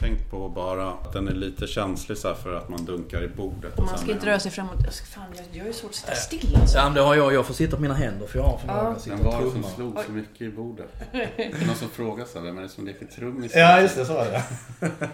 [0.00, 3.28] tänkt på bara att den är lite känslig så här för att man dunkar i
[3.28, 3.78] bordet.
[3.78, 4.76] och Man ska inte röra sig framåt.
[4.84, 6.78] Jag ska- Fan, jag, jag är ju svårt att sitta still alltså.
[6.78, 7.34] Ja, men det har jag.
[7.34, 8.88] Jag får sitta på mina händer för jag har förmåga Ja.
[8.88, 9.74] att sitta Den och var det som trumma.
[9.74, 10.88] slog så mycket i bordet.
[11.66, 13.52] Någon som frågade sig, vem är det som leker trummis?
[13.54, 14.04] Ja, just det.
[14.04, 14.42] Så var det.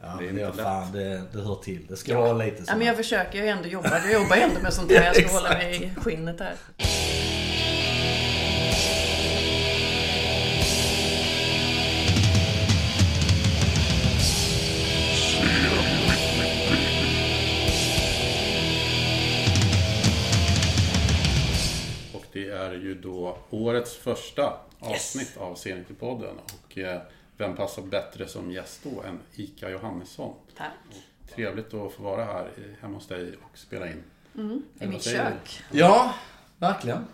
[0.00, 1.86] Ja, Det är det, inte fan, det, det hör till.
[1.88, 2.20] Det ska Ja.
[2.20, 2.72] vara lite så.
[2.72, 3.98] Ja, men jag försöker ju ändå jobba.
[3.98, 5.04] Jag jobbar ändå med sånt här.
[5.04, 6.54] Jag ska hålla mig i skinnet här.
[23.04, 26.34] Då årets första avsnitt av Sceniklypodden.
[26.64, 27.00] Och eh,
[27.36, 30.34] vem passar bättre som gäst då än Ika Johannesson?
[30.56, 30.72] Tack.
[31.34, 34.02] Trevligt att få vara här i- hemma hos dig och spela in.
[34.34, 35.62] Mm, I mitt kök.
[35.70, 36.14] Ja,
[36.58, 37.06] verkligen.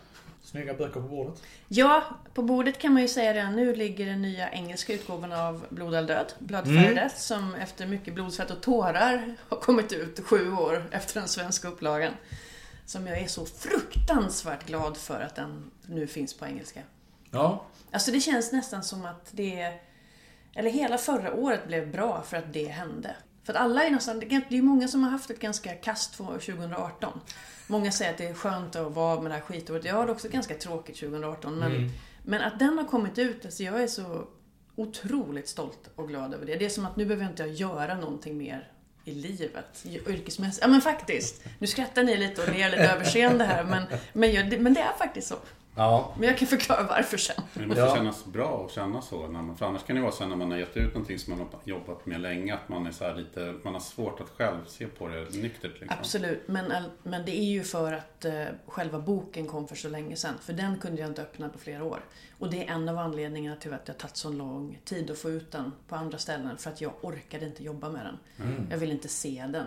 [0.42, 1.42] Snygga böcker på bordet.
[1.68, 2.02] Ja,
[2.34, 5.94] på bordet kan man ju säga redan nu ligger den nya engelska utgåvan av Blod
[5.94, 10.20] eller död, Blood Fire Death, som efter mycket blod, svett och tårar har kommit ut
[10.24, 12.12] sju år efter den svenska upplagan.
[12.90, 16.82] Som jag är så fruktansvärt glad för att den nu finns på engelska.
[17.30, 17.66] Ja.
[17.90, 19.80] Alltså det känns nästan som att det...
[20.54, 23.16] Eller hela förra året blev bra för att det hände.
[23.44, 24.20] För att alla är nästan...
[24.20, 27.20] Det är ju många som har haft ett ganska kast för 2018.
[27.66, 29.84] Många säger att det är skönt att vara med det här skitåret.
[29.84, 31.58] Jag har det också ganska tråkigt 2018.
[31.58, 31.90] Men,
[32.24, 34.28] men att den har kommit ut, alltså jag är så
[34.76, 36.56] otroligt stolt och glad över det.
[36.56, 38.72] Det är som att nu behöver jag inte göra någonting mer
[39.10, 40.62] i livet, yrkesmässigt.
[40.62, 41.42] Ja men faktiskt.
[41.58, 44.92] Nu skrattar ni lite och ler lite överseende här men, men, jag, men det är
[44.98, 45.36] faktiskt så.
[45.74, 46.14] Ja.
[46.18, 47.36] Men jag kan förklara varför sen.
[47.52, 47.94] Men det måste Ja.
[47.96, 49.28] kännas bra att känna så.
[49.28, 51.30] När man, för annars kan det vara så när man har gett ut någonting som
[51.38, 52.54] man har jobbat med länge.
[52.54, 55.80] Att man är så här lite, man har svårt att själv se på det nyktert.
[55.80, 55.96] Liksom.
[55.98, 60.16] Absolut, men, men det är ju för att eh, själva boken kom för så länge
[60.16, 60.34] sedan.
[60.40, 62.00] För den kunde jag inte öppna på flera år.
[62.38, 65.18] Och det är en av anledningarna till att det har tagit så lång tid att
[65.18, 66.58] få ut den på andra ställen.
[66.58, 68.18] För att jag orkade inte jobba med den.
[68.70, 69.66] Jag ville inte se den.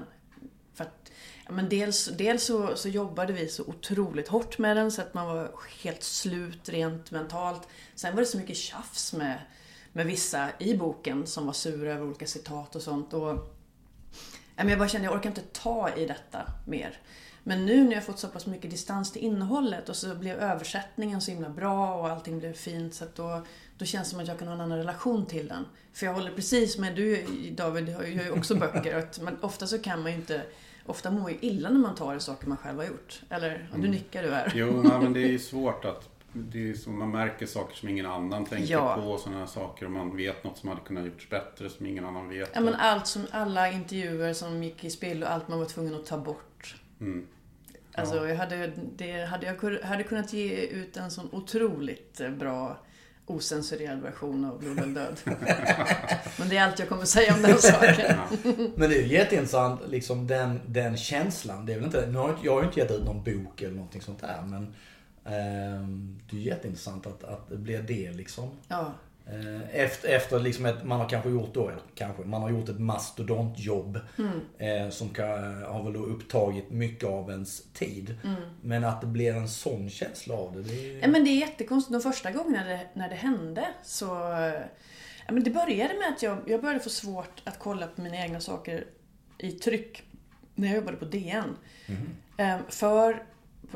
[0.73, 1.11] För att,
[1.49, 5.27] men dels dels så, så jobbade vi så otroligt hårt med den så att man
[5.27, 5.51] var
[5.83, 7.67] helt slut rent mentalt.
[7.95, 9.39] Sen var det så mycket tjafs med,
[9.93, 13.13] med vissa i boken som var sura över olika citat och sånt.
[13.13, 13.55] Och,
[14.55, 16.99] men jag bara kände jag orkar inte ta i detta mer.
[17.43, 21.21] Men nu när jag fått så pass mycket distans till innehållet och så blev översättningen
[21.21, 23.45] så himla bra och allting blev fint så att då,
[23.77, 25.65] då känns det som att jag kan ha en annan relation till den.
[25.93, 29.79] För jag håller precis med, du David gör ju också böcker, att man, ofta så
[29.79, 30.41] kan man ju inte
[30.85, 33.21] Ofta mår ju illa när man tar i saker man själv har gjort.
[33.29, 33.67] Eller?
[33.75, 34.51] Du nickar du här.
[34.55, 37.89] Jo, nej, men det är ju svårt att det är så, man märker saker som
[37.89, 38.95] ingen annan tänker Ja.
[38.95, 39.17] på.
[39.17, 39.85] Sådana här saker.
[39.85, 42.51] Och man vet något som hade kunnat gjorts bättre som ingen annan vet.
[42.53, 45.95] Ja, men allt som, alla intervjuer som gick i spill och allt man var tvungen
[45.95, 46.75] att ta bort.
[47.01, 47.27] Mm.
[47.95, 52.77] Alltså, jag hade, det, hade jag hade kunnat ge ut en sån otroligt eh, bra
[53.25, 55.19] osensurerad version av Blod eller död.
[56.37, 58.17] Men det är allt jag kommer säga om den saken.
[58.75, 61.65] Men det är ju jätteintressant, liksom den, den känslan.
[61.65, 63.61] Det är väl inte, nu har jag, jag har ju inte gett ut någon bok
[63.61, 64.41] eller någonting sånt där.
[64.45, 64.73] Men
[65.25, 68.49] ehm, det är ju jätteintressant att, att det blir det liksom.
[68.67, 69.12] Ja, Eh,
[69.71, 73.99] Efter, efter liksom ett, man har kanske gjort då, kanske, man har gjort ett mastodontjobb.
[74.57, 78.15] Eh, som kan, har väl då upptagit mycket av ens tid.
[78.61, 80.61] Men att det blir en sån känsla av det.
[80.61, 81.93] det är, Ja, men det är jättekonstigt.
[81.93, 84.05] De första gångerna det, när det hände så...
[85.25, 88.17] Ja, men det började med att jag, jag började få svårt att kolla på mina
[88.17, 88.85] egna saker
[89.37, 90.03] i tryck
[90.55, 91.55] när jag jobbade på DN.
[92.37, 93.23] Ehm, För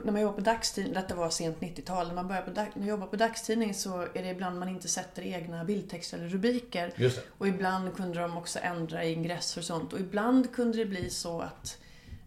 [0.04, 2.82] när man jobbar på dagstidning, detta var sent 90-tal, när man börjar på dag, när
[2.82, 6.94] jag jobbar på dagstidning så är det ibland man inte sätter egna bildtexter eller rubriker.
[7.38, 9.94] Och ibland kunde de också ändra ingresser och sånt.
[9.94, 11.78] Och ibland kunde det bli så att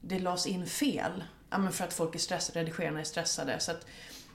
[0.01, 1.25] det lades in fel.
[1.51, 3.61] Ja, men för att folk är stressade, redigerarna är stressade.
[3.61, 3.87] Så att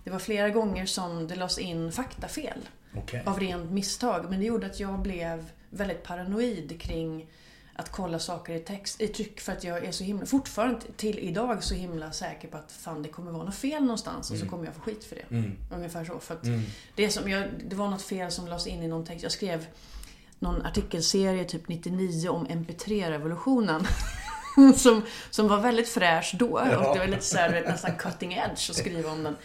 [0.03, 2.69] det var flera gånger som det lades in faktafel.
[2.97, 3.23] Okej.
[3.25, 4.29] Av rent misstag.
[4.29, 7.27] Men det gjorde att jag blev väldigt paranoid kring
[7.75, 11.19] att kolla saker i text, i tryck för att jag är så himla, fortfarande till
[11.19, 14.45] idag så himla säker på att fan det kommer vara något fel någonstans och så
[14.45, 15.25] kommer jag få skit för det.
[15.75, 16.19] Ungefär så.
[16.19, 16.47] För att
[16.95, 19.23] det, är som jag, det var något fel som lades in i någon text.
[19.23, 19.65] Jag skrev
[20.39, 23.87] någon artikelserie typ 99 om MP3-revolutionen.
[24.75, 26.47] som, som var väldigt fräsch då.
[26.47, 29.35] Och det var lite så här, nästan cutting edge att skriva om den.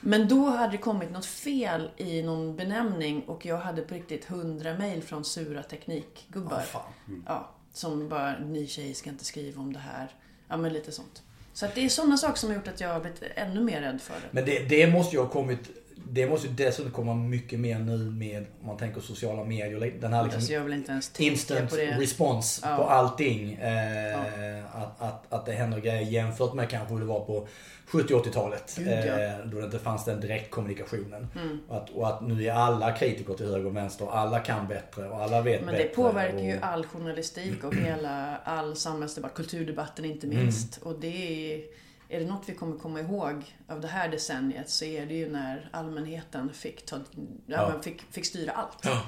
[0.00, 4.30] Men då hade det kommit något fel i någon benämning och jag hade på riktigt
[4.30, 6.56] 100 mejl från sura teknikgubbar.
[6.58, 6.92] Ja, fan.
[7.26, 10.08] Ja, som bara, ny tjej ska inte skriva om det här.
[10.48, 11.22] Ja, men lite sånt.
[11.52, 13.80] Så att det är sådana saker som har gjort att jag har blivit ännu mer
[13.80, 14.28] rädd för det.
[14.30, 15.70] Men det, det måste ju ha kommit
[16.10, 20.12] det måste ju dessutom komma mycket mer nu med, om man tänker sociala medier, den
[20.12, 20.52] här liksom Alltså
[20.92, 21.90] ens instant på det.
[21.98, 22.76] response Ja.
[22.76, 23.52] på allting.
[23.52, 27.46] Eh, att, att, att det händer grejer jämfört med kanske hur det var på
[27.90, 28.74] 70-80-talet.
[28.78, 28.94] Gud, ja.
[29.20, 31.26] eh, då det inte fanns den direktkommunikationen.
[31.42, 31.58] Mm.
[31.68, 34.06] Och, att, och att nu är alla kritiker till höger och vänster.
[34.10, 35.88] Alla kan bättre och alla vet Men bättre.
[35.88, 40.38] det påverkar ju och, all journalistik och hela, all samhällsdebatt, kulturdebatten inte Mm.
[40.38, 40.76] minst.
[40.82, 41.62] Och det är,
[42.12, 45.32] är det något vi kommer komma ihåg av det här decenniet så är det ju
[45.32, 46.98] när allmänheten fick, ta,
[47.46, 47.80] ja.
[47.82, 48.78] Fick, fick styra allt.
[48.82, 49.02] Ja.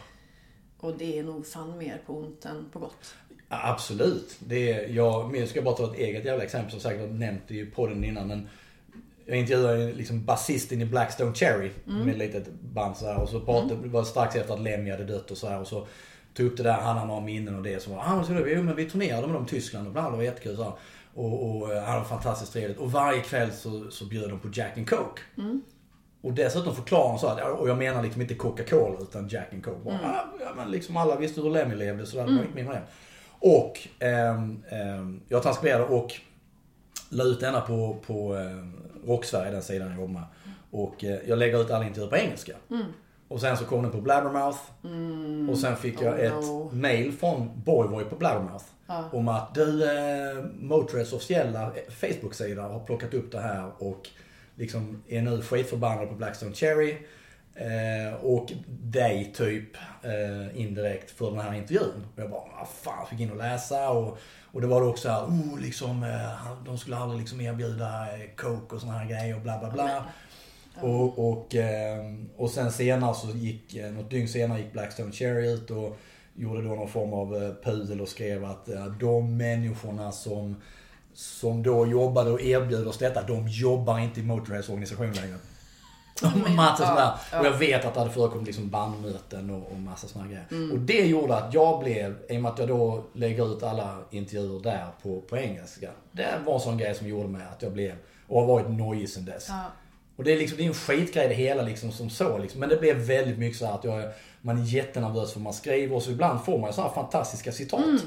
[0.78, 3.14] Och det är nog fan mer på ont än på gott.
[3.48, 4.36] Ja, absolut.
[4.38, 7.08] Det är, jag, men jag ska bara ta ett eget jävla exempel som säkert har
[7.08, 8.28] nämnt det i podden innan.
[8.28, 8.48] Men
[9.26, 13.40] jag intervjuade liksom basisten i Blackstone Cherry med ett litet band så här, Och så
[13.40, 15.86] pratade, det var strax efter att Lemmy hade dött och så här, Och så
[16.34, 17.82] tog upp det där, han hade några minnen och det.
[17.82, 20.10] Så var ah, så det, jo men vi turnerade med dem i Tyskland och bla,
[20.10, 20.56] det var jättekul.
[20.56, 20.72] Så här.
[21.14, 22.78] Och, och eh, han var fantastiskt trevligt.
[22.78, 25.22] Och varje kväll så, så bjöd de på Jack and Coke.
[26.22, 29.64] Och dessutom förklarar han så att, och jag menar liksom inte Coca-Cola utan Jack and
[29.64, 29.80] Coke.
[29.84, 32.64] Bara, ah, ja, men liksom alla visste hur Lemmy levde så det var inget mer
[32.64, 32.82] med det.
[33.38, 36.12] Och ehm, ehm, jag transkriberade och
[37.08, 38.72] la ut denna på, på ehm,
[39.06, 40.24] Rocksverige, den sidan jag jobbar med.
[40.70, 42.52] Och eh, jag lägger ut alla intervjuer på engelska.
[43.28, 44.58] Och sen så kom den på Blabbermouth.
[45.50, 46.70] Och sen fick jag Oh, ett no.
[46.72, 48.64] mail från Boyboy på Blabbermouth.
[49.12, 54.08] Om att du, eh, Motörheads officiella Facebook-sida har plockat upp det här och
[54.54, 56.96] liksom är nu skitförbannad på Blackstone Cherry.
[57.56, 62.06] Eh, och dig typ eh, indirekt för den här intervjun.
[62.14, 64.18] Och jag bara, vad fan, fick in och läsa och,
[64.52, 68.30] och det var då också här, oh liksom, eh, de skulle aldrig liksom erbjuda eh,
[68.36, 70.04] coke och såna här grejer och bla bla bla.
[70.80, 75.52] Och, och, ehm, och sen senare så gick, eh, något dygn senare gick Blackstone Cherry
[75.52, 75.96] ut och
[76.34, 80.56] gjorde då någon form av eh, pudel och skrev att eh, de människorna som,
[81.14, 85.36] som då jobbade och erbjöd oss detta, de jobbar inte i Motörheads organisation längre.
[86.56, 87.00] Massa sådär.
[87.00, 87.40] ja, ja.
[87.40, 90.46] Och jag vet att det hade förekommit liksom bandmöten och, och massa sådana grejer.
[90.50, 90.72] Mm.
[90.72, 93.98] Och det gjorde att jag blev, i och med att jag då lägger ut alla
[94.10, 95.90] intervjuer där på, på engelska.
[96.12, 97.94] Det var en sån grej som gjorde mig att jag blev,
[98.28, 99.46] och har varit nojig sen dess.
[99.48, 99.62] Ja.
[100.16, 102.60] Och det är liksom, det är en skitgrej det hela liksom som så liksom.
[102.60, 104.04] Men det blev väldigt mycket så att jag,
[104.40, 107.52] man är jättenervös för man skriver och så ibland får man ju så här fantastiska
[107.52, 107.84] citat.
[107.84, 108.00] Mm.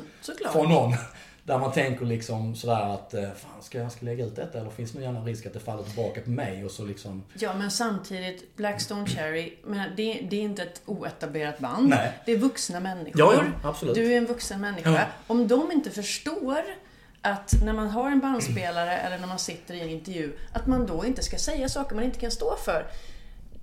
[0.51, 0.93] Från någon.
[1.43, 4.69] Där man tänker liksom sådär att, eh, fan ska jag ska lägga ut detta eller
[4.69, 7.23] finns det någon risk att det faller tillbaka på mig och så liksom.
[7.33, 11.89] Ja, men samtidigt, Blackstone Cherry, men det, det är inte ett oetablerat band.
[11.89, 12.13] Nej.
[12.25, 13.19] Det är vuxna människor.
[13.19, 13.95] Ja, ja, absolut.
[13.95, 14.91] Du är en vuxen människa.
[14.91, 15.05] Ja.
[15.27, 16.63] Om de inte förstår
[17.21, 20.85] att när man har en bandspelare eller när man sitter i en intervju, att man
[20.85, 22.85] då inte ska säga saker man inte kan stå för.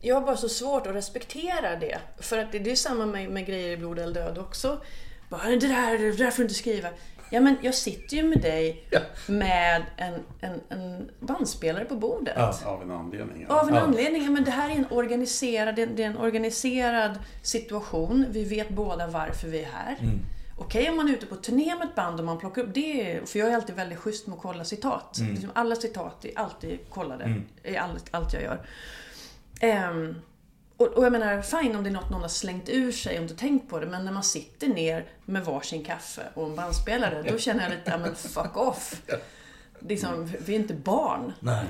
[0.00, 1.98] Jag har bara så svårt att respektera det.
[2.20, 4.80] För att det, det är samma med, med grejer i Blod eller död också.
[5.28, 6.88] Bara, det där, det där får du inte skriva.
[7.30, 9.00] Ja men jag sitter ju med dig Ja.
[9.26, 12.34] med en, en, en bandspelare på bordet.
[12.36, 12.54] Ja.
[12.64, 13.46] Av en anledning.
[13.48, 13.80] Av en Ja.
[13.80, 14.24] anledning.
[14.24, 18.26] Ja, Men det här är en organiserad, det är en organiserad situation.
[18.30, 19.96] Vi vet båda varför vi är här.
[20.00, 20.18] Mm.
[20.56, 23.20] Okej om man är ute på turné med ett band och man plockar upp det.
[23.28, 25.18] För jag är alltid väldigt schysst med att kolla citat.
[25.18, 25.32] Mm.
[25.32, 28.66] Liksom alla citat är alltid kollade i allt, allt jag gör.
[29.60, 30.14] Ehm,
[30.76, 33.22] och, och jag menar, fine om det är något någon har slängt ur sig och
[33.22, 33.86] inte tänkt på det.
[33.86, 37.22] Men när man sitter ner med varsin kaffe och en bandspelare.
[37.30, 39.02] Då känner jag lite, ja men fuck off.
[39.78, 41.32] Liksom, vi är inte barn.
[41.40, 41.64] Nej.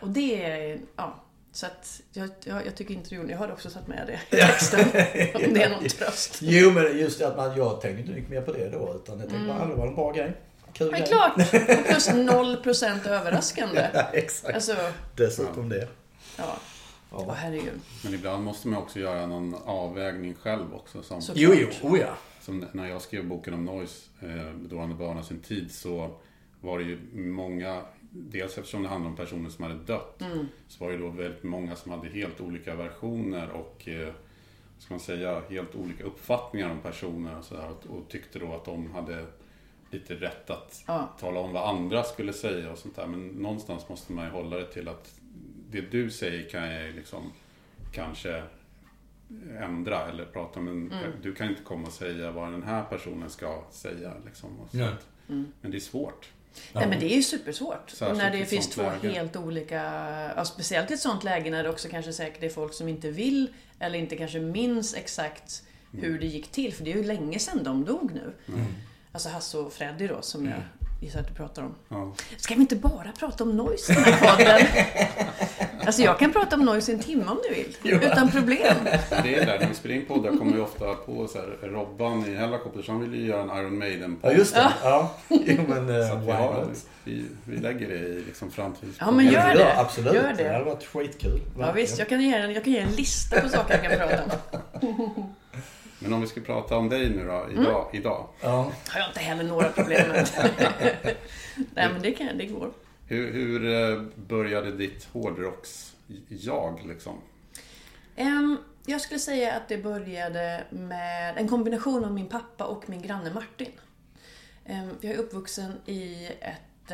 [0.00, 1.14] Och det är, ja.
[1.52, 4.80] Så att jag, jag, jag tycker intervjun, jag har också satt med det i texten.
[5.34, 6.38] om det är någon tröst.
[6.40, 9.20] Jo men just det att man, jag tänkte inte mycket mer på det då utan
[9.20, 10.32] jag tänkte bara, det var en bra grej.
[10.72, 11.08] Kul Men grej.
[11.08, 11.36] klart!
[11.36, 13.90] Och plus 0% överraskande.
[13.94, 14.54] Ja, exakt.
[14.54, 14.76] Alltså,
[15.16, 15.88] Dessutom det.
[16.36, 16.58] ja.
[17.10, 17.80] Åh herregud.
[18.04, 21.02] Men ibland måste man också göra någon avvägning själv också.
[21.02, 22.14] Som, Jo, jo, oh ja.
[22.40, 26.10] som när jag skrev boken om Noise, eh, då han sin tid, så
[26.60, 30.22] var det ju många, dels eftersom det handlade om personer som hade dött,
[30.68, 34.12] så var det då väldigt många som hade helt olika versioner och eh,
[34.78, 38.52] ska man säga, helt olika uppfattningar om personer och, så där, och, och tyckte då
[38.54, 39.26] att de hade
[39.90, 41.08] lite rätt att Ja.
[41.20, 43.06] tala om vad andra skulle säga och sånt där.
[43.06, 45.20] Men någonstans måste man ju hålla det till att
[45.70, 47.32] det du säger kan jag liksom
[47.92, 48.42] kanske
[49.60, 50.68] ändra eller prata om.
[50.68, 54.12] En, Du kan inte komma och säga vad den här personen ska säga.
[54.26, 55.06] Liksom, och sånt.
[55.60, 56.28] Men det är svårt.
[56.72, 57.90] Nej men det är ju supersvårt.
[57.90, 59.08] Särskilt när det finns två läge.
[59.08, 59.82] helt olika,
[60.36, 63.10] ja, speciellt i ett sånt läge när det också kanske säkert är folk som inte
[63.10, 65.62] vill eller inte kanske minns exakt
[65.92, 66.74] hur det gick till.
[66.74, 68.32] För det är ju länge sedan de dog nu.
[69.12, 70.60] Alltså Hasse och Freddy då som jag
[71.00, 71.74] gissar att du pratar om.
[71.88, 72.14] Ja.
[72.36, 74.66] Ska vi inte bara prata om noise i den här podden?
[75.86, 78.02] alltså jag kan prata om noise i en timme om du vill.
[78.02, 78.76] Utan problem.
[79.22, 82.26] Det är där, när vi spelar in poddar kommer vi ofta på så här, Robban
[82.26, 84.32] i Hellacopters, han vill ju göra en Iron Maiden-podd.
[84.32, 84.72] Ja, just det.
[84.82, 85.14] Ja.
[85.28, 86.66] Jo, men Så att why vi, har,
[87.04, 88.96] vi, vi lägger det i liksom framtids...
[89.00, 89.78] Ja, men gör det.
[89.78, 90.14] Absolut.
[90.14, 90.42] Gör det.
[90.42, 91.40] det hade varit skitkul.
[91.58, 94.08] Ja visst, jag kan, ge en, jag kan ge en lista på saker jag kan
[94.08, 94.22] prata
[94.80, 95.34] om.
[95.98, 97.90] Men om vi ska prata om dig nu då, idag.
[97.92, 98.28] idag.
[98.40, 98.72] Ja.
[98.88, 100.28] har jag inte heller några problem med.
[101.74, 102.70] Nej men det, kan, det går.
[103.06, 107.20] Hur, hur eh, började ditt hårdrocks-jag liksom?
[108.16, 113.02] Em, jag skulle säga att det började med en kombination av min pappa och min
[113.02, 113.72] granne Martin.
[114.66, 116.92] Um, jag är uppvuxen i ett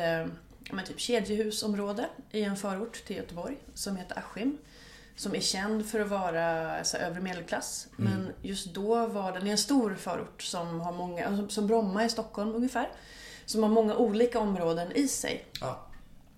[0.71, 4.57] um, typ kedjehusområde i en förort till Göteborg som heter Askim.
[5.15, 7.87] Som är känd för att vara så här, övre medelklass.
[7.95, 11.67] Men just då var den, det är en stor förort som har många, som, som
[11.67, 12.89] Bromma i Stockholm ungefär.
[13.45, 15.45] Som har många olika områden i sig.
[15.61, 15.87] Ja.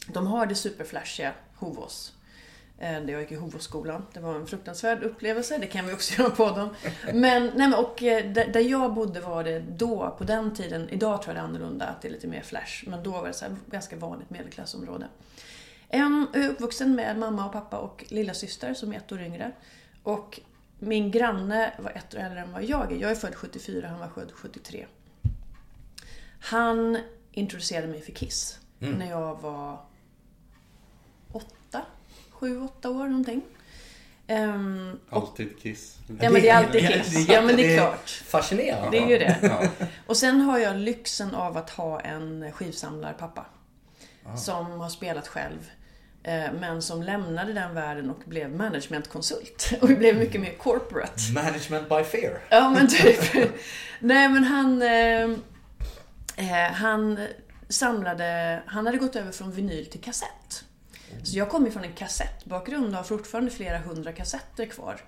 [0.07, 2.13] De har det superflashiga Hovås.
[2.79, 4.05] Där jag gick i Hovåsskolan.
[4.13, 6.69] Det var en fruktansvärd upplevelse, det kan vi också göra på dem.
[7.13, 10.89] Men, nej men och eh, där, där jag bodde var det då, på den tiden,
[10.89, 12.84] idag tror jag det är annorlunda, att det är lite mer flash.
[12.89, 15.07] Men då var det så här, ganska vanligt medelklassområde.
[15.89, 19.51] Jag är uppvuxen med mamma och pappa och lilla syster som är ett år yngre.
[20.03, 20.39] Och
[20.79, 22.96] min granne var ett år äldre än vad jag är.
[22.98, 24.86] Jag är född 74, han var född 73.
[26.39, 26.98] Han
[27.32, 29.79] introducerade mig för Kiss när jag var
[31.32, 31.82] åtta,
[32.29, 33.41] sju, åtta år någonting.
[34.27, 35.98] Ehm, Alltid Kiss.
[36.08, 37.27] Ja, men det är alltid Kiss.
[37.29, 38.10] Ja, men det är klart.
[38.10, 38.91] Fascinerande.
[38.91, 39.38] det är ju det.
[39.41, 39.86] Ja.
[40.08, 43.46] Och sen har jag lyxen av att ha en skivsamlarpappa.
[44.38, 45.70] Som har spelat själv.
[46.27, 49.74] Eh, Men som lämnade den världen och blev managementkonsult.
[49.81, 51.34] Och blev mycket mer corporate.
[51.34, 52.39] Management by fear.
[52.50, 53.51] Ja men typ.
[54.00, 54.81] Nej men han...
[54.81, 55.24] Eh,
[56.36, 57.27] eh, han
[57.69, 58.62] samlade...
[58.65, 60.63] Han hade gått över från vinyl till kassett.
[61.24, 65.01] Så jag kommer från en kassettbakgrund och har fortfarande flera hundra kassetter kvar.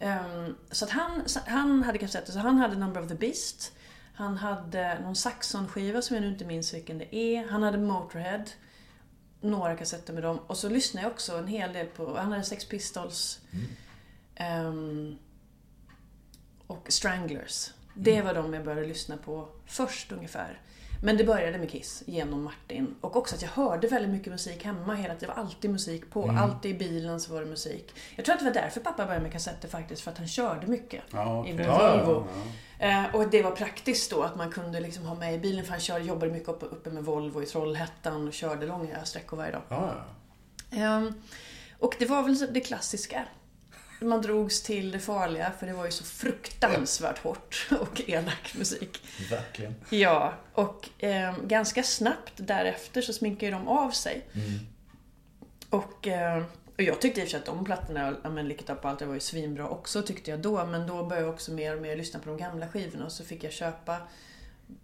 [0.00, 3.72] Ehm, så att han, han hade kassetter, så han hade Number of the Beast.
[4.14, 7.48] Han hade någon Saxon-skiva som jag nu inte minns vilken det är.
[7.48, 8.44] Han hade Motorhead.
[9.42, 10.38] Några kassetter med dem.
[10.46, 12.16] Och så lyssnade jag också en hel del på...
[12.16, 13.40] Han hade Sex Pistols.
[14.34, 15.16] Ehm,
[16.66, 17.70] och Stranglers.
[17.94, 20.60] Det var de jag började lyssna på först ungefär.
[21.04, 22.94] Men det började med Kiss genom Martin.
[23.00, 25.18] Och också att jag hörde väldigt mycket musik hemma hela tiden.
[25.20, 26.30] Det var alltid musik på.
[26.30, 27.94] Alltid i bilen så var det musik.
[28.16, 30.02] Jag tror att det var därför pappa började med kassetter faktiskt.
[30.02, 31.02] För att han körde mycket.
[31.12, 32.26] Ja, I Ja, ja, Volvo.
[32.34, 32.42] ja.
[32.42, 32.46] Eh,
[33.12, 35.64] och det var praktiskt då att man kunde liksom ha med i bilen.
[35.64, 39.36] För han körde, jobbade mycket uppe, uppe med Volvo i Trollhättan och körde långa sträckor
[39.36, 39.62] varje dag.
[40.70, 41.14] Ehm,
[41.78, 43.24] och det var väl det klassiska.
[44.00, 49.02] Man drogs till det farliga för det var ju så fruktansvärt hårt och elak musik.
[49.30, 49.74] Verkligen.
[49.90, 54.26] Ja, och ehm, ganska snabbt därefter så sminkade de av sig.
[55.70, 56.44] Och, ehm,
[56.76, 58.90] och jag tyckte i och för sig att de plattorna, ja, men Lick Up och
[58.90, 60.66] allt det var ju svinbra också tyckte jag då.
[60.66, 63.24] Men då började jag också mer och mer lyssna på de gamla skivorna och så
[63.24, 63.96] fick jag köpa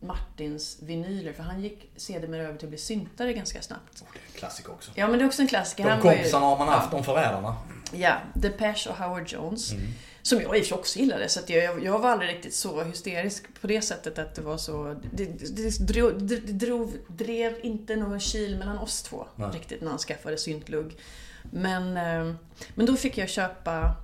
[0.00, 4.04] Martins vinyler för han gick sedermera över till att bli syntare ganska snabbt.
[4.12, 4.90] Det är en klassiker också.
[4.95, 5.85] Ja men det är också en klassiker.
[5.85, 7.57] De Han var ju- kompisarna har man haft, de förrädarna.
[7.92, 9.73] Ja, Depeche och Howard Jones.
[9.73, 9.85] Mm.
[10.23, 11.28] Som jag i och för sig också gillade.
[11.28, 14.97] Så jag, jag var aldrig riktigt så hysterisk på det sättet att det var så...
[15.12, 19.50] Det, det, drog, det drog, drev inte någon kil mellan oss två Nej.
[19.50, 20.97] riktigt när han skaffade syntlugg.
[21.42, 22.35] Men, eh,
[22.75, 23.95] men då fick jag köpa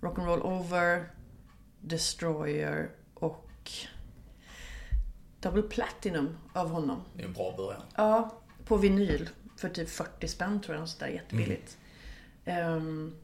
[0.00, 1.10] Rock'n'Roll Over,
[1.80, 3.70] Destroyer och
[5.40, 7.02] Double Platinum av honom.
[7.16, 7.82] Det är en bra början.
[7.96, 9.28] Ja, på vinyl.
[9.56, 11.78] För typ 40 spänn tror jag, sådär jättebilligt.
[12.44, 13.16] Ehm,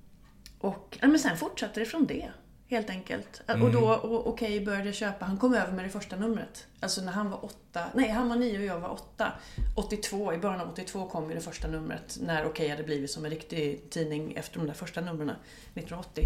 [0.59, 2.31] och ja, men sen fortsatte det från det.
[2.71, 3.43] Helt enkelt.
[3.63, 5.25] Och då, och, okej, började jag köpa.
[5.25, 6.67] Han kom över med det första numret.
[6.81, 7.85] Alltså när han var åtta.
[7.95, 9.33] Nej, han var nio och jag var åtta.
[9.75, 12.19] 82, i början av 82 kom ju det första numret.
[12.21, 15.31] När Okej hade blivit som en riktig tidning efter de där första numren.
[15.31, 16.25] 1980.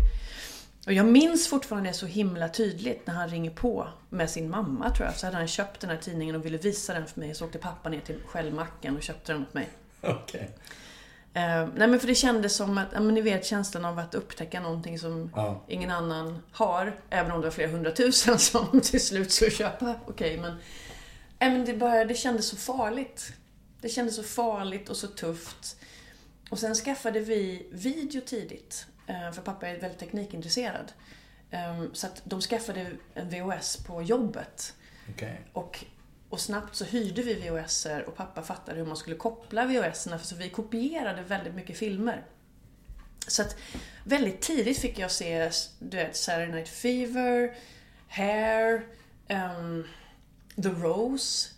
[0.87, 4.91] Och jag minns fortfarande det så himla tydligt när han ringer på med sin mamma
[4.91, 5.17] tror jag.
[5.17, 7.35] Så hade han köpt den här tidningen och ville visa den för mig.
[7.35, 9.69] Så åkte pappa ner till Shellmacken och köpte den åt mig.
[10.01, 10.51] Okej.
[11.35, 14.15] Eh, nej men för det kändes som att, ja men ni vet känslan av att
[14.15, 15.65] upptäcka någonting som Ja.
[15.69, 16.97] ingen annan har.
[17.11, 19.95] Även om det var flera hundratusen som till slut skulle köpa.
[20.07, 20.57] Okej men.
[21.39, 23.33] Nej men det bara, det kändes så farligt.
[23.81, 25.77] Det kändes så farligt och så tufft.
[26.51, 28.87] Och sen skaffade vi video tidigt.
[29.07, 30.93] eh, För pappa är väldigt teknikintresserad.
[31.51, 34.75] Eh, Så att de skaffade en VHS på jobbet.
[35.11, 35.41] Okej.
[35.53, 35.85] Och,
[36.33, 40.37] och snabbt så hyrde vi VHSer och pappa fattade hur man skulle koppla VHSerna så
[40.37, 42.25] vi kopierade väldigt mycket filmer.
[43.27, 43.57] Så att
[44.05, 47.55] väldigt tidigt fick jag se du vet, Saturday Night Fever,
[48.09, 48.87] Hair,
[49.29, 49.87] um,
[50.63, 51.49] The Rose,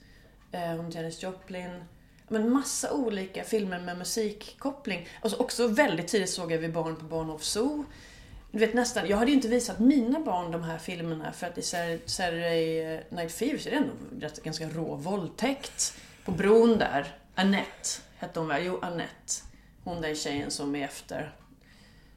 [0.52, 1.84] um, Janis Joplin.
[2.28, 5.08] Men massa olika filmer med musikkoppling.
[5.20, 7.84] Alltså också väldigt tidigt såg jag Vi barn på Barnhof Zoo.
[8.54, 11.58] Du vet nästan, jag hade ju inte visat mina barn de här filmerna för att
[11.58, 11.62] i
[12.06, 16.00] Saturday Night Fever så är det ändå ganska rå våldtäkt.
[16.24, 18.64] På bron där, Annette hette hon väl?
[18.64, 19.32] Jo, Annette.
[19.84, 21.34] Hon där tjejen som är efter.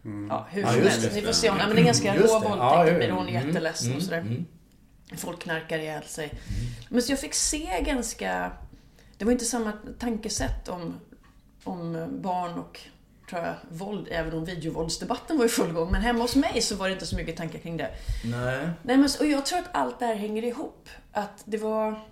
[0.05, 0.29] Mm.
[0.29, 1.11] Ja, hur som helst.
[1.13, 1.59] Ni får se hon.
[1.59, 2.57] Ja, men det är ganska rå våldtäkt.
[2.59, 3.13] Ja, ja, ja.
[3.13, 3.47] Hon är mm.
[3.47, 3.97] jätteledsen mm.
[3.97, 4.19] och sådär.
[4.19, 4.45] Mm.
[5.17, 6.25] Folk knarkar ihjäl sig.
[6.25, 6.41] Mm.
[6.89, 8.51] Men så jag fick se ganska...
[9.17, 10.99] Det var inte samma tankesätt om,
[11.63, 12.79] om barn och
[13.29, 15.91] tror jag, våld, även om videovåldsdebatten var i full gång.
[15.91, 17.89] Men hemma hos mig så var det inte så mycket tankar kring det.
[18.23, 18.69] Nej.
[18.83, 20.89] Nej men, och jag tror att allt det här hänger ihop.
[21.11, 22.07] Att det var...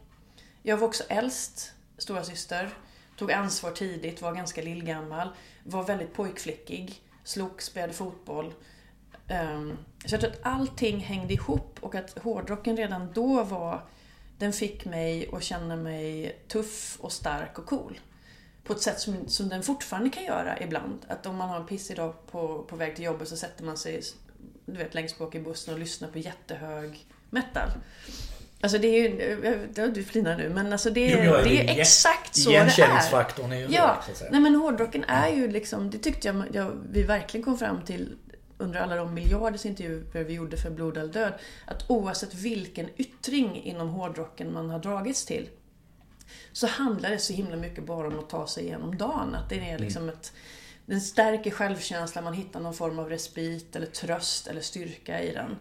[0.63, 2.69] Jag var också äldst, stora syster
[3.17, 5.29] Tog ansvar tidigt, var ganska lillgammal.
[5.63, 7.01] Var väldigt pojkflickig.
[7.23, 8.53] Slog, spelade fotboll.
[9.29, 13.85] Um, så jag tror att allting hängde ihop och att hårdrocken redan då var...
[14.37, 17.99] Den fick mig att känna mig tuff och stark och cool.
[18.65, 21.05] På ett sätt som, som den fortfarande kan göra ibland.
[21.07, 23.77] Att om man har en pissig dag på, på väg till jobbet så sätter man
[23.77, 24.01] sig
[24.65, 27.69] du vet, längst bak i bussen och lyssnar på jättehög metal.
[28.61, 32.49] Alltså det är ju, du flinar nu, men alltså det, jo, det är exakt så
[32.49, 32.61] det är.
[32.61, 36.71] Igenkänningsfaktorn är ju Ja, så nej men hårdrocken är ju liksom, det tyckte jag, jag
[36.91, 38.15] vi verkligen kom fram till
[38.57, 41.33] under alla de miljarders intervjuer vi gjorde för Blod eller död,
[41.65, 45.49] att oavsett vilken yttring inom hårdrocken man har dragits till,
[46.55, 49.35] så handlar det så himla mycket bara om att ta sig igenom dagen.
[49.35, 50.15] Att det är liksom mm.
[50.15, 50.33] ett,
[50.85, 55.57] den stärker självkänslan, man hittar någon form av respit eller tröst eller styrka i den.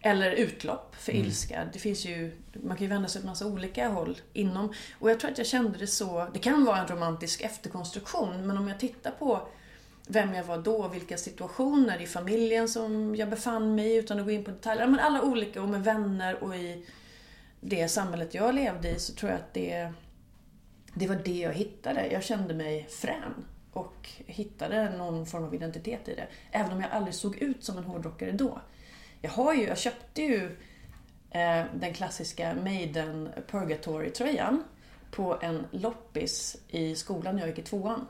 [0.00, 1.24] Eller utlopp för mm.
[1.24, 1.68] ilska.
[1.72, 4.72] Det finns ju, man kan ju vända sig åt massa olika håll inom.
[4.98, 8.58] Och jag tror att jag kände det så, det kan vara en romantisk efterkonstruktion, men
[8.58, 9.48] om jag tittar på
[10.06, 14.24] vem jag var då, vilka situationer i familjen som jag befann mig i utan att
[14.24, 14.86] gå in på detaljer.
[14.86, 16.86] Men alla olika och med vänner och i
[17.60, 19.92] det samhället jag levde i så tror jag att det,
[20.98, 22.06] det var det jag hittade.
[22.06, 26.26] Jag kände mig frän och hittade någon form av identitet i det.
[26.50, 28.60] Även om jag aldrig såg ut som en hårdrockare då.
[29.20, 30.56] Jag har ju, jag köpte ju
[31.30, 34.64] eh, den klassiska Maiden Purgatory-tröjan
[35.10, 38.06] på en loppis i skolan när jag gick i tvåan.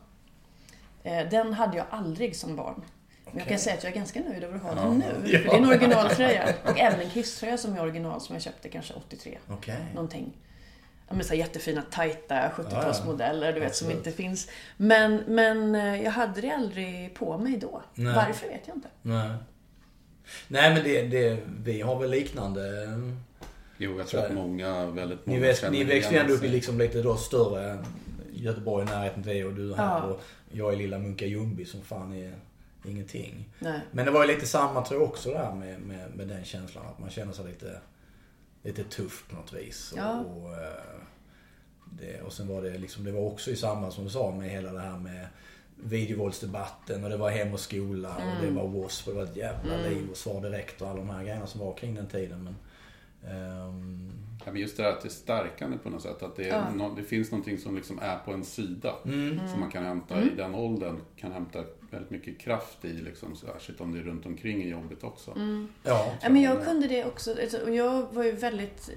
[1.02, 2.84] Eh, den hade jag aldrig som barn.
[3.24, 3.40] Men okay.
[3.40, 5.04] jag kan säga att jag är ganska nöjd över att ha den nu.
[5.24, 5.38] Ja.
[5.38, 6.54] det är en originaltröja.
[6.64, 9.38] Och även en Kiss-tröja som är original som jag köpte kanske 83.
[9.48, 9.76] Okay.
[9.94, 10.32] Någonting.
[11.10, 14.50] Med så jättefina tajta 70-talsmodeller du vet som inte finns.
[14.76, 17.82] Men, men eh, jag hade det aldrig på mig då.
[17.94, 18.14] Nej.
[18.14, 18.88] Varför vet jag inte.
[19.02, 19.30] Nej.
[20.48, 22.62] Nej men det, det, vi har väl liknande.
[23.78, 26.48] Jo, jag tror att många, väldigt många Ni, växt, ni växte ju ändå upp i
[26.48, 27.78] liksom lite då större
[28.32, 29.98] Göteborg närheten till och du är här.
[29.98, 30.04] Ja.
[30.04, 30.20] Och
[30.52, 32.34] jag är lilla Munka Ljungby som fan är
[32.84, 33.48] ingenting.
[33.58, 33.80] Nej.
[33.90, 36.86] Men det var ju lite samma tror jag också där med, med, med den känslan.
[36.86, 37.78] Att man känner sig lite,
[38.66, 39.94] lite tuff på något vis.
[39.96, 40.20] Ja.
[40.20, 41.00] Och, och, eh,
[41.84, 44.50] det, och sen var det liksom, det var också i samband som du sa med
[44.50, 45.26] hela det här med
[45.76, 48.54] videovåldsdebatten och det var Hem och skola och det mm.
[48.54, 49.10] var W.A.S.P.
[49.10, 49.90] och det var ett jävla mm.
[49.90, 52.44] liv och Svar Direkt och alla de här grejerna som var kring den tiden.
[52.44, 52.56] Men,
[53.34, 54.12] um...
[54.44, 56.22] ja, men just det här att det är stärkande på något sätt.
[56.22, 56.70] Att det, ja.
[56.70, 58.94] no, det finns någonting som liksom är på en sida.
[59.04, 59.48] Mm.
[59.48, 60.28] Som man kan hämta mm.
[60.28, 61.00] i den åldern.
[61.16, 61.64] Kan hämta
[61.96, 62.92] väldigt mycket kraft i.
[62.92, 65.30] Liksom, särskilt om det är runt omkring i jobbet också.
[65.30, 65.68] Mm.
[65.82, 66.14] Ja.
[66.22, 67.30] ja, men jag kunde det också.
[67.42, 68.90] Alltså, och jag var ju väldigt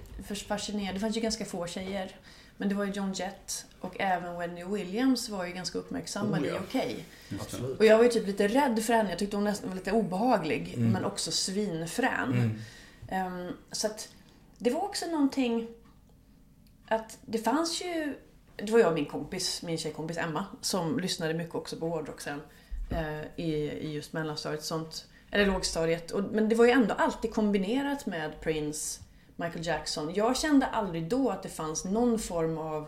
[0.47, 0.95] fascinerad.
[0.95, 2.15] Det fanns ju ganska få tjejer
[2.59, 6.47] men det var ju John Jett och även Wendy Williams var ju ganska uppmärksammade oh,
[6.47, 6.55] ja.
[6.55, 7.05] i Okej.
[7.41, 7.75] Okay.
[7.77, 9.09] Och jag var ju typ lite rädd för henne.
[9.09, 10.73] Jag tyckte hon nästan var lite obehaglig.
[10.73, 10.91] Mm.
[10.91, 12.57] Men också svinfrän.
[13.09, 13.47] Mm.
[13.47, 14.09] Um, så att
[14.57, 15.67] det var också någonting
[16.87, 18.15] att det fanns ju...
[18.55, 22.21] Det var jag och min kompis, min tjejkompis Emma, som lyssnade mycket också på hårdrock
[22.21, 22.41] sen.
[22.91, 25.05] Uh, i, I just mellanstadiet sånt.
[25.31, 26.11] Eller lågstadiet.
[26.11, 29.01] Och, men det var ju ändå alltid kombinerat med Prince,
[29.35, 30.13] Michael Jackson.
[30.13, 32.87] Jag kände aldrig då att det fanns någon form av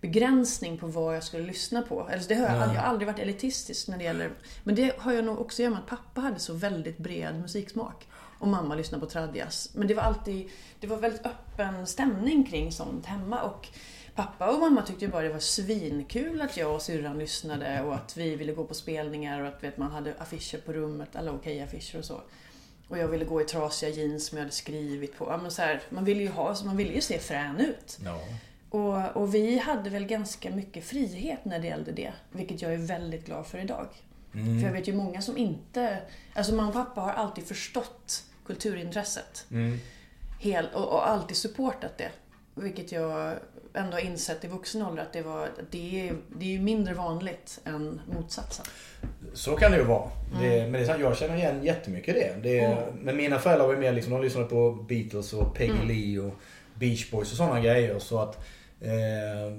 [0.00, 2.08] begränsning på vad jag skulle lyssna på.
[2.12, 4.30] Alltså det har jag, jag har aldrig varit elitistisk när det gäller...
[4.64, 7.40] Men det har jag nog också att göra med att pappa hade så väldigt bred
[7.40, 8.08] musiksmak.
[8.38, 9.70] Och mamma lyssnade på tradjazz.
[9.74, 10.50] Men det var alltid...
[10.80, 13.42] Det var väldigt öppen stämning kring sånt hemma.
[13.42, 13.68] Och
[14.16, 17.94] pappa och mamma tyckte ju bara det var svinkul att jag och syrran lyssnade och
[17.94, 21.32] att vi ville gå på spelningar och att vet, man hade affischer på rummet, alla
[21.32, 22.20] okej affischer och så.
[22.88, 25.24] Och jag ville gå i trasiga jeans som jag hade skrivit på.
[25.24, 27.98] Ja, men så här, man ville ju ha, man ville ju se frän ut.
[28.04, 28.20] Ja.
[28.70, 32.12] Och, och, vi hade väl ganska mycket frihet när det gällde det.
[32.32, 33.88] Vilket jag är väldigt glad för idag.
[34.34, 34.60] Mm.
[34.60, 35.98] För jag vet ju många som inte...
[36.34, 39.46] Alltså mamma och pappa har alltid förstått kulturintresset.
[39.50, 39.78] Mm.
[40.40, 42.10] Hel, och, och, alltid supportat det.
[42.54, 43.36] Vilket jag
[43.76, 48.00] ändå insett i vuxen ålder att det, var, det, är, det är mindre vanligt än
[48.14, 48.66] motsatsen.
[49.34, 50.10] Så kan det ju vara.
[50.32, 50.42] Mm.
[50.42, 52.36] Det, men det är sant, jag känner igen jättemycket det.
[52.42, 52.78] det mm.
[53.02, 55.88] Men mina föräldrar var mer liksom, de lyssnade på Beatles och Peggy mm.
[55.88, 56.34] Lee och
[56.74, 57.98] Beach Boys och sådana grejer.
[57.98, 58.46] Så att
[58.80, 59.52] Eh,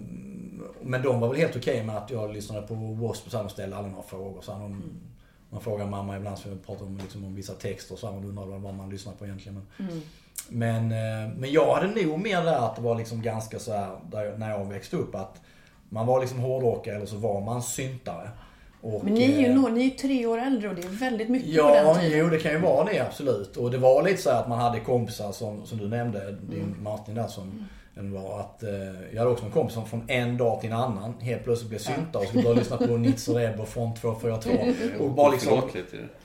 [0.81, 3.37] men de var väl helt okej med att jag lyssnade på W.A.S.P.
[3.37, 4.41] och ställde aldrig några frågor.
[4.41, 4.81] Så de, mm.
[5.49, 8.25] Man frågar mamma ibland, så vi pratar om, liksom, om vissa texter och så hon
[8.25, 9.67] undrade vad man lyssnar på egentligen.
[9.77, 10.01] Men, mm.
[10.49, 13.89] Men, eh, men jag hade nog mer där att det var liksom ganska så här,
[14.11, 15.41] där, när jag växte upp att
[15.89, 18.29] man var liksom hårdrockare eller så var man syntare.
[18.81, 20.87] Och, men ni är ju eh, no, ni är tre år äldre och det är
[20.87, 22.17] väldigt mycket ja, på den tiden.
[22.17, 23.57] Ja, jo det kan ju vara det absolut.
[23.57, 26.75] Och det var lite så att man hade kompisar som, som du nämnde, din.
[26.83, 27.65] Martin där som mm
[27.99, 28.69] än var att eh,
[29.11, 31.79] jag hade också en kompis som från en dag till en annan helt plötsligt blev
[31.79, 35.03] syntare och skulle börja lyssna på Nitz och Reb och Front 242.
[35.03, 35.61] Och bara liksom,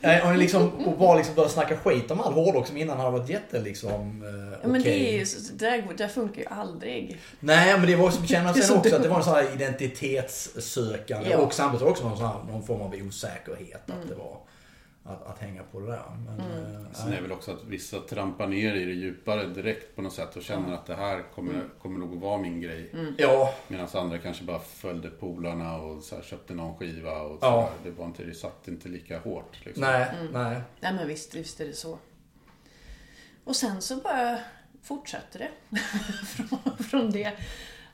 [0.01, 3.11] äh, och liksom, och bara liksom började snacka skit om all hårdrock som innan hade
[3.11, 7.17] varit jätte liksom eh, ja, men det, är ju, det, där, det funkar ju aldrig.
[7.41, 11.31] Nej men det var också, känner sen också att det var en sån här identitetssökande
[11.31, 11.39] ja.
[11.39, 13.89] och samtidigt också någon, sån här, någon form av osäkerhet.
[13.89, 14.01] Mm.
[14.01, 14.37] Att det var
[15.05, 16.03] att, att hänga på det där.
[16.27, 16.87] Men, mm.
[16.87, 20.03] eh, Sen är det väl också att vissa trampar ner i det djupare direkt på
[20.03, 20.75] något sätt och känner mm.
[20.75, 21.71] att det här kommer, mm.
[21.83, 22.91] kommer nog att vara min grej.
[22.93, 23.15] Mm.
[23.19, 23.55] Ja.
[23.69, 27.71] Medan andra kanske bara följde polarna och så här, köpte någon skiva och så ja.
[27.85, 29.65] det, var inte, det satt inte lika hårt.
[29.65, 29.81] Liksom.
[29.81, 30.33] Nej, mm.
[30.33, 30.61] nej.
[30.81, 31.99] Nej men visst, visst är det så.
[33.45, 34.39] Och sen så bara
[34.83, 35.79] fortsatte det
[36.27, 37.33] från, från det.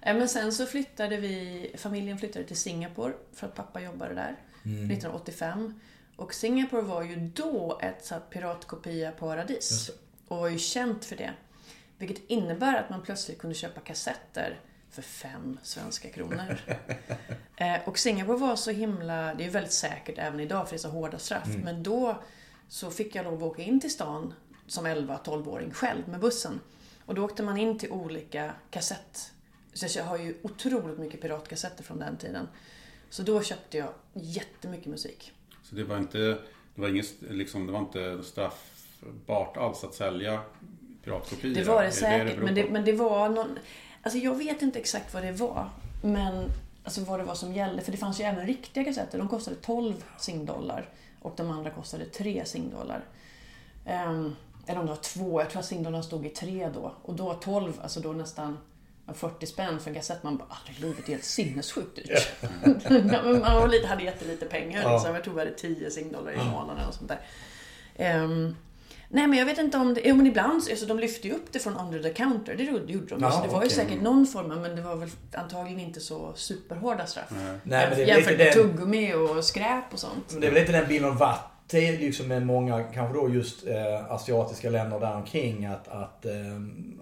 [0.02, 4.36] Men sen så flyttade vi, familjen flyttade till Singapore för att pappa jobbade där.
[4.62, 5.80] 1985.
[6.18, 9.90] Och Singapore var ju då ett så piratkopia-paradis.
[10.28, 11.32] Och var ju känt för det.
[11.98, 16.58] Vilket innebär att man plötsligt kunde köpa kassetter för fem svenska kronor.
[17.56, 20.78] eh, och Singapore var så himla, det är väldigt säkert även idag för det är
[20.78, 21.46] så hårda straff.
[21.46, 21.60] Mm.
[21.60, 22.22] Men då
[22.68, 24.34] så fick jag lov att åka in till stan
[24.66, 26.60] som 11-12-åring själv med bussen.
[27.06, 29.32] Och då åkte man in till olika kassett...
[29.74, 32.48] Så jag har ju otroligt mycket piratkassetter från den tiden.
[33.10, 35.32] Så då köpte jag jättemycket musik.
[35.68, 36.18] Så det var inte,
[36.74, 40.40] det var inget, liksom, det var inte straffbart alls att sälja
[41.04, 41.54] piratkopior?
[41.54, 43.58] Det var det säkert, det men, det, men det var någon...
[44.02, 45.70] Alltså jag vet inte exakt vad det var.
[46.02, 46.50] Men
[46.84, 47.82] alltså vad det var som gällde.
[47.82, 49.18] För det fanns ju även riktiga kassetter.
[49.18, 50.88] De kostade 12 singdollar.
[51.20, 53.04] Och de andra kostade 3 singdollar.
[53.86, 55.40] Um, eller om det var två.
[55.40, 56.92] Jag tror att singdollarna stod i tre då.
[57.02, 58.58] Och då 12, alltså då nästan
[59.14, 60.22] 40 spänn för en kassett.
[60.22, 62.28] Man bara, aldrig livet är helt sinnessjukt dyrt.
[63.40, 64.82] man hade jättelite pengar.
[64.82, 64.92] Ja.
[64.92, 65.14] Liksom.
[65.14, 67.12] Jag tror vi hade 10 singdollar i månaden och sånt
[67.96, 68.24] där.
[68.24, 68.56] Um,
[69.08, 71.52] nej men jag vet inte om det, jo men ibland, alltså, de lyfte ju upp
[71.52, 72.54] det från under the counter.
[72.56, 73.22] Det gjorde de.
[73.22, 73.68] Ja, det var okay.
[73.68, 77.30] ju säkert någon form men det var väl antagligen inte så superhårda straff.
[77.30, 77.58] Nej.
[77.62, 78.54] Nej, men det Jämfört med den...
[78.54, 80.36] tuggummi och skräp och sånt.
[80.40, 83.66] Det är väl inte den bilden av vatt till liksom med många, kanske då just
[83.66, 86.32] eh, asiatiska länder där omkring att, att, eh,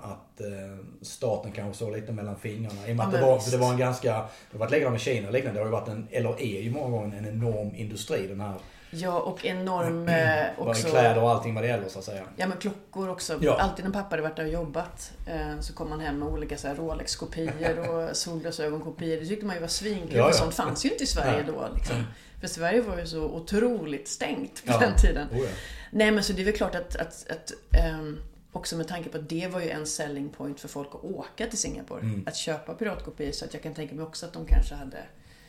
[0.02, 2.88] att eh, staten kanske såg lite mellan fingrarna.
[2.88, 4.92] I och med ja, att det var, det var en ganska, det har varit likadant
[4.92, 5.60] med Kina liknande.
[5.60, 8.54] Det har ju varit en, eller är ju många gånger en enorm industri den här
[8.90, 10.08] Ja, och enorm
[10.58, 10.88] eh, också...
[10.88, 12.22] Kläder och allting vad det gäller så att säga.
[12.36, 13.38] Ja, men klockor också.
[13.40, 13.56] Ja.
[13.60, 16.56] Alltid när pappa hade varit där och jobbat eh, så kom man hem med olika
[16.56, 19.20] Rolex-kopior och solglasögon-kopior.
[19.20, 20.16] Det tyckte man ju var svinkul.
[20.16, 20.32] Ja, ja.
[20.32, 21.68] Sånt fanns ju inte i Sverige då.
[21.74, 21.96] Liksom.
[22.40, 24.78] För Sverige var ju så otroligt stängt på ja.
[24.78, 25.28] den tiden.
[25.32, 25.48] Oh ja.
[25.90, 27.52] Nej men så det är väl klart att, att, att
[27.94, 28.18] um,
[28.52, 31.46] också med tanke på att det var ju en selling point för folk att åka
[31.46, 32.00] till Singapore.
[32.00, 32.24] Mm.
[32.26, 33.32] Att köpa piratkopior.
[33.32, 35.02] Så att jag kan tänka mig också att de kanske hade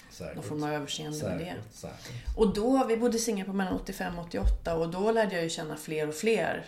[0.10, 0.36] Säkert.
[0.36, 1.38] någon form av överseende Säkert.
[1.38, 1.78] med det.
[1.78, 2.38] Säkert.
[2.38, 5.50] Och då, vi bodde i Singapore mellan 85 och 88 och då lärde jag ju
[5.50, 6.66] känna fler och fler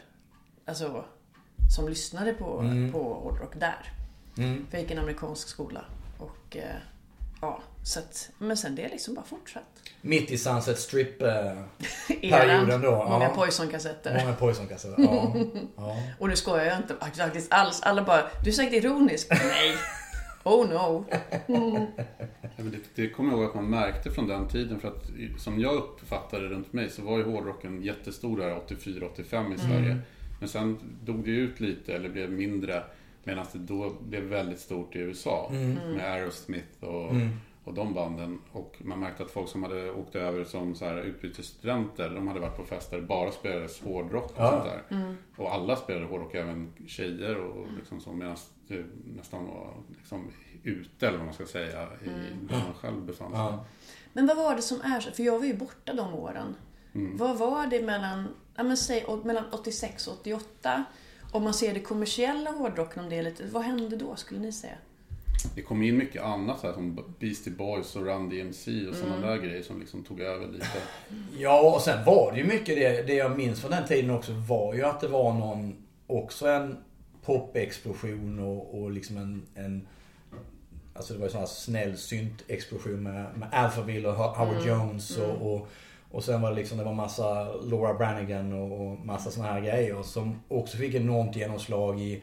[0.66, 1.06] alltså,
[1.76, 2.92] som lyssnade på, mm.
[2.92, 3.94] på hårdrock där.
[4.38, 4.68] Mm.
[4.70, 5.86] För jag gick i en amerikansk skola.
[6.18, 6.76] Och eh,
[7.42, 9.64] ja, så att, men sen det är liksom bara fortsatt.
[10.02, 13.06] Mitt i Sunset Strip-perioden då.
[13.10, 13.32] Många ja.
[13.36, 14.20] Poison-kassetter.
[14.24, 15.36] Många Poison-kassetter, ja.
[15.76, 15.98] ja.
[16.20, 17.82] Och nu skojar jag inte faktiskt alls.
[17.82, 19.28] Alla bara, du är säkert ironisk.
[19.32, 19.76] Nej.
[20.44, 21.06] Oh no.
[21.48, 21.86] Mm.
[22.42, 24.80] Ja, det, det kommer jag ihåg att man märkte från den tiden.
[24.80, 29.58] För att som jag uppfattade runt mig så var ju hårdrocken jättestor där 84-85 i
[29.58, 29.92] Sverige.
[29.92, 30.02] Mm.
[30.40, 32.84] Men sen dog det ut lite eller blev mindre.
[33.24, 35.50] Medan det då blev väldigt stort i USA.
[35.52, 35.74] Mm.
[35.74, 38.40] Med Aerosmith och mm och de banden.
[38.52, 42.40] Och man märkte att folk som hade åkt över som så här utbytesstudenter, de hade
[42.40, 44.52] varit på fester där bara spelades hårdrock och ja.
[44.52, 44.98] sånt där.
[44.98, 45.18] Mm.
[45.38, 50.32] Och alla spelade hårdrock, även tjejer och liksom så, medan det nästan var liksom
[50.64, 52.48] ute, eller vad man ska säga, i mm.
[52.50, 53.40] där man själv befann sig.
[53.40, 53.66] Ja.
[54.14, 55.12] Men vad var det som är så?
[55.12, 56.56] För jag var ju borta de åren.
[56.94, 57.18] Mm.
[57.18, 60.84] Vad var det mellan, ja men säg mellan 86 och 88?
[61.32, 64.52] Om man ser det kommersiella hårdrocken om det är lite, vad hände då skulle ni
[64.52, 64.78] säga?
[65.56, 69.16] Det kom in mycket annat så här, som Beastie Boys och Run DMC och sådana
[69.16, 69.30] mm.
[69.30, 70.68] där grejer som liksom tog över lite.
[71.38, 74.32] Ja, och sen var det ju mycket det, det jag minns från den tiden också
[74.32, 75.76] var ju att det var någon,
[76.08, 76.78] också en
[77.26, 79.88] popexplosion och, och liksom en, en
[80.94, 84.68] Alltså det var ju sån här snäll syntexplosion med, med Alphaville och Howard mm.
[84.68, 85.42] Jones och, mm.
[85.42, 85.68] och,
[86.12, 89.62] och sen var det liksom, det var massa Laura Branigan och, och massa såna här
[89.62, 92.22] grejer som också fick enormt genomslag i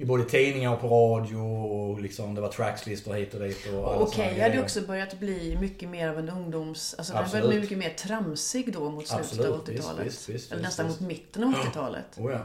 [0.00, 3.66] i både tidningar och på radio och liksom det var trackslistor hit och dit.
[3.66, 6.94] Och Okej, jag hade också börjat bli mycket mer av en ungdoms...
[6.98, 7.42] Alltså den Absolut.
[7.42, 10.06] började bli mycket mer tramsig då mot slutet av visst, 80-talet.
[10.06, 12.18] visst, visst, Eller nästan mot mitten av 80-talet.
[12.18, 12.38] Oh, ja.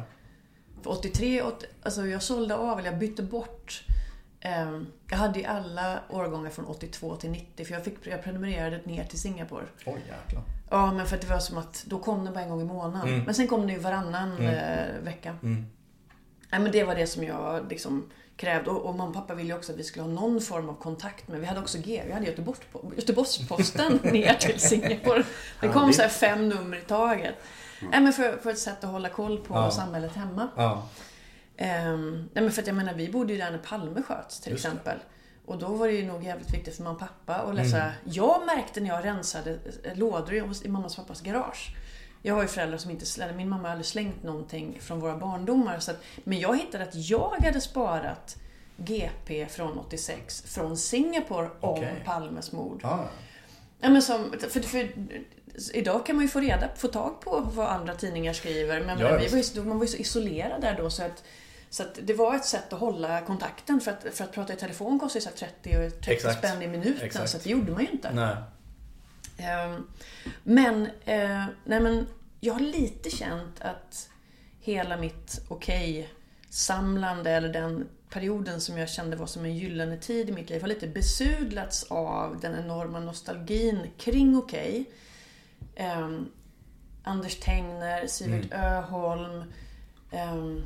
[0.81, 3.83] För 83, 80, alltså jag sålde av, eller jag bytte bort.
[4.41, 8.81] ehm, jag hade ju alla årgångar från 82 till 90 för jag, fick, jag prenumererade
[8.83, 9.65] ner till Singapore.
[9.85, 10.43] Oj jäklar.
[10.69, 12.65] Ja, men för att det var som att då kom den bara en gång i
[12.65, 13.07] månaden.
[13.07, 13.23] Mm.
[13.23, 15.35] Men sen kom den ju varannan eh, vecka.
[15.43, 15.65] Mm.
[16.51, 18.69] Nej, men det var det som jag liksom krävde.
[18.69, 21.27] Och, och mamma och pappa ville också att vi skulle ha någon form av kontakt
[21.27, 21.39] med.
[21.39, 22.03] Vi hade också G.
[22.07, 22.59] Vi hade Göteborgs,
[22.97, 25.23] Göteborgs-Posten ner till Singapore.
[25.61, 27.35] Det kom så här fem nummer i taget.
[27.91, 29.71] Nej, men för, för ett sätt att hålla koll på Ja.
[29.71, 30.47] samhället hemma.
[30.55, 30.87] Ja.
[31.57, 34.51] Ehm, nej men för att jag menar, vi bodde ju där när Palme sköts till
[34.51, 34.69] Just det.
[34.69, 34.97] exempel.
[35.45, 37.81] Och då var det ju nog jävligt viktigt för mamma och pappa att läsa.
[37.81, 37.91] Mm.
[38.03, 39.57] Jag märkte när jag rensade
[39.93, 41.75] lådor i- i mammas och pappas garage.
[42.25, 45.17] Jag har ju föräldrar som inte slänger, min mamma har aldrig slängt någonting från våra
[45.17, 45.79] barndomar.
[45.79, 48.37] Så att, men jag hittade att jag hade sparat
[48.77, 52.01] GP från 86 från Singapore om Okej.
[52.05, 52.79] Palmes mord.
[52.83, 53.05] Ja.
[53.79, 54.89] Ja, men som, för, för,
[55.73, 58.83] idag kan man ju få reda få tag på vad andra tidningar skriver.
[58.83, 61.23] Men Ja, vi var ju, man var ju så isolerad där då så att,
[61.69, 63.81] så att det var ett sätt att hålla kontakten.
[63.81, 66.37] För att, för att prata i telefon kostar ju så här 30, och 30 Exakt.
[66.37, 67.05] spänn i minuten.
[67.05, 67.29] Exakt.
[67.29, 68.11] Så det gjorde man ju inte.
[68.13, 68.35] Nej.
[69.37, 69.87] Ehm,
[70.43, 72.07] Men, eh, nej men
[72.39, 74.09] jag har lite känt att
[74.59, 80.31] hela mitt okej-samlande eller den perioden som jag kände var som en gyllene tid i
[80.31, 84.85] mitt liv har lite besudlats av den enorma nostalgin kring okej.
[85.75, 86.29] Ehm,
[87.03, 89.43] Anders Tengner, Sivert Öholm.
[90.11, 90.63] ehm,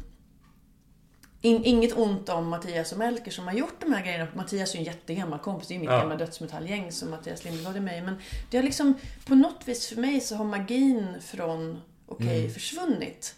[1.41, 4.27] in, inget ont om Mattias och Melker som har gjort de här grejerna.
[4.35, 5.67] Mattias är ju en jättegammal kompis.
[5.67, 5.99] Det är ju mitt Ja.
[5.99, 8.01] gamla dödsmetallgäng som Mattias Lindblad är med i.
[8.01, 8.15] Men
[8.51, 8.93] det har liksom,
[9.25, 12.53] på något vis för mig så har magin från Okej Mm.
[12.53, 13.35] försvunnit.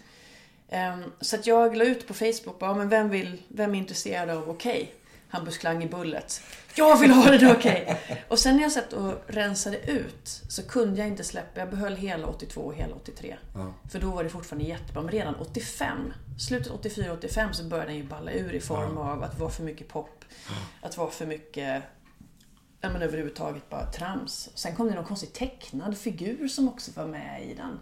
[0.70, 4.30] Ehm, så att jag la ut på Facebook, bara, men vem, vill, vem är intresserad
[4.30, 4.92] av Okej?
[5.32, 6.41] Hampus Klang i Bullet.
[6.76, 8.02] Jag vill ha det Okej!
[8.28, 11.96] Och sen när jag satt och rensade ut så kunde jag inte släppa, jag behöll
[11.96, 13.38] hela 82 och hela 83.
[13.54, 13.74] Ja.
[13.91, 15.02] För då var det fortfarande jättebra.
[15.02, 19.39] Men redan 85, slutet 84-85 så började den ju balla ur i form av att
[19.39, 20.26] vara för mycket pop.
[20.82, 21.84] Att vara för mycket,
[22.82, 24.50] ja men överhuvudtaget bara trams.
[24.56, 27.80] Sen kom det någon konstig tecknad figur som också var med i den.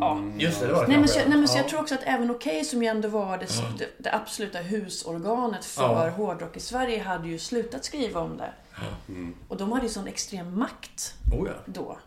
[0.00, 0.22] Ja.
[0.38, 1.62] Just det, det var det Nej men, så, nej, men så Ja.
[1.62, 3.46] jag tror också att även Okej som ju ändå var det,
[3.78, 6.10] det, det absoluta husorganet för Ja.
[6.10, 8.52] hårdrock i Sverige hade ju slutat skriva om det.
[9.48, 11.52] Och de hade ju sån extrem makt Oh ja.
[11.66, 11.98] då.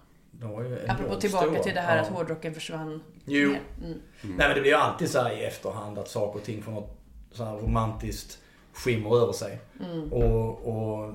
[0.87, 2.01] Apropå tillbaka till det här ja.
[2.01, 3.49] att hårdrocken försvann Jo.
[3.49, 3.61] ner.
[3.83, 4.01] Mm.
[4.23, 6.71] Nej men det blir ju alltid så här i efterhand att saker och ting får
[6.71, 6.97] något
[7.31, 8.37] så här romantiskt
[8.73, 9.59] skimmer över sig.
[9.79, 10.13] Mm.
[10.13, 11.13] Och, och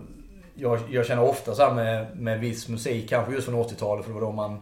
[0.55, 4.13] jag, jag känner ofta så här med, med viss musik, kanske just från 80-talet för
[4.13, 4.61] det var då man,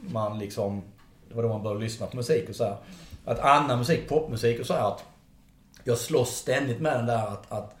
[0.00, 0.82] man liksom,
[1.34, 2.76] det var då man började lyssna på musik och så här.
[3.24, 5.04] Att annan musik, popmusik och så här att
[5.84, 7.76] jag slåss ständigt med den där att, att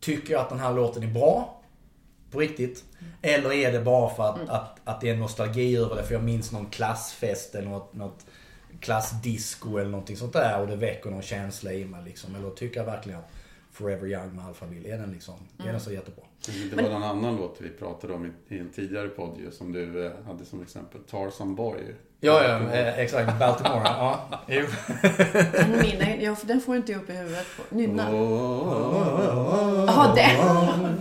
[0.00, 1.62] tycker jag att den här låten är bra
[2.30, 2.84] på riktigt?
[3.22, 6.02] Eller är det bara för att, att, att det är nostalgi över det?
[6.02, 8.26] För jag minns någon klassfest eller något, något
[8.80, 12.34] klassdisco eller någonting sånt där och det väcker någon känsla i mig liksom.
[12.34, 13.30] Eller tycker jag verkligen att
[13.78, 16.24] Forever Young med Alphaville, är den liksom, är den så jättebra?
[16.70, 19.72] Det var en annan låt vi pratade om i, i en tidigare podd ju, som
[19.72, 21.00] du eh, hade som exempel.
[21.10, 21.94] Tarzan Boy.
[22.20, 23.38] Ja, ja, eh, exakt.
[23.38, 23.82] Baltimore.
[23.84, 24.66] ja, jo.
[26.20, 27.46] Ja, för den får inte upp i huvudet.
[27.56, 27.74] På.
[27.74, 28.10] Nynna.
[28.12, 30.98] Oh, Jaha, den!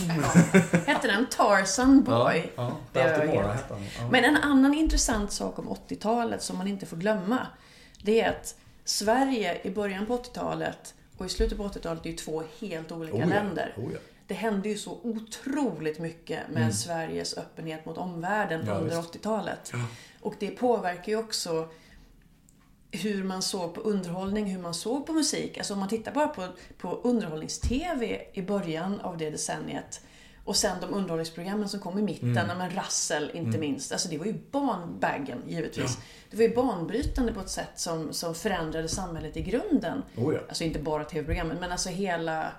[0.85, 2.43] Hette den Tarzan Boy?
[2.55, 3.83] Ja, Det är Baltimore hette den.
[3.99, 4.07] Ja.
[4.11, 7.47] Men en annan intressant sak om 80-talet som man inte får glömma.
[8.01, 12.15] Det är att Sverige i början på 80-talet och i slutet på 80-talet är ju
[12.15, 13.73] två helt olika Oh ja, länder.
[13.77, 13.99] oh ja.
[14.27, 18.73] Det hände ju så otroligt mycket med Sveriges öppenhet mot omvärlden Mm.
[18.73, 19.13] Ja, under visst.
[19.15, 19.71] 80-talet.
[20.21, 21.69] Och det påverkar ju också
[22.91, 25.57] hur man såg på underhållning, hur man såg på musik.
[25.57, 30.01] Alltså om man tittar bara på, på underhållnings-TV i början av det decenniet
[30.47, 32.57] och sen de underhållningsprogrammen som kom i mitten, Mm.
[32.57, 33.91] men Rassel inte minst.
[33.91, 35.97] Alltså det var ju banbaggen givetvis.
[36.31, 40.03] Det var ju banbrytande på ett sätt som, som förändrade samhället i grunden.
[40.15, 40.39] Oh ja.
[40.49, 42.51] Alltså inte bara TV-programmen, men alltså hela...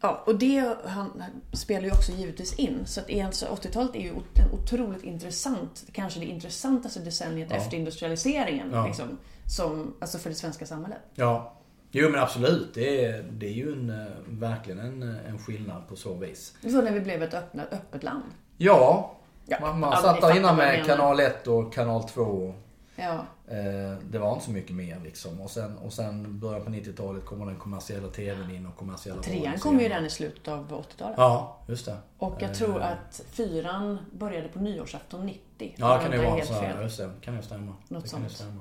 [0.00, 2.82] Ja, och det han, spelar ju också givetvis in.
[2.86, 7.56] Så att alltså 80-talet är ju en otroligt intressant, kanske det intressantaste decenniet Ja.
[7.56, 8.70] efter industrialiseringen.
[8.72, 8.86] Ja.
[8.86, 10.98] Liksom, som, alltså för det svenska samhället.
[11.14, 11.56] Ja.
[11.92, 12.74] Jo men absolut.
[12.74, 16.54] Det är, det är ju en, eh, verkligen en, eh, en skillnad på så vis.
[16.62, 18.22] Det var när vi blev ett öppet, öppet land.
[18.56, 19.16] Ja.
[19.46, 22.54] Ja, Man, man satt där innan med kanal 1 och kanal 2.
[22.96, 23.14] Ja.
[23.48, 25.40] Eh, det var inte så mycket mer liksom.
[25.40, 29.58] Och sen, och sen början på 90-talet kommer den kommersiella TVn in och kommersiella Trean
[29.58, 31.14] kom ju redan i slutet av 80-talet.
[31.16, 31.96] Ja, just det.
[32.18, 35.74] Och jag Eh, tror att fyran började på nyårsafton 90.
[35.76, 36.64] Ja, Om kan det vara så.
[36.82, 37.10] Just det.
[37.20, 37.72] Kan ju stämma.
[37.88, 38.32] Något det kan ju sånt.
[38.38, 38.60] stämma.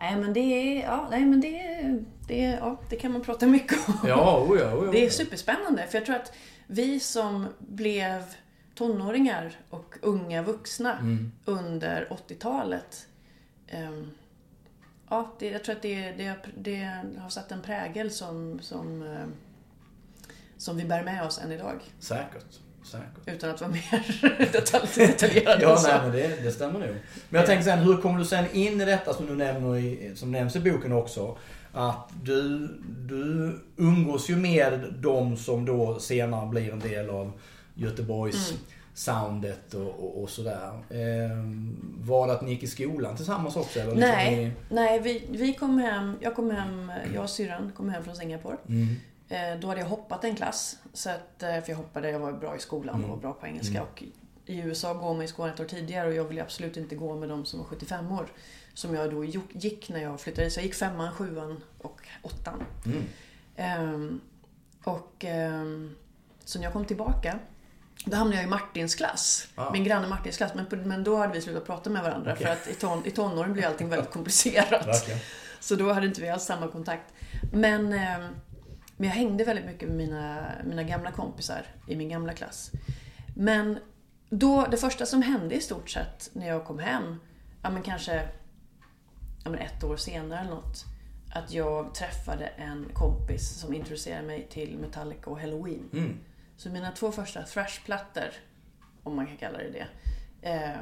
[0.00, 3.20] Nej men det är, ja, nej, men det, är- det, är- ja, det kan man
[3.22, 3.94] prata mycket om.
[4.08, 4.92] Ja, oh ja, oh ja.
[4.92, 6.32] Det är superspännande för jag tror att
[6.66, 8.22] vi som blev
[8.74, 11.32] tonåringar och unga vuxna Mm.
[11.44, 13.06] under 80-talet
[13.66, 14.10] ehm,
[15.10, 19.26] Ja, det, jag tror att det, det, det har satt en prägel som, som, eh,
[20.56, 21.80] som vi bär med oss än idag.
[21.98, 22.60] Säkert.
[23.26, 26.88] Utan att vara mer detalj, detaljerad Ja, nej, men det, det stämmer nog.
[27.28, 30.12] Men jag tänker sen, hur kommer du sen in i detta som du nämner i,
[30.14, 31.36] som nämns i boken också?
[31.72, 32.68] Att du,
[33.08, 37.32] du umgås ju med de som då senare blir en del av
[37.74, 38.60] Göteborgs Mm.
[38.94, 40.70] soundet och, och, och sådär.
[40.90, 43.80] Ehm, var det att ni gick i skolan tillsammans också?
[43.80, 47.88] Eller Nej, Ni, nej vi, vi kom hem, jag kom hem, jag och syrran kom
[47.88, 48.56] hem från Singapore.
[48.68, 48.96] mm,
[49.60, 50.76] Då hade jag hoppat en klass.
[50.92, 53.10] Så att, eh, för jag hoppade, jag var bra i skolan och Mm.
[53.10, 53.78] var bra på engelska.
[53.78, 53.88] Mm.
[53.92, 54.02] Och
[54.46, 57.16] I USA går man i skolan ett år tidigare och jag ville absolut inte gå
[57.16, 58.26] med de som var 75 år.
[58.74, 60.50] Som jag då gick när jag flyttade.
[60.50, 62.62] Så jag gick femman, sjuan och åttan.
[62.86, 63.02] mm.
[63.56, 64.20] Ehm,
[64.84, 65.94] och ehm,
[66.44, 67.38] så när jag kom tillbaka
[68.04, 69.48] då hamnade jag i Martins klass.
[69.54, 69.70] Ah.
[69.72, 70.52] Min granne Martins klass.
[70.54, 72.32] Men, på- men då hade vi slutat prata med varandra.
[72.32, 72.46] Okej.
[72.46, 74.86] För att i, ton, i tonåren blir allting väldigt komplicerat.
[74.86, 75.20] Verkligen.
[75.60, 77.12] Så då hade inte vi alls samma kontakt.
[77.52, 78.28] Men, eh,
[78.98, 82.70] men jag hängde väldigt mycket med mina, mina gamla kompisar i min gamla klass.
[83.36, 83.78] Men
[84.30, 87.16] då, det första som hände i stort sett när jag kom hem,
[87.62, 88.28] ja men kanske
[89.44, 90.84] ja men ett år senare eller något,
[91.34, 95.90] att jag träffade en kompis som introducerade mig till Metallica och Halloween.
[95.92, 96.18] Mm.
[96.56, 98.28] Så mina två första thrashplattor,
[99.02, 99.86] om man kan kalla det det,
[100.50, 100.78] eh,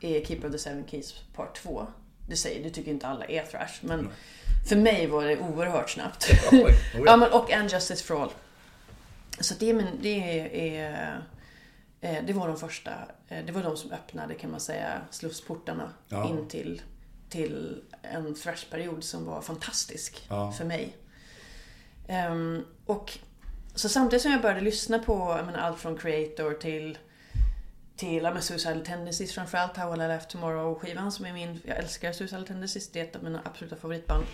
[0.00, 1.86] är Keeper of the Seven Keys Part 2.
[2.28, 4.12] Det säger, det tycker inte alla är thrash, men Mm.
[4.68, 6.30] För mig var det oerhört snabbt.
[6.52, 6.76] Oj, oj,
[7.06, 8.30] ja, men, och And Justice for All.
[9.40, 11.22] Så det, är min, det, är,
[12.00, 12.90] eh, det var de första,
[13.28, 16.28] eh, det var de som öppnade kan man säga slussportarna Ja.
[16.28, 16.82] in till,
[17.28, 20.52] till en thrashperiod som var fantastisk Ja.
[20.52, 20.96] för mig.
[22.08, 23.18] Ehm, och
[23.74, 25.14] så samtidigt som jag började lyssna på
[25.46, 26.98] menar, allt från Creator till
[27.98, 31.76] till med Suicidal Tendencies framförallt, How Will I Left Tomorrow skivan som är min, jag
[31.76, 34.24] älskar Suicidal Tendencies, det är ett av mina absoluta favoritband.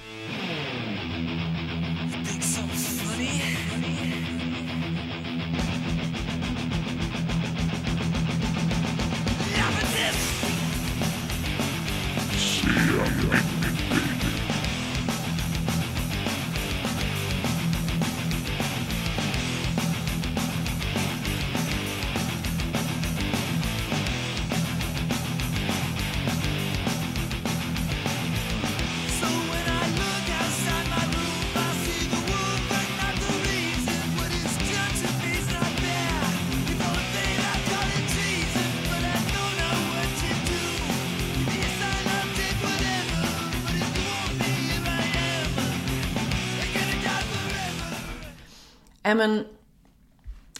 [49.04, 49.46] Nej men,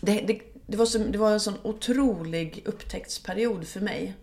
[0.00, 4.14] det, det, det, var så, det var en sån otrolig upptäcktsperiod för mig.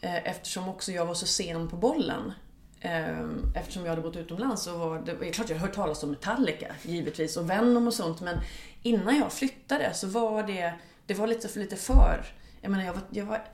[0.00, 2.32] Eh, Eftersom också jag var så sen på bollen.
[2.80, 5.76] Eh, Eftersom jag hade bott utomlands så var det, det är klart jag hade hört
[5.76, 8.38] talas om Metallica givetvis och Venom och sånt men
[8.82, 10.74] innan jag flyttade så var det,
[11.06, 12.24] det var lite för lite för.
[12.60, 13.44] Jag menar jag var, jag var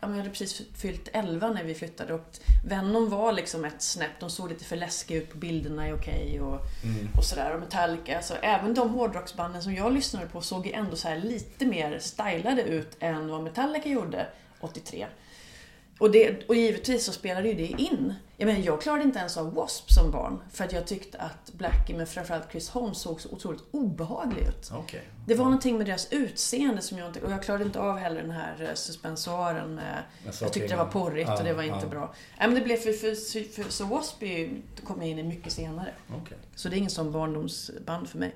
[0.00, 3.82] ja, men jag hade precis fyllt 11 när vi flyttade och Venom var liksom ett
[3.82, 4.20] snäpp.
[4.20, 6.60] De såg lite för läskiga ut på bilderna i Okej och,
[7.16, 7.54] och sådär.
[7.54, 8.22] Och Metallica.
[8.22, 11.98] Så även de hårdrocksbanden som jag lyssnade på såg ju ändå så här lite mer
[11.98, 14.26] stylade ut än vad Metallica gjorde
[14.60, 15.06] 83.
[15.98, 18.14] Och, det, och givetvis så spelade ju det in.
[18.36, 19.94] Jag menar, jag klarade inte ens av W.A.S.P.
[19.94, 20.40] som barn.
[20.52, 24.70] För att jag tyckte att Blackie, men framförallt Chris Holmes, såg så otroligt obehaglig ut.
[24.74, 25.02] Okej.
[25.26, 27.20] Det var någonting med deras utseende som jag inte...
[27.20, 30.02] Och jag klarade inte av heller den här eh, suspensoaren med...
[30.24, 31.90] Med Jag tyckte det var porrigt och det var Ja, inte ja.
[31.90, 32.14] bra.
[32.38, 32.92] Nej men det blev för...
[32.92, 34.50] för, för, för så W.A.S.P.
[34.84, 35.94] kom jag in i mycket senare.
[36.22, 36.38] Okej.
[36.54, 38.34] Så det är ingen sån barndomsband för mig.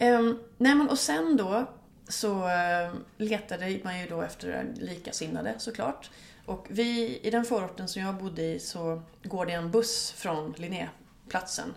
[0.00, 1.66] Um, nej men och sen då
[2.08, 6.10] så eh, letade man ju då efter likasinnade såklart.
[6.46, 10.54] Och vi, i den förorten som jag bodde i så går det en buss från
[10.56, 11.74] Linnéplatsen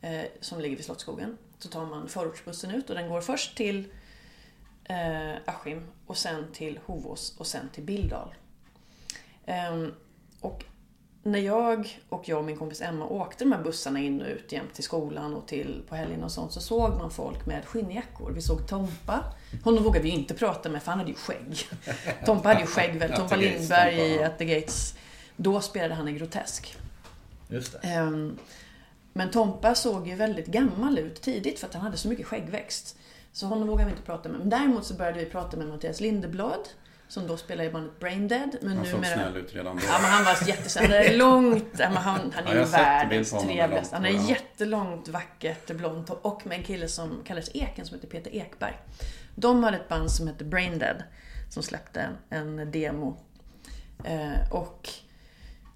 [0.00, 1.38] eh, som ligger vid Slottsskogen.
[1.58, 3.92] Så tar man förortsbussen ut och den går först till
[4.84, 8.34] eh, Askim och sen till Hovås och sen till Billdal.
[9.46, 9.86] Eh,
[10.40, 10.64] och
[11.24, 14.52] när jag och jag och min kompis Emma åkte de här bussarna in och ut
[14.52, 18.32] jämt till skolan och till på helgen och sånt så såg man folk med skinnjackor.
[18.32, 19.24] Vi såg Tompa.
[19.64, 21.68] Honom vågade vi inte prata med för han hade ju skägg.
[22.26, 23.12] Tompa hade ju skägg väl.
[23.12, 24.22] Tompa Lindberg i.
[24.22, 24.94] At the Gates.
[25.36, 26.76] Då spelade han i Grotesk.
[27.48, 27.88] Just det.
[27.88, 28.38] Ehm,
[29.12, 32.96] Men Tompa såg ju väldigt gammal ut tidigt för att han hade så mycket skäggväxt.
[33.32, 34.38] Så honom vågade vi inte prata med.
[34.38, 36.68] Men däremot så började vi prata med Mattias Lindeblad
[37.08, 38.56] som då spelade i bandet Brain Dead.
[38.60, 39.14] Men Han såg numera...
[39.14, 39.82] snäll ut redan då.
[39.86, 40.84] Ja, men han var jättesnäll.
[40.84, 41.66] Han är långt...
[41.78, 43.96] Ja, han, han Ja, är sett världens trevligaste.
[43.96, 44.28] Han är ja.
[44.28, 46.10] jättelångt, vackert, blont.
[46.10, 48.78] Och med en kille som kallades Eken, som heter Peter Ekberg.
[49.34, 51.02] De hade ett band som hette Brain Dead.
[51.50, 53.16] Som släppte en, demo.
[54.04, 54.88] Eh, och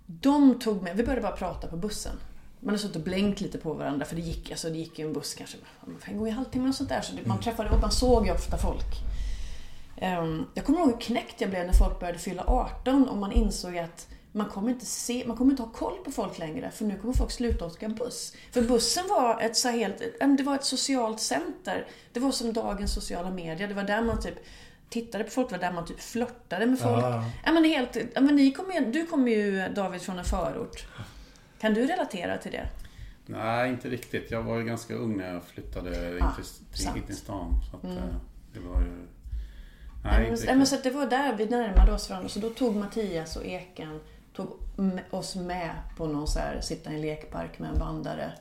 [0.07, 0.97] de tog med...
[0.97, 2.17] Vi började bara prata på bussen.
[2.61, 5.07] Man har suttit och blänkt lite på varandra för det gick, alltså, det gick ju
[5.07, 5.57] en buss kanske
[6.05, 7.01] en gång i halvtimmen och sånt där.
[7.01, 8.87] Så man träffade och man såg ju ofta folk.
[10.01, 13.33] Ehm, jag kommer ihåg hur knäckt jag blev när folk började fylla 18 och man
[13.33, 16.85] insåg att man kommer inte, se, man kommer inte ha koll på folk längre för
[16.85, 18.35] nu kommer folk sluta åka buss.
[18.53, 21.87] För bussen var ett så helt, men det var ett socialt center.
[22.13, 23.69] Det var som dagens sociala medier.
[23.69, 24.35] Det var där man typ
[24.89, 27.05] tittade på folk, det var där man typ flörtade med folk.
[27.05, 27.25] Ja.
[27.45, 30.87] Ja, men helt, ja, men ni kom ju, du kommer ju David från en förort.
[31.61, 32.69] Kan du relatera till det?
[33.27, 34.31] Nej, inte riktigt.
[34.31, 37.55] Jag var ju ganska ung när jag flyttade Ah, in till stan.
[37.71, 38.15] Så att, eh,
[38.53, 39.07] det var ju...
[40.05, 42.29] Nej, men, men så det var där vi närmade oss varandra.
[42.29, 44.01] Så då tog Mattias och Eken
[44.33, 44.53] tog
[45.11, 48.33] oss med på någon så här, sitta i en lekpark med en bandare,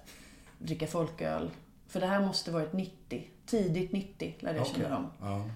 [0.60, 1.50] dricka folköl.
[1.88, 3.28] För det här måste varit 90.
[3.46, 4.82] Tidigt 90 lärde jag Okej.
[4.82, 5.12] känna dem.
[5.22, 5.50] Ja.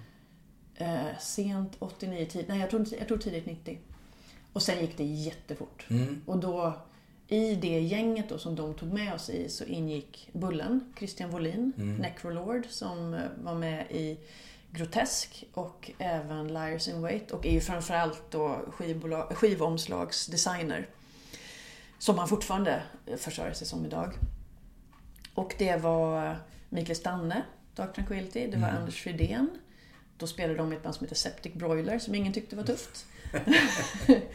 [0.74, 3.78] Eh, sent 89, tid, nej jag tror, jag tror tidigt 90.
[4.52, 5.86] Och sen gick det jättefort.
[5.90, 6.20] Mm.
[6.26, 6.72] Och då,
[7.28, 11.72] i det gänget då som de tog med oss i så ingick Bullen, Christian Wåhlin,
[12.00, 14.18] Necrolord som eh, var med i
[14.74, 20.88] Grotesk och även Liars in Wait och är ju framförallt då skivbolag, skivomslagsdesigner.
[21.98, 22.82] Som han fortfarande
[23.16, 24.12] försörjer sig som idag.
[25.34, 26.36] Och det var
[26.68, 27.42] Mikael Stanne,
[27.74, 29.50] Dark Tranquility, det var Anders Fridén.
[30.16, 33.06] Då spelade de i ett band som heter Septic Broiler som ingen tyckte var tufft.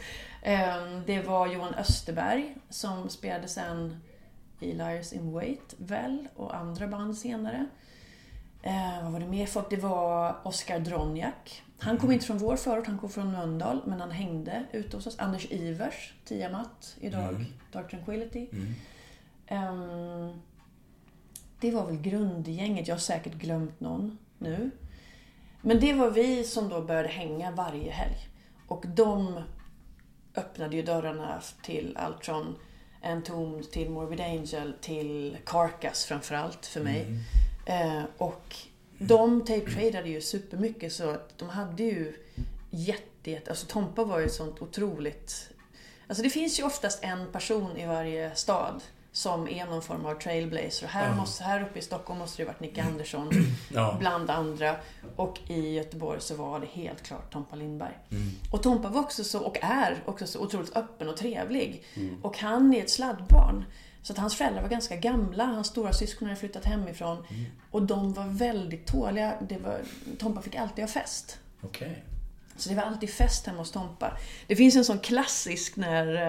[0.42, 4.02] Ehm, det var Johan Österberg som spelade sen
[4.60, 7.66] i Liars in Wait, väl, och andra band senare.
[8.62, 9.70] Eh, vad var det mer folk?
[9.70, 11.62] Det var Oskar Dronjak.
[11.78, 15.06] Han kom inte från vår förort, han kom från Mölndal, men han hängde ute hos
[15.06, 15.18] oss.
[15.18, 18.46] Anders Ivers, Tiamat, idag Dark Tranquility.
[19.46, 20.40] Ehm,
[21.60, 24.70] det var väl grundgänget, jag har säkert glömt någon nu.
[25.62, 28.28] Men det var vi som då började hänga varje helg.
[28.68, 29.42] Och de
[30.34, 32.56] öppnade ju dörrarna till allt från
[33.02, 37.06] Entombed till Morbid Angel till Carcass framförallt för mig.
[37.68, 38.56] Eh, och
[38.98, 42.14] de tape-tradade ju supermycket så att de hade ju
[42.70, 45.50] jätte, jätte alltså Tompa var ju ett sånt otroligt...
[46.06, 50.14] Alltså det finns ju oftast en person i varje stad som är någon form av
[50.14, 50.86] trailblazer.
[50.86, 53.30] Här, måste, här uppe i Stockholm måste det ha varit Nick Andersson
[53.72, 53.96] Ja.
[54.00, 54.76] bland andra.
[55.16, 57.98] Och i Göteborg så var det helt klart Tompa Lindberg.
[58.52, 61.84] Och Tompa var också så, och är också så otroligt öppen och trevlig.
[62.22, 63.64] Och han är ett sladdbarn.
[64.08, 67.24] Så att hans föräldrar var ganska gamla, hans stora syskon hade flyttat hemifrån.
[67.70, 69.34] Och de var väldigt tåliga.
[69.48, 69.80] Det var,
[70.18, 71.38] Tompa fick alltid ha fest.
[71.60, 72.04] Okej.
[72.56, 74.16] Så det var alltid fest hemma hos Tompa.
[74.46, 76.28] Det finns en sån klassisk när...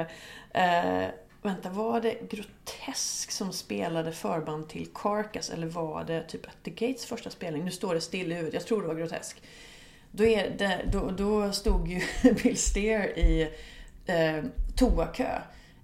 [0.51, 1.07] Eh,
[1.41, 6.71] vänta, var det Grotesk som spelade förband till Carcass eller var det typ At the
[6.71, 7.65] Gates första spelning?
[7.65, 9.41] Nu står det still i huvudet, jag tror det var Grotesk.
[10.11, 12.01] Då, är det, då, då stod ju
[12.43, 13.49] Bill Steer i
[14.05, 14.43] eh,
[14.75, 15.41] toakö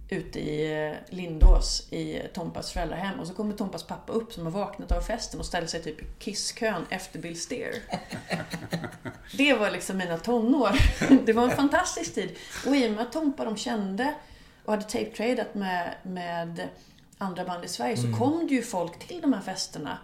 [0.09, 4.51] ute i eh, Lindås i Tompas föräldrahem och så kommer Tompas pappa upp som har
[4.51, 7.73] vaknat av festen och ställer sig typ i kisskön efter Bill Steer.
[9.37, 10.69] Det var liksom mina tonår.
[11.25, 12.35] Det var en fantastisk tid.
[12.67, 14.13] Och i och med att Tompa de kände
[14.65, 16.69] och hade tape-tradat med, med
[17.17, 19.97] andra band i Sverige så kom det ju folk till de här festerna.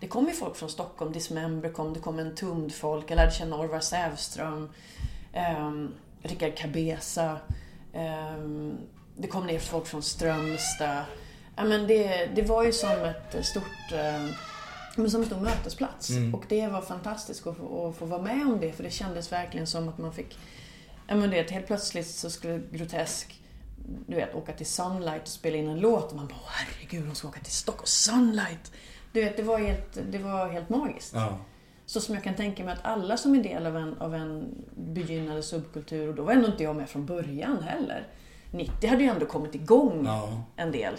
[0.00, 3.10] Det kom ju folk från Stockholm, Dismember kom, det kom en tumd folk.
[3.10, 4.70] Jag lärde känna Orvar Sävström,
[5.58, 7.38] um, Rickard Cabeza.
[7.92, 8.78] ehm,
[9.18, 11.04] det kom ner folk från Strömstad.
[11.56, 14.28] Ja, men det, det var ju som ett stort ehm,
[14.96, 16.10] men som en stor mötesplats.
[16.34, 19.32] Och det var fantastiskt att få, att få vara med om det för det kändes
[19.32, 20.38] verkligen som att man fick...
[21.08, 23.42] Ja men det, helt plötsligt så skulle Grotesk
[24.06, 27.06] du vet, åka till Sunlight och spela in en låt och man bara "Åh, herregud,
[27.08, 27.86] de ska åka till Stockholm.
[27.86, 28.72] Sunlight!
[29.12, 31.12] Du vet, det var helt, det var helt magiskt.
[31.14, 31.38] Ja.
[31.86, 34.54] Så som jag kan tänka mig att alla som är del av en, av en
[34.76, 38.06] begynnande subkultur, och då var ändå inte jag med från början heller.
[38.56, 40.42] 90 hade ju ändå kommit igång Ja.
[40.56, 40.94] en del.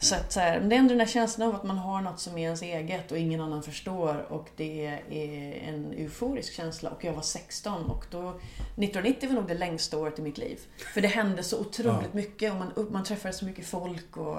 [0.00, 2.20] Så att så här, det är ändå den här känslan av att man har något
[2.20, 6.90] som är ens eget och ingen annan förstår och det är en euforisk känsla.
[6.90, 8.28] Och jag var 16 och då...
[8.28, 10.58] 1990 var nog det längsta året i mitt liv.
[10.94, 12.08] För det hände så otroligt Ja.
[12.12, 14.38] mycket och man, man träffade så mycket folk och...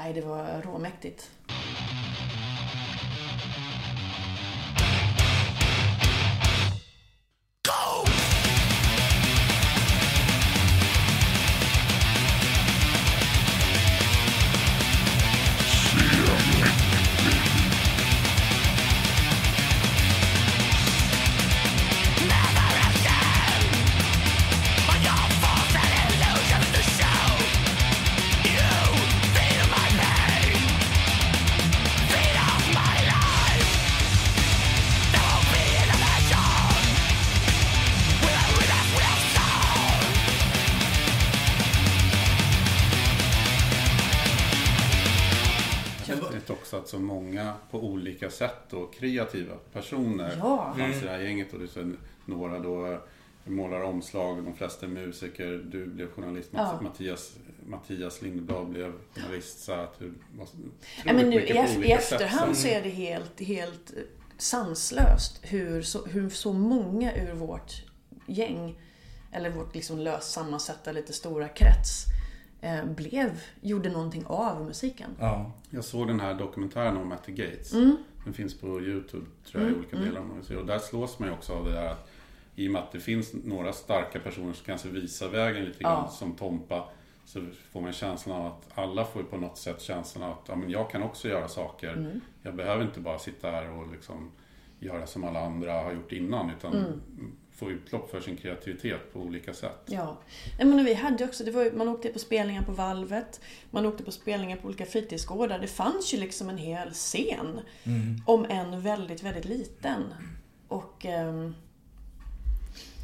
[0.00, 1.30] Nej, det var råmäktigt.
[48.72, 50.74] Och kreativa personer Ja.
[50.78, 51.52] fanns i det här gänget.
[51.52, 51.92] Och det är så
[52.24, 53.00] några då
[53.44, 55.64] målar omslag, de flesta är musiker.
[55.70, 56.80] Du blev journalist, Ja.
[56.82, 59.64] Mattias, Mattias Lindblad blev journalist.
[59.64, 60.12] Så att du
[61.04, 61.52] Ja, men nu, i,
[61.84, 64.02] I efterhand så är det helt, helt eh,
[64.38, 67.72] sanslöst hur så, hur så många ur vårt
[68.26, 68.78] gäng,
[69.32, 72.04] eller vårt liksom löst sammansatta lite stora krets,
[72.60, 75.10] eh, blev, gjorde någonting av musiken.
[75.20, 75.52] Ja.
[75.70, 77.72] Jag såg den här dokumentären om the Gates.
[77.72, 77.96] Mm.
[78.24, 80.20] Den finns på Youtube tror jag i olika delar.
[80.20, 80.56] om man se.
[80.56, 82.10] Och där slås man ju också av det där att
[82.56, 86.02] i och med att det finns några starka personer som kanske visar vägen lite grann
[86.04, 86.08] Ja.
[86.10, 86.88] som Tompa.
[87.24, 90.56] Så får man känslan av att alla får på något sätt känslan av att ja,
[90.56, 91.92] men jag kan också göra saker.
[91.92, 92.20] Mm.
[92.42, 94.30] Jag behöver inte bara sitta här och liksom
[94.78, 96.50] göra som alla andra har gjort innan.
[96.50, 97.00] Utan Mm.
[97.60, 99.82] Få utlopp för sin kreativitet på olika sätt.
[99.86, 100.18] Ja.
[100.58, 103.40] Men vi hade också, det var, man åkte på spelningar på Valvet,
[103.70, 105.58] man åkte på spelningar på olika fritidsgårdar.
[105.58, 107.60] Det fanns ju liksom en hel scen.
[108.26, 110.14] Om en väldigt, väldigt liten.
[110.68, 111.06] Och...
[111.06, 111.54] ehm,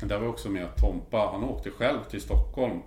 [0.00, 2.82] Men det var också med att Tompa, han åkte själv till Stockholm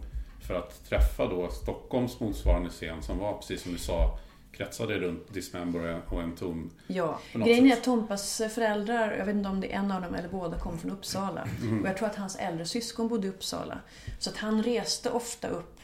[0.48, 4.20] för att träffa då Stockholms motsvarande scen som var, precis som du sa,
[4.52, 6.72] kretsade runt Dismember och en ton.
[6.88, 7.78] Ja, grejen är sätt.
[7.78, 10.78] att Tompas föräldrar, jag vet inte om det är en av dem eller båda, kom
[10.80, 11.47] från Uppsala.
[11.62, 11.82] Mm.
[11.82, 13.80] Och jag tror att hans äldre syskon bodde i Uppsala.
[14.20, 15.80] Så att han reste ofta upp.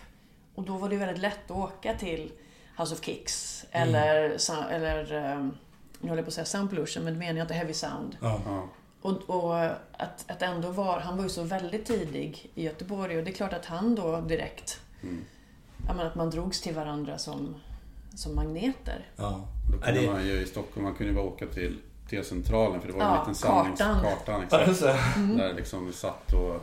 [0.55, 2.32] Och då var det väldigt lätt att åka till
[2.78, 3.66] House of Kicks.
[3.72, 3.89] Mm.
[3.89, 4.38] Eller,
[4.72, 5.51] eller ehm,
[5.99, 8.18] nu håller jag på att säga Sound Pollution, men det menar jag inte Heavy Sound.
[8.22, 8.70] Ja.
[9.01, 13.24] Och, och att, att ändå var, han var ju så väldigt tidig i Göteborg och
[13.24, 15.26] det är klart att han då direkt, Mm.
[15.88, 17.55] ja, men att man drogs till varandra som,
[18.16, 19.05] som magneter.
[19.16, 19.47] Ja.
[19.72, 21.78] Då kunde det- man ju i Stockholm, man kunde bara åka till
[22.09, 23.80] T-centralen för det var ju Ja, en liten samlings...
[23.80, 24.01] kartan.
[24.03, 24.36] Kartan.
[24.39, 24.68] Ja, exakt.
[24.68, 24.97] just det.
[25.38, 26.61] Där liksom vi satt och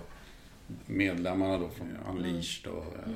[0.86, 2.84] medlemmarna då från Unleashed och...
[2.84, 3.12] eh,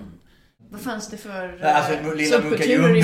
[0.70, 2.96] Vad fanns det för Nej, Alltså, eh, lilla subkulturer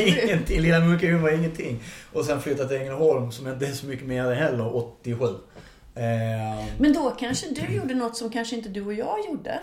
[0.00, 0.60] i ingenting.
[0.60, 1.82] Lilla Munka-Ljung var ingenting.
[2.12, 5.26] Och sen flyttat till Ängelholm som inte är så mycket mer heller, 87.
[5.96, 9.60] Eh, Men då kanske du gjorde något som kanske inte du och jag gjorde.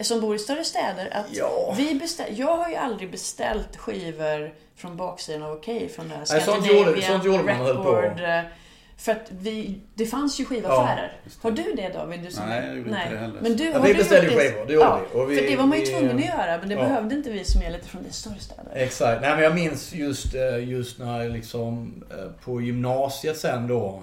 [0.00, 1.08] Som bor i större städer.
[1.12, 1.74] Att Ja.
[1.78, 5.88] vi beställ, jag har ju aldrig beställt skivor från baksidan av Okej.
[5.88, 7.92] från det här Nej, på.
[7.92, 8.20] Record.
[8.20, 8.40] eh,
[8.98, 11.12] För att vi, det fanns ju skivaffärer.
[11.42, 12.20] har du det David?
[12.20, 13.40] Du som, Nej, jag gjorde inte det heller.
[13.40, 15.18] Men du, Ja, har vi du beställde skivor, det gjorde vi.
[15.20, 16.58] Och vi- för det var man ju vi- tvungen att göra.
[16.58, 16.80] Men det ja.
[16.80, 18.72] behövde inte vi som är lite från de större städer.
[18.74, 19.20] Exakt.
[19.22, 22.04] Nej men jag minns just, eh, just när jag liksom
[22.44, 24.02] på gymnasiet sen då.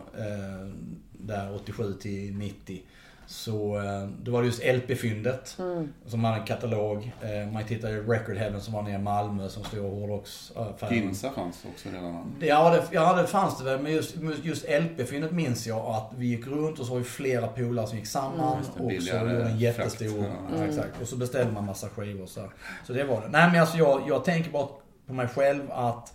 [1.32, 2.82] Eh, Där 87 till 90.
[3.28, 5.56] Så eh, då var det just LP-fyndet.
[5.60, 5.94] Mm.
[6.08, 7.12] Som hade en katalog.
[7.22, 10.94] Eh, Man tittade i Record Heaven som var nere i Malmö som stod hårdrocksaffären.
[10.94, 12.36] Ginsa fanns också redan.
[12.40, 13.80] Ja det, ja, det fanns det väl.
[13.82, 17.48] Men just, just LP-fyndet minns jag att vi gick runt och så var vi flera
[17.48, 18.58] polare som gick samman.
[18.78, 20.06] Det, och så gjorde en jättestor...
[20.06, 20.32] frakt.
[20.50, 20.70] Ja, Mm.
[20.70, 21.02] exakt.
[21.02, 22.26] Och så beställde man massa skivor.
[22.26, 22.42] Så,
[22.88, 23.28] så det var det.
[23.30, 24.68] Nej men alltså jag, jag tänker bara
[25.08, 26.14] på mig själv att...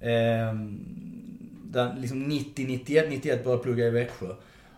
[0.00, 1.11] ehm,
[1.72, 4.34] den, liksom 90, 91, 91 började plugga i Växjö.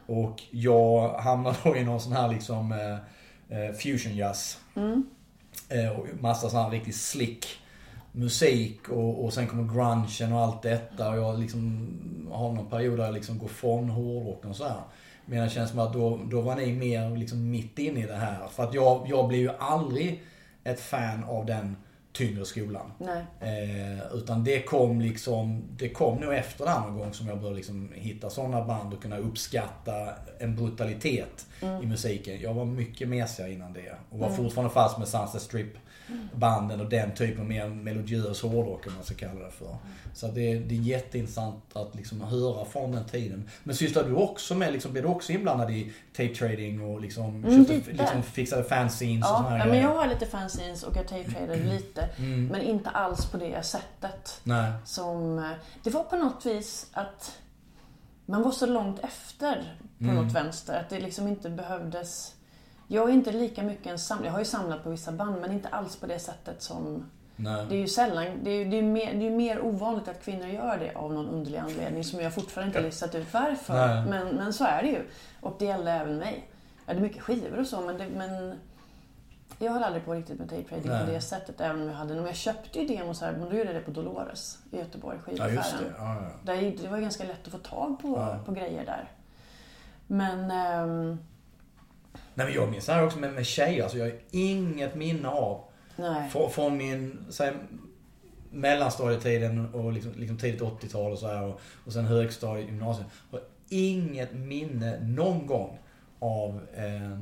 [0.06, 4.58] Och jag hamnade då i någon sån här liksom eh, eh, fusion jazz.
[4.76, 5.06] Mm.
[5.68, 7.46] Eh, och massa sån här riktigt slick
[8.12, 11.08] musik och, och sen kommer grungen och allt detta.
[11.08, 11.88] Och jag liksom
[12.32, 14.82] har någon period där jag liksom går från hårdrocken och så här.
[15.26, 18.14] Men det känns som att då, då var ni mer liksom mitt inne i det
[18.14, 18.48] här.
[18.48, 20.22] För att jag, jag blev ju aldrig
[20.64, 21.76] ett fan av den
[22.14, 22.92] tyngre skolan.
[23.40, 27.56] Eh, utan det kom liksom, det kom nog efter det någon gång som jag började
[27.56, 31.46] liksom hitta sådana band och kunna uppskatta en brutalitet
[31.82, 32.40] i musiken.
[32.40, 33.94] Jag var mycket mesigare innan det.
[34.10, 35.76] Och var fortfarande fast med Sunset Strip
[36.34, 39.76] banden och den typen av mer melodiös hårdrock om man ska kalla det för.
[40.14, 43.48] Så det, det är jätteintressant att liksom höra från den tiden.
[43.64, 47.44] Men sysslar du också med, liksom, blev du också inblandad i tape trading och liksom,
[47.44, 50.82] Mm, köpte, liksom fixade fanzines och Ja, såna här ja, men jag har lite fanzines
[50.82, 52.08] och jag tape-tradade lite.
[52.18, 52.46] Mm.
[52.46, 54.40] Men inte alls på det sättet.
[54.42, 54.72] Nej.
[54.84, 55.44] Som, eh,
[55.82, 57.38] det var på något vis att
[58.26, 60.16] man var så långt efter på Mm.
[60.16, 62.34] något vänster att det liksom inte behövdes...
[62.88, 64.26] Jag är inte lika mycket en samlare.
[64.26, 67.10] Jag har ju samlat på vissa band men inte alls på det sättet som...
[67.36, 67.66] Nej.
[67.68, 68.24] Det är ju sällan...
[68.42, 71.28] Det är, det är, mer, det är mer ovanligt att kvinnor gör det av någon
[71.28, 73.74] underlig anledning som jag fortfarande inte har listat ut varför.
[73.86, 74.06] Nej.
[74.10, 75.02] Men, men så är det ju.
[75.40, 76.48] Och det gällde även mig.
[76.86, 78.54] Jag hade mycket skivor och så men, det, men
[79.58, 81.06] jag höll aldrig på riktigt med Nej.
[81.06, 81.60] på det sättet.
[81.60, 83.80] Även om jag hade Men jag köpte ju demos här, men då gjorde jag det
[83.84, 85.54] på Dolores i Göteborg, Ja skivaffären.
[85.56, 85.84] just det.
[85.98, 86.30] Ja, ja.
[86.52, 88.38] Där, det var ganska lätt att få tag på, Ja.
[88.46, 89.10] på grejer där.
[90.06, 90.50] Men...
[90.50, 91.18] ehm,
[92.34, 93.82] Nej men jag minns det här också med, med tjejer.
[93.82, 95.64] Alltså jag har inget minne av.
[96.32, 97.52] Från, från min säg,
[98.50, 101.42] mellanstadietiden och liksom, liksom tidigt 80-tal och så här.
[101.42, 103.06] Och, och sen högstadiet, gymnasiet.
[103.30, 105.78] Jag har inget minne någon gång
[106.18, 107.18] av, eh,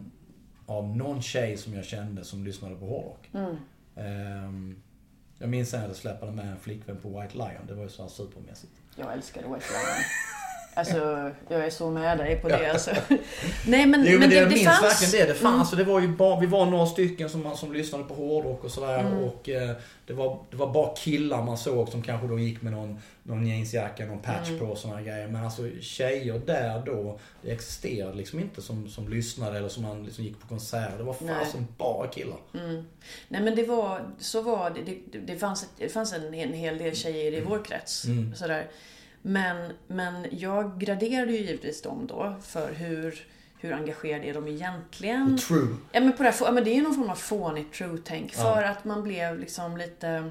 [0.67, 3.31] av någon tjej som jag kände som lyssnade på hårdrock.
[3.35, 3.57] Mm.
[3.97, 4.83] Ehm,
[5.39, 7.67] Jag minns när jag släppade med en flickvän på White Lion.
[7.69, 8.73] Det var ju så här supermässigt.
[8.97, 10.05] Jag älskade White Lion.
[10.75, 12.91] Alltså, jag är så med dig på det alltså.
[13.67, 14.83] Nej men, Jo, men, det, jag det minns fanns...
[14.83, 15.33] verkligen det.
[15.33, 15.85] Det fanns, Mm.
[15.85, 18.99] det var ju bara, vi var några stycken som, som lyssnade på hårdrock och sådär.
[18.99, 19.19] Mm.
[19.25, 19.71] Och eh,
[20.07, 23.47] det, var, det var bara killar man såg som kanske då gick med någon, någon
[23.47, 24.61] jeansjacka, någon patch Mm.
[24.61, 25.29] på och sådana grejer.
[25.29, 30.05] Men alltså tjejer där då, det existerade liksom inte som, som lyssnade eller som man
[30.05, 30.99] liksom gick på konserter.
[30.99, 32.39] Det var fasen bara killar.
[32.55, 32.85] Mm.
[33.29, 34.81] Nej men det var, så var det.
[35.13, 38.05] Det, det, fanns, ett, det fanns en, en hel del tjejer i vår krets.
[38.05, 38.35] Mm.
[38.35, 38.67] Sådär.
[39.23, 43.27] Men, men jag graderade ju givetvis dem då för hur,
[43.59, 45.39] hur engagerade är de egentligen.
[45.39, 45.77] True.
[45.93, 48.33] Ja men, på det, här, ja, men det är ju någon form av fånigt true-tänk.
[48.37, 48.43] Ja.
[48.43, 50.31] För att man blev liksom lite...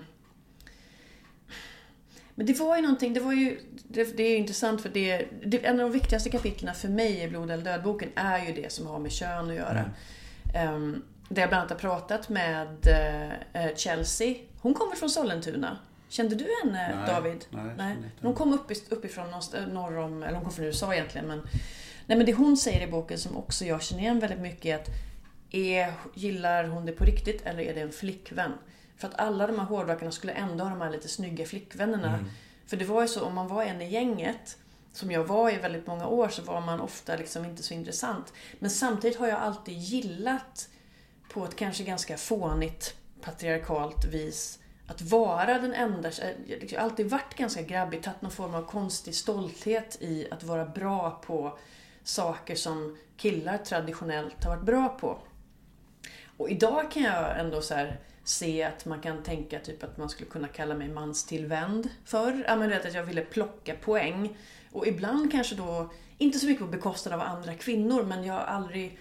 [2.36, 3.60] Men det var ju någonting, det var ju...
[3.88, 5.66] Det, det är ju intressant för det, det...
[5.66, 8.88] En av de viktigaste kapitlen för mig i Blod eller död-boken är ju det som
[8.88, 9.86] har med kön att göra.
[10.74, 12.68] Um, där jag bland annat har pratat med
[13.54, 14.36] eh, Chelsea.
[14.62, 15.78] Hon kommer från Sollentuna.
[16.12, 17.46] Kände du henne Nej, David?
[17.50, 17.96] nej, nej.
[18.22, 19.30] Hon kom upp, uppifrån
[19.74, 21.28] norr om, eller hon kom från USA egentligen.
[21.28, 21.42] Men,
[22.06, 24.76] nej, men det hon säger i boken som också jag känner igen väldigt mycket är
[24.76, 24.90] att
[25.52, 28.52] är, gillar hon det på riktigt eller är det en flickvän?
[28.98, 32.08] För att alla de här hårdrockarna skulle ändå ha de här lite snygga flickvännerna.
[32.08, 32.26] Mm.
[32.68, 34.58] För det var ju så, om man var en i gänget,
[34.94, 38.34] som jag var i väldigt många år, så var man ofta liksom inte så intressant.
[38.60, 40.70] Men samtidigt har jag alltid gillat,
[41.34, 44.60] på ett kanske ganska fånigt patriarkalt vis,
[44.92, 46.10] att vara den enda...
[46.10, 46.14] Eh,
[46.48, 50.44] liksom, jag har alltid varit ganska grabbig, tagit någon form av konstig stolthet i att
[50.44, 51.58] vara bra på
[52.04, 55.18] saker som killar traditionellt har varit bra på.
[56.38, 60.10] Och idag kan jag ändå så här se att man kan tänka typ att man
[60.10, 62.46] skulle kunna kalla mig manstillvänd förr.
[62.48, 64.38] Ja, men vet att jag ville plocka poäng.
[64.72, 68.42] Och ibland kanske då, inte så mycket på bekostnad av andra kvinnor, men jag har
[68.42, 69.00] aldrig...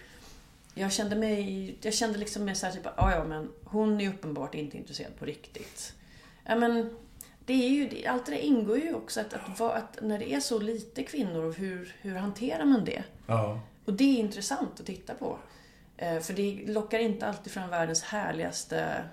[0.80, 4.54] Jag kände mig, jag kände liksom mer såhär typ, ja ja men hon är uppenbart
[4.54, 5.94] inte intresserad på riktigt.
[6.46, 6.96] Ja men,
[7.46, 10.32] det är ju, allt det där ingår ju också att, att, vara- att när det
[10.34, 13.02] är så lite kvinnor, hur, hur hanterar man det?
[13.26, 13.60] Ja.
[13.84, 15.38] Och det är intressant att titta på.
[15.96, 19.04] Eh, För det lockar inte alltid fram världens härligaste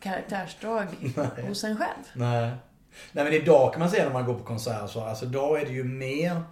[0.00, 0.86] karaktärsdrag
[1.48, 2.04] hos en själv.
[2.12, 2.50] Nej.
[3.12, 5.64] Nej men idag kan man säga när man går på konsert så, alltså då är
[5.64, 6.42] det ju mer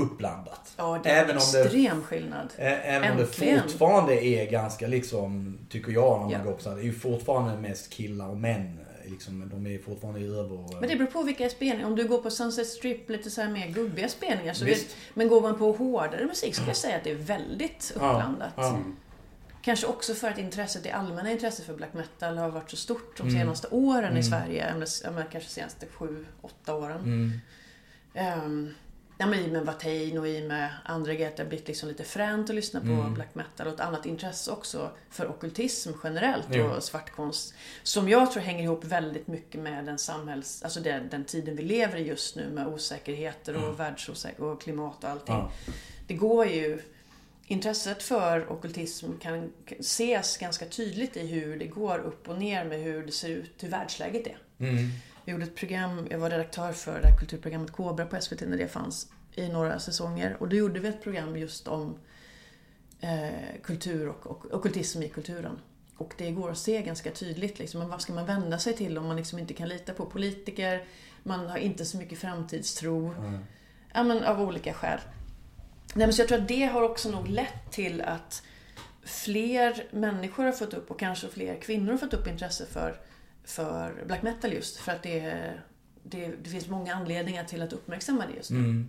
[0.00, 0.72] uppblandat.
[0.76, 2.48] Ja, det är Även en om det- extrem skillnad.
[2.56, 3.62] Ä- Även om det Äntligen.
[3.62, 6.42] fortfarande är ganska liksom, tycker jag när man Ja.
[6.44, 8.78] går på så här, det är ju fortfarande mest killar och män.
[9.04, 10.80] Liksom, de är fortfarande över...
[10.80, 11.86] Men det beror på vilka spelningar.
[11.86, 14.54] Om du går på Sunset Strip, lite så här mer gubbiga spelningar.
[14.54, 17.92] Så vet, men går man på hårdare musik ska jag säga att det är väldigt
[17.94, 18.48] uppblandat.
[18.56, 18.78] Ja, ja.
[19.62, 23.16] Kanske också för att intresset, det allmänna intresset för black metal har varit så stort
[23.16, 23.40] de Mm.
[23.40, 24.16] senaste åren Mm.
[24.16, 24.64] i Sverige.
[24.64, 27.00] Eller, kanske senaste sju, åtta åren.
[28.14, 28.44] Mm.
[28.44, 28.74] Um,
[29.18, 31.28] ja, men i med Watain och i med andra grejer.
[31.28, 33.14] att Det har blivit liksom lite fränt att lyssna på Mm.
[33.14, 33.66] black metal.
[33.66, 36.64] Och ett annat intresse också för ockultism generellt Jo.
[36.66, 37.54] och svartkonst.
[37.82, 40.62] Som jag tror hänger ihop väldigt mycket med den samhälls...
[40.62, 43.76] Alltså den, den tiden vi lever i just nu med osäkerheter och Mm.
[43.76, 45.34] världsosäkerhet och klimat och allting.
[45.34, 45.50] Ja.
[46.06, 46.82] Det går ju...
[47.50, 52.64] Intresset för ockultism kan kan ses ganska tydligt i hur det går upp och ner
[52.64, 54.38] med hur det ser ut, hur världsläget är.
[54.58, 54.88] Mm.
[55.28, 58.56] Jag gjorde ett program, jag var redaktör för det här kulturprogrammet Kobra på SVT när
[58.56, 60.36] det fanns i några säsonger.
[60.40, 61.98] Och då gjorde vi ett program just om
[63.00, 65.58] eh, kultur och, och ockultism i kulturen.
[65.96, 67.58] Och det går att se ganska tydligt.
[67.58, 67.80] Liksom.
[67.80, 70.84] Men vad ska man vända sig till om man liksom inte kan lita på politiker?
[71.22, 73.14] Man har inte så mycket framtidstro.
[73.18, 73.38] Mm.
[73.94, 75.00] Ja, men av olika skäl.
[75.94, 78.42] Nej, men så jag tror att det har också nog lett till att
[79.02, 83.00] fler människor har fått upp och kanske fler kvinnor har fått upp intresse för,
[83.48, 84.76] för black metal just.
[84.76, 85.52] För att det,
[86.02, 88.58] det, det finns många anledningar till att uppmärksamma det just nu.
[88.58, 88.88] Mm.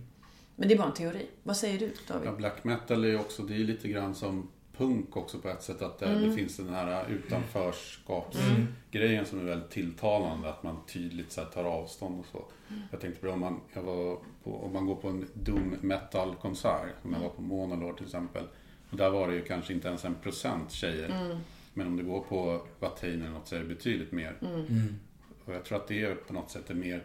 [0.56, 1.26] Men det är bara en teori.
[1.42, 2.28] Vad säger du David?
[2.28, 5.62] Ja, black metal är ju också, det är lite grann som punk också på ett
[5.62, 5.82] sätt.
[5.82, 6.28] Att det, Mm.
[6.28, 10.48] det finns den här utanförskapsgrejen som är väldigt tilltalande.
[10.50, 12.44] Att man tydligt så här, tar avstånd och så.
[12.68, 12.82] Mm.
[12.90, 16.34] Jag tänkte på om man, jag var på, om man går på en doom metal
[16.40, 16.88] konsert.
[17.02, 18.44] Som jag var på Monolord till exempel.
[18.90, 21.38] Och där var det ju kanske inte ens en procent tjejer.
[21.74, 21.86] Mm.
[21.86, 24.36] Men om du går på Watain eller något så är det betydligt mer.
[24.42, 24.98] Mm.
[25.44, 27.04] Och jag tror att det är på något sätt är mer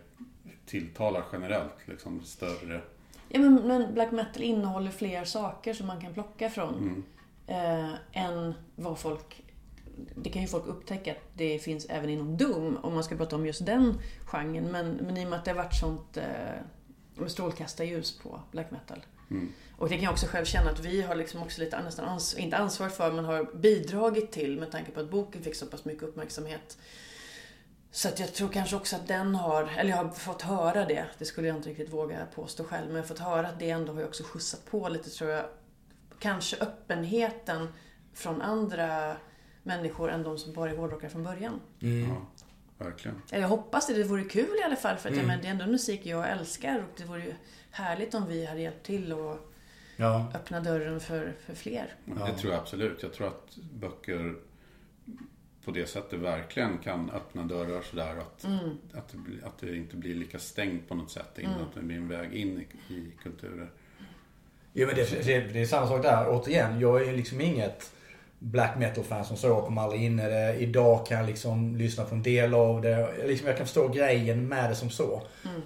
[0.66, 1.76] tilltalar generellt.
[1.86, 2.82] Liksom större.
[3.30, 6.78] Ja, men, men black metal innehåller fler saker som man kan plocka från.
[6.78, 7.04] Mm.
[7.48, 9.42] eh, än vad folk...
[10.16, 13.36] Det kan ju folk upptäcka att det finns även inom Doom, om man ska prata
[13.36, 13.94] om just den
[14.26, 14.72] genren.
[14.72, 19.06] Men, men i och med att det har varit sånt eh, strålkastarljus på black metal.
[19.32, 19.52] Mm.
[19.78, 22.38] Och det kan jag också själv känna att vi har liksom också lite nästan ans-
[22.38, 25.86] inte ansvar för, men har bidragit till med tanke på att boken fick så pass
[25.86, 26.78] mycket uppmärksamhet.
[27.92, 31.06] Så att jag tror kanske också att den har, eller jag har fått höra det,
[31.18, 33.70] det skulle jag inte riktigt våga påstå själv, men jag har fått höra att det
[33.70, 35.46] ändå har ju också skjutsat på lite tror jag.
[36.20, 37.68] Kanske öppenheten
[38.14, 39.18] från andra
[39.64, 41.60] människor än de som bara är hårdrockare från början.
[41.82, 42.10] Mm.
[42.10, 42.16] Ja.
[42.86, 43.22] verkligen.
[43.32, 44.98] Eller jag hoppas det, det vore kul i alla fall.
[44.98, 47.34] För att jag menar, det är ändå musik jag älskar och det vore ju
[47.72, 49.52] härligt om vi hade hjälpt till och
[49.98, 50.32] Ja.
[50.36, 51.94] öppna dörren för, för fler.
[52.06, 52.26] Ja.
[52.26, 53.04] Det tror jag absolut.
[53.04, 54.36] Jag tror att böcker
[55.66, 58.16] på det sättet verkligen kan öppna dörrar sådär.
[58.18, 58.78] Att, Mm.
[58.94, 61.40] att, det, att det inte blir lika stängt på något sätt.
[61.40, 63.70] In, Att det blir en väg in i, i kulturer.
[64.74, 66.26] Jo men det, det, det är samma sak där.
[66.30, 67.92] Återigen, jag är liksom inget
[68.40, 69.48] black metal-fan som så.
[69.48, 70.56] Jag kommer aldrig in i det.
[70.60, 73.28] Idag kan jag liksom lyssna på en del av det.
[73.28, 75.22] Liksom, jag kan förstå grejen med det som så.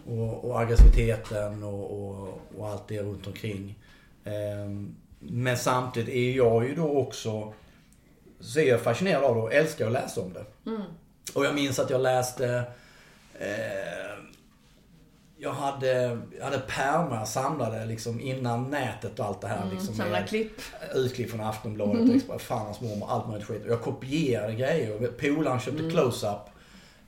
[0.06, 3.80] Och, och aggressiviteten och, och, och allt det runt omkring.
[4.30, 7.54] Ehm, men samtidigt är jag ju då också
[8.40, 10.46] så är jag fascinerad av det och älskar att läsa om det.
[11.34, 12.64] Och jag minns att jag läste
[13.40, 14.00] eh,
[15.42, 19.70] jag hade, jag hade pärmar samlade liksom innan nätet och allt det här.
[19.72, 20.52] liksom, Samla klipp.
[20.96, 22.40] Utklipp från Aftonbladet, mm.
[22.40, 23.64] fan hans mormor, allt möjligt skit.
[23.66, 25.08] Och jag kopierade grejer.
[25.08, 26.50] Polaren köpte close-up.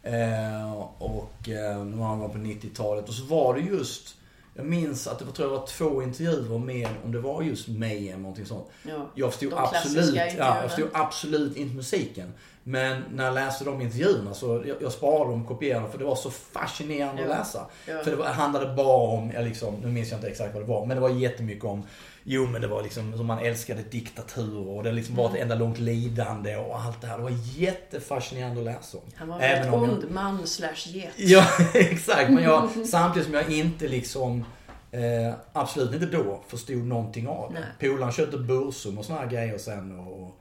[0.03, 3.09] Eh, och eh, någon gång på 90-talet.
[3.09, 4.15] Och så var det just,
[4.53, 7.67] jag minns att det var, tror jag var två intervjuer med, om det var just
[7.67, 8.67] Mayhem eller någonting sånt.
[8.83, 12.33] Ja, Jag förstod, absolut, ja, jag förstod absolut inte musiken.
[12.63, 15.97] Men när jag läste de intervjuerna så jag, jag sparade dem och kopierade dem för
[15.97, 17.31] det var så fascinerande Ja.
[17.31, 17.65] att läsa.
[17.87, 18.03] Ja.
[18.03, 20.67] För det var, handlade bara om, jag liksom, nu minns jag inte exakt vad det
[20.67, 21.83] var, men det var jättemycket om
[22.23, 25.35] Jo men det var liksom som man älskade diktatur och det liksom var Mm.
[25.35, 27.17] ett enda långt lidande och allt det här.
[27.17, 29.03] Det var jättefascinerande att läsa om.
[29.15, 31.09] Han var Även en jag- ond man slash get.
[31.17, 32.29] Ja, exakt.
[32.29, 34.45] Men jag, samtidigt som jag inte liksom
[34.91, 37.87] eh, absolut inte då förstod någonting av det.
[37.87, 40.37] Polaren köpte Bursum och såna här grejer sen och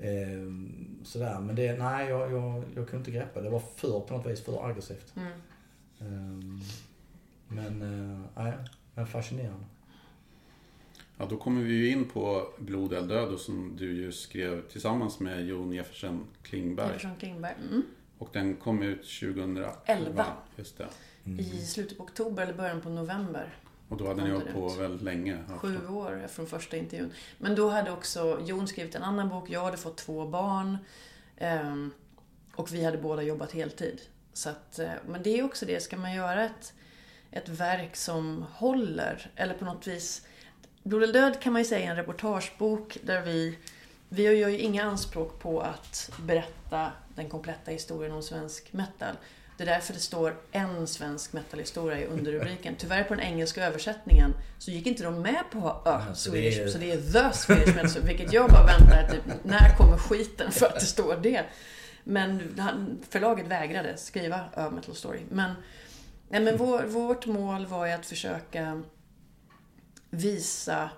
[0.00, 0.52] eh,
[1.04, 1.40] sådär.
[1.40, 3.50] Men det, nej jag, jag, jag kunde inte greppa det.
[3.50, 5.14] Var för på något vis för aggressivt.
[5.16, 5.32] Mm.
[5.98, 6.60] Eh,
[7.48, 8.52] men, eh, nej,
[8.94, 9.64] men fascinerande.
[11.16, 14.68] Ja, då kommer vi ju in på Blod, eld, död och som du ju skrev
[14.68, 16.86] tillsammans med Jon Jeffersen Klingberg.
[16.86, 17.54] Jefferson Klingberg.
[17.68, 17.82] Mm.
[18.18, 19.72] Och den kom ut 2011.
[19.84, 20.26] Elva.
[20.56, 20.88] Just det.
[21.24, 21.40] Mm.
[21.40, 23.54] I slutet på oktober eller början på november.
[23.88, 25.38] Och då hade ni hållit på väldigt länge.
[25.56, 27.12] Sju år från första intervjun.
[27.38, 30.78] Men då hade också Jon skrivit en annan bok, jag hade fått två barn.
[31.36, 31.90] ehm,
[32.54, 34.00] och vi hade båda jobbat heltid.
[34.32, 36.72] Så att, eh, men det är också det, ska man göra ett,
[37.30, 40.26] ett verk som håller, eller på något vis...
[40.82, 43.58] Blod eller död kan man ju säga är en reportagebok där vi...
[44.08, 49.16] Vi gör ju inga anspråk på att berätta den kompletta historien om svensk metal.
[49.58, 52.74] Det är därför det står en svensk metalhistoria i underrubriken.
[52.78, 56.92] Tyvärr på den engelska översättningen så gick inte de med på det Swedish, så det
[56.92, 60.86] är the Swedish metal, vilket jag bara väntar typ, när kommer skiten för att det
[60.86, 61.44] står det?
[62.04, 62.56] Men
[63.10, 65.20] förlaget vägrade skriva uh, Metal Story.
[65.30, 65.54] Men,
[66.28, 68.82] nej, men vår, vårt mål var ju att försöka
[70.10, 70.90] visa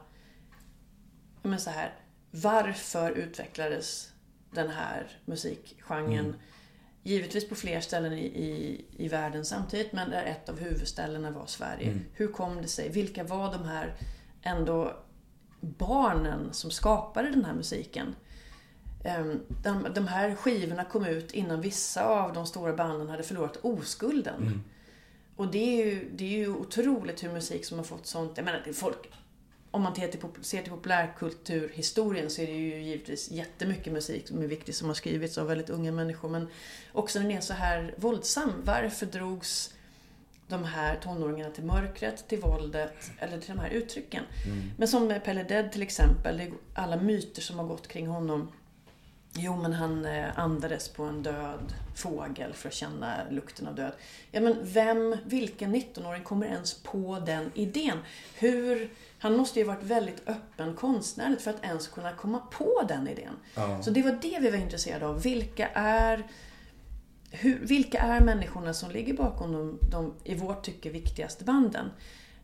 [1.43, 1.95] men så här,
[2.31, 4.13] varför utvecklades
[4.51, 6.35] den här musikgenren
[7.03, 11.47] Givetvis på fler ställen i, i, i världen samtidigt, men där ett av huvudställena var
[11.47, 12.01] Sverige.
[12.13, 12.89] Hur kom det sig?
[12.89, 13.95] Vilka var de här
[14.43, 14.97] ändå
[15.61, 18.15] barnen som skapade den här musiken?
[19.05, 23.57] Ehm, De, de här skivorna kom ut innan vissa av de stora banden hade förlorat
[23.63, 24.63] oskulden.
[25.37, 28.33] Och det är, ju, det är ju otroligt hur musik som har fått sånt...
[28.37, 29.11] Jag menar, folk,
[29.71, 34.29] om man ser till, pop- ser till populärkulturhistorien så är det ju givetvis jättemycket musik
[34.29, 36.29] som är viktig som har skrivits av väldigt unga människor.
[36.29, 36.49] Men
[36.93, 38.53] också när den är så här våldsam.
[38.65, 39.75] Varför drogs
[40.49, 44.25] de här tonåringarna till mörkret, till våldet eller till de här uttrycken?
[44.79, 48.53] Men som med Pelle Dead till exempel, alla myter som har gått kring honom.
[49.33, 53.93] Jo, men han eh, andades på en död fågel för att känna lukten av död.
[54.31, 57.99] Ja, men vem, vilken 19-åring kommer ens på den idén?
[58.39, 58.91] Hur,
[59.23, 63.09] han måste ju ha varit väldigt öppen konstnärligt för att ens kunna komma på den
[63.09, 63.35] idén.
[63.55, 63.83] Ja.
[63.83, 65.23] Så det var det vi var intresserade av.
[65.23, 66.27] Vilka är,
[67.31, 71.91] hur, vilka är människorna som ligger bakom de, de i vårt tycke viktigaste banden?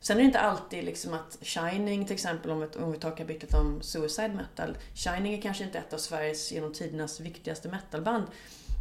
[0.01, 3.17] Sen är det inte alltid liksom att Shining till exempel, om, ett, om vi tar
[3.17, 4.77] kapitlet om Suicide Metal.
[4.95, 8.25] Shining är kanske inte ett av Sveriges genom tidernas viktigaste metalband.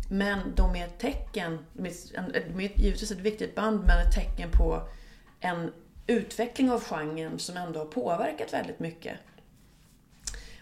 [0.10, 1.94] Men de är ett tecken, de är,
[2.54, 4.82] de är givetvis ett viktigt band, men ett tecken på
[5.40, 5.72] en
[6.08, 9.18] utveckling av genren som ändå har påverkat väldigt mycket.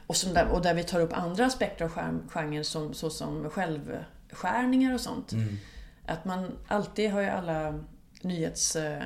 [0.08, 3.50] Och, som där, och där vi tar upp andra aspekter av gen- genren som, såsom
[3.50, 5.32] självskärningar och sånt.
[6.06, 7.80] Att man alltid har ju alla
[8.22, 8.76] nyhets...
[8.76, 9.04] eh,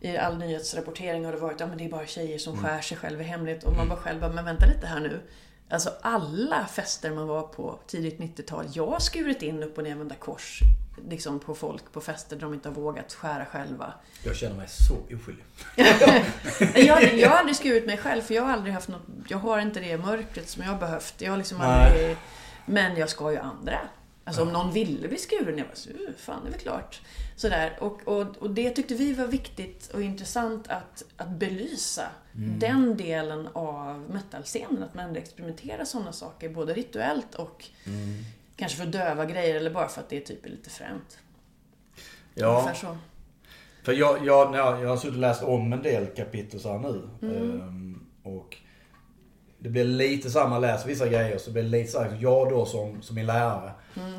[0.00, 2.80] I all nyhetsrapportering har det varit att ja, men det är bara tjejer som skär
[2.80, 3.64] sig själv i hemlighet.
[3.64, 5.20] Och man bara själv bara, men vänta lite här nu.
[5.68, 8.66] Alltså alla fester man var på tidigt 90-tal.
[8.72, 10.60] Jag har skurit in upp och nervända kors
[11.08, 13.94] liksom på folk på fester där de inte har vågat skära själva.
[14.24, 15.44] Jag känner mig så oskyldig.
[16.86, 19.58] Jag, jag har aldrig skurit mig själv för jag har aldrig haft något, jag har
[19.58, 21.14] inte det mörkret som jag har behövt.
[21.18, 22.16] Jag har liksom aldrig,
[22.66, 23.78] men jag ska ju andra.
[24.24, 27.00] Alltså om någon ville bli skuren, jag bara så, "Uh, fan det är väl klart.
[27.36, 27.76] Sådär.
[27.80, 32.06] Och, och, och det tyckte vi var viktigt och intressant att, att belysa.
[32.58, 37.64] Den delen av metalscenen, att man ändå experimenterar sådana saker, både rituellt och
[38.56, 41.18] kanske för att döva grejer eller bara för att det typ är lite fränt.
[42.34, 42.96] Ja, Ungefär så.
[43.82, 46.78] för jag, jag, jag, jag har suttit och läst om en del kapitel så här
[46.78, 47.08] nu.
[47.22, 47.60] Mm.
[47.60, 48.56] Ehm, och
[49.58, 52.66] det blir lite samma, läser vissa grejer så blir det lite så här, jag då
[52.66, 53.72] som, som är lärare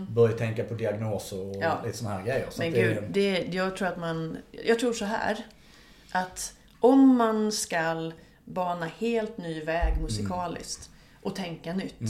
[0.09, 1.61] börjar tänka på diagnoser och Mm.
[1.61, 1.79] Ja.
[1.85, 2.47] lite såna här grejer.
[2.49, 4.37] Så Men att det, gud, det, jag tror att man...
[4.51, 5.45] Jag tror så här.
[6.11, 8.11] Att om man ska
[8.45, 10.89] bana helt ny väg musikaliskt
[11.21, 12.01] och tänka nytt.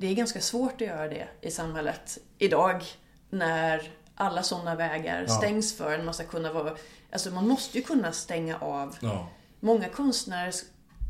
[0.00, 2.84] Det är ganska svårt att göra det i samhället idag.
[3.30, 3.82] När
[4.14, 5.34] alla sådana vägar Ja.
[5.34, 6.04] stängs för en.
[6.04, 6.76] Man ska kunna vara...
[7.12, 8.96] Alltså man måste ju kunna stänga av.
[9.00, 9.28] Ja.
[9.60, 10.52] Många konstnärer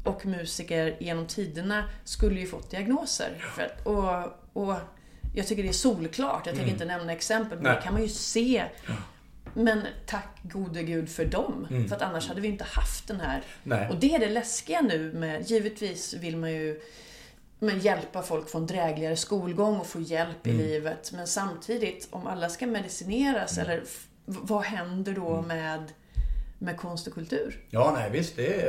[0.04, 3.44] och musiker genom tiderna skulle ju fått diagnoser.
[3.56, 4.74] För att, och, och
[5.34, 6.46] jag tycker det är solklart.
[6.46, 7.74] Jag tänker inte nämna exempel, men Nej.
[7.76, 8.64] det kan man ju se.
[9.54, 11.66] Men tack gode gud för dem.
[11.88, 13.42] För att annars hade vi inte haft den här.
[13.62, 13.88] Nej.
[13.88, 16.80] Och det är det läskiga nu med, givetvis vill man ju
[17.58, 21.12] men hjälpa folk få en drägligare skolgång och få hjälp i livet.
[21.12, 25.84] Men samtidigt, om alla ska medicineras, eller f- vad händer då med,
[26.58, 27.64] med konst och kultur?
[27.70, 28.36] ja, nej visst.
[28.36, 28.62] Det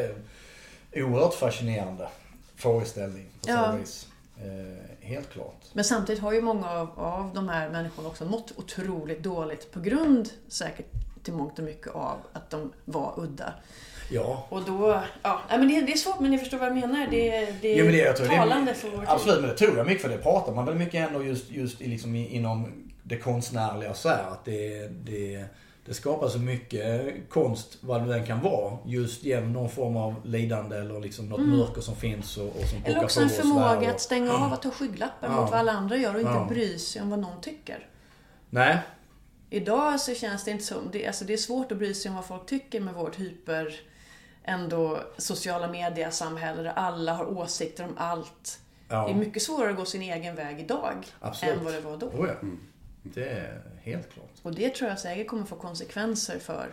[0.92, 2.10] är oerhört fascinerande
[2.56, 3.72] frågeställning på Ja.
[3.72, 4.08] vis.
[4.38, 5.62] Eh, helt klart.
[5.74, 9.80] Men samtidigt har ju många av, av de här människorna också mått otroligt dåligt på
[9.80, 10.86] grund säkert
[11.24, 13.54] till mångt och mycket av att de var udda.
[14.10, 14.46] Ja.
[14.50, 17.08] Och då, ja, men det, det är svårt men ni förstår vad jag menar.
[17.12, 19.06] Det, det är Jo, men det, jag tror det talande för vår tid.
[19.10, 21.80] Absolut, men det tror jag mycket för det pratar man väl mycket ändå just, just
[21.80, 22.72] liksom inom
[23.04, 25.46] det konstnärliga så här, att det, det,
[25.86, 30.16] det skapar så mycket konst, vad det än kan vara, just genom någon form av
[30.26, 32.92] lidande eller liksom något mörker som finns och, och som Mm.
[32.92, 35.42] Eller också en och förmåga och- att stänga av att ha skygglappar Ja.
[35.42, 36.48] mot vad alla andra gör och inte Ja.
[36.50, 37.88] bry sig om vad någon tycker.
[38.50, 38.78] Nej,
[39.52, 42.16] Idag så känns det inte som, det, alltså det är svårt att bry sig om
[42.16, 43.76] vad folk tycker med vårt hyper
[44.50, 48.60] ändå sociala mediesamhälle där alla har åsikter om allt.
[48.90, 49.06] Ja.
[49.06, 51.56] Det är mycket svårare att gå sin egen väg idag Absolut.
[51.58, 52.08] än vad det var då.
[52.08, 52.48] oh, ja.
[53.04, 54.30] Det är helt klart.
[54.42, 56.68] Och det tror jag säkert kommer få konsekvenser för,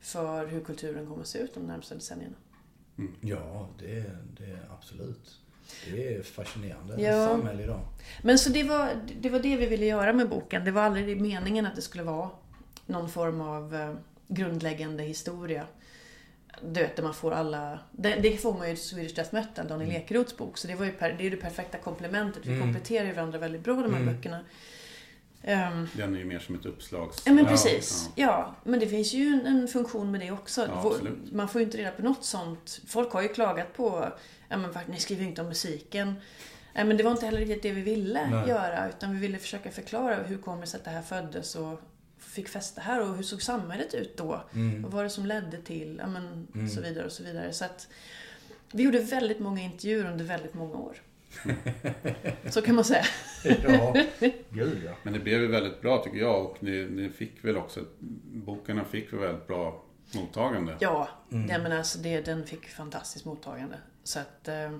[0.00, 2.34] för hur kulturen kommer att se ut de närmsta decennierna.
[3.20, 4.04] Ja, det,
[4.38, 5.38] det är absolut.
[5.92, 7.26] Det är fascinerande Ja.
[7.28, 7.80] samhälle idag.
[8.22, 8.90] Men så det var,
[9.20, 10.64] det var det vi ville göra med boken.
[10.64, 12.30] Det var aldrig meningen att det skulle vara
[12.86, 13.94] någon form av eh,
[14.28, 15.66] grundläggande historia.
[16.64, 17.78] Du vet, där man får alla...
[17.92, 20.02] Det, det får man ju i Swedish Death Metal, Daniel Mm.
[20.02, 20.58] Ekeroths bok.
[20.58, 22.46] Så det, var ju per, det är ju det perfekta komplementet.
[22.46, 24.14] Vi kompletterar ju varandra väldigt bra, de här Mm.
[24.14, 24.40] böckerna.
[25.42, 27.22] Ehm, Den är ju mer som ett uppslags...
[27.26, 28.10] Ja men Ja, precis.
[28.14, 28.54] Ja.
[28.64, 30.66] men det finns ju en, en funktion med det också.
[30.66, 31.32] Ja, Vår-.
[31.32, 32.80] Man får ju inte reda på något sånt.
[32.86, 34.08] Folk har ju klagat på,
[34.48, 36.14] ja men ni skriver ju inte om musiken.
[36.74, 38.48] Nej men det var inte heller riktigt det vi ville Nej.
[38.48, 38.88] göra.
[38.88, 41.80] Utan vi ville försöka förklara hur kommer det sig att det här föddes och
[42.32, 44.44] fick fäste här och hur såg samhället ut då?
[44.54, 44.82] Mm.
[44.82, 46.00] Vad var det som ledde till?
[46.02, 47.52] Ja men så vidare och så vidare.
[47.52, 47.88] Så att
[48.72, 50.96] vi gjorde väldigt många intervjuer under väldigt många år.
[52.50, 53.04] så kan man säga.
[53.44, 53.94] Ja,
[54.50, 54.92] gud ja.
[55.02, 57.84] Men det blev ju väldigt bra tycker jag och det, det fick väl också...
[58.32, 60.76] Boken fick väl väldigt bra mottagande.
[60.80, 63.76] Ja, nej, men alltså det, den fick fantastiskt mottagande.
[64.04, 64.78] Så att, eh,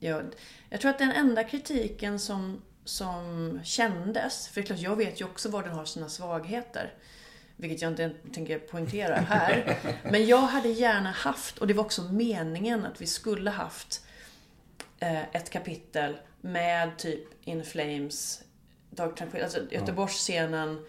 [0.00, 0.22] jag,
[0.70, 5.48] jag tror att den enda kritiken som, som kändes, för klart jag vet ju också
[5.48, 6.92] var den har sina svagheter.
[7.56, 9.78] Vilket jag inte tänker poängtera här.
[10.10, 14.06] Men jag hade gärna haft, och det var också meningen att vi skulle haft
[14.98, 18.42] eh, ett kapitel med typ In Flames,
[18.90, 20.84] Dark Tranquil, alltså Göteborgsscenen,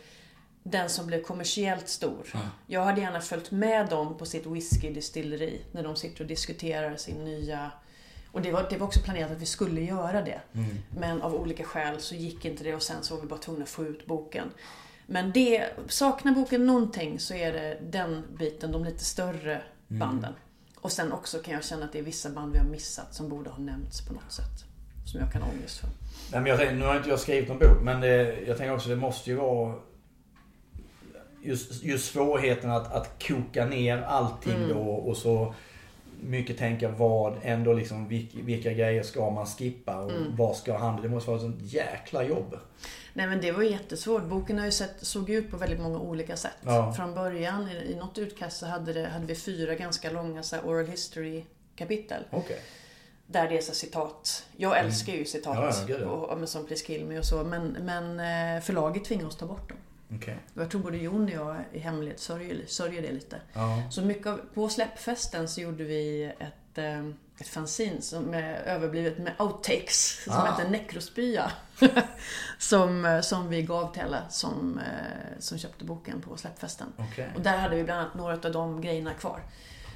[0.63, 2.33] den som blev kommersiellt stor.
[2.67, 7.23] Jag hade gärna följt med dem på sitt whiskydistilleri när de sitter och diskuterar sin
[7.23, 7.71] nya...
[8.35, 10.39] Och det var, det var också planerat att vi skulle göra det.
[10.97, 13.63] Men av olika skäl så gick inte det och sen så var vi bara tvungna
[13.63, 14.47] att få ut boken.
[15.05, 20.33] Men det, saknar boken någonting så är det den biten, de lite större banden.
[20.75, 23.29] Och sen också kan jag känna att det är vissa band vi har missat som
[23.29, 24.65] borde ha nämnts på något sätt.
[25.05, 25.87] Som jag kan ha ångest för.
[26.31, 28.73] Nej, men jag tänker, nu har inte jag skrivit någon bok, men det, jag tänker
[28.73, 29.75] också det måste ju vara
[31.41, 35.53] just, just svårigheten att, att koka ner allting då och så
[36.21, 41.03] mycket tänka vad ändå liksom vilka, vilka grejer ska man skippa och vad ska handla.
[41.03, 42.57] Det måste vara ett sånt jäkla jobb.
[43.13, 44.23] Nej men det var jättesvårt.
[44.23, 46.57] Boken har ju sett, såg ut på väldigt många olika sätt.
[46.61, 46.93] Ja.
[46.93, 50.55] Från början, i, i något utkast så hade, det, hade vi fyra ganska långa så
[50.55, 51.43] här, oral history
[51.75, 52.23] kapitel.
[52.31, 52.59] Okej.
[53.27, 54.45] Där det är så citat.
[54.57, 55.55] Jag älskar ju citat.
[55.55, 56.07] Ja, ja, ja.
[56.07, 57.43] och, och, som Please Kill Me och så.
[57.43, 59.77] Men, men eh, förlaget tvingade oss ta bort dem.
[60.09, 63.41] Och Jag tror både Jon och jag i hemlighet sörjer, sörjer det lite.
[63.53, 63.83] Ja.
[63.91, 67.05] Så mycket av, på släppfesten så gjorde vi ett ett, eh,
[67.39, 70.45] ett fanzine som är överblivet med outtakes som Ah.
[70.45, 71.51] heter Necrospya.
[72.59, 76.87] som, eh, som vi gav till alla som, eh, som köpte boken på släppfesten.
[76.97, 77.31] Okej.
[77.35, 79.39] Och där hade vi bland annat några av de grejerna kvar.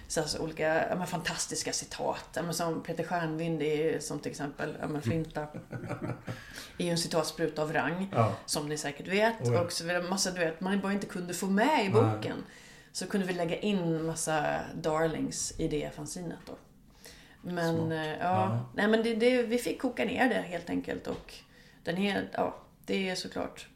[0.09, 2.25] Så alltså olika ja, men, fantastiska citat.
[2.33, 5.47] Ja, men, som Peter Stjärnvind är som till exempel ja, men, Flinta.
[6.77, 8.09] är ju en citatspruta av rang.
[8.11, 8.35] Ja.
[8.45, 9.41] Som ni säkert vet.
[9.41, 9.61] Oh ja.
[9.61, 12.43] Och så vidare, massa du vet, man bara inte kunde få med i boken.
[12.91, 16.53] Så kunde vi lägga in massa darlings i det fanzinet då.
[17.41, 17.91] Men, Smart.
[17.91, 18.69] eh, ja, Ja.
[18.75, 21.07] Nej, men det, det, vi fick koka ner det helt enkelt.
[21.07, 21.33] Och
[21.83, 22.55] den är, ja,
[22.85, 23.67] det är såklart.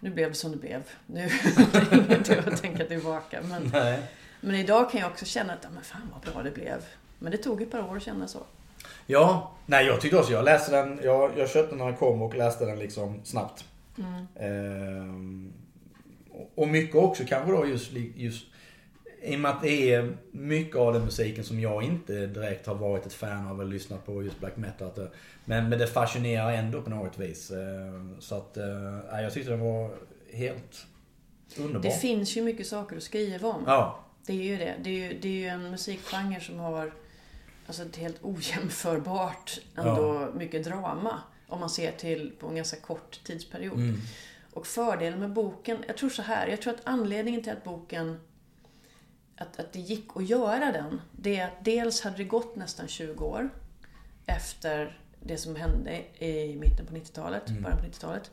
[0.00, 0.82] Nu blev det som det blev.
[1.06, 3.42] Nu är det ingenting att tänka tillbaka.
[3.42, 4.02] Men, Nej.
[4.44, 6.84] Men idag kan jag också känna att, men fan vad bra det blev.
[7.18, 8.38] Men det tog ett par år att känna så.
[9.06, 12.22] Ja, nej jag tyckte också, jag läste den, jag, jag köpte den när den kom
[12.22, 13.64] och läste den liksom snabbt.
[14.36, 15.52] Ehm,
[16.54, 18.46] och- mycket också kanske då just, just
[19.22, 22.74] i och med att det är mycket av den musiken som jag inte direkt har
[22.74, 24.90] varit ett fan av eller lyssnat på just black metal.
[25.44, 27.50] Men, men det fascinerar ändå på något vis.
[27.50, 29.90] Ehm, så att, eh, jag tyckte den var
[30.32, 30.86] helt
[31.58, 31.80] underbar.
[31.82, 33.62] Det finns ju mycket saker att skriva om.
[33.66, 34.74] Ja, Det är ju det.
[34.82, 36.92] Det är ju, det är ju en musikgenre som har
[37.66, 41.20] alltså ett helt ojämförbart ändå mycket drama.
[41.48, 43.78] Om man ser till på en ganska kort tidsperiod.
[43.78, 44.00] Mm.
[44.52, 48.20] Och fördelen med boken, jag tror så här, jag tror att anledningen till att boken
[49.36, 52.88] att, att det gick att göra den, det är att dels hade det gått nästan
[52.88, 53.50] 20 år
[54.26, 58.30] efter det som hände i mitten på 90-talet, början på 90-talet.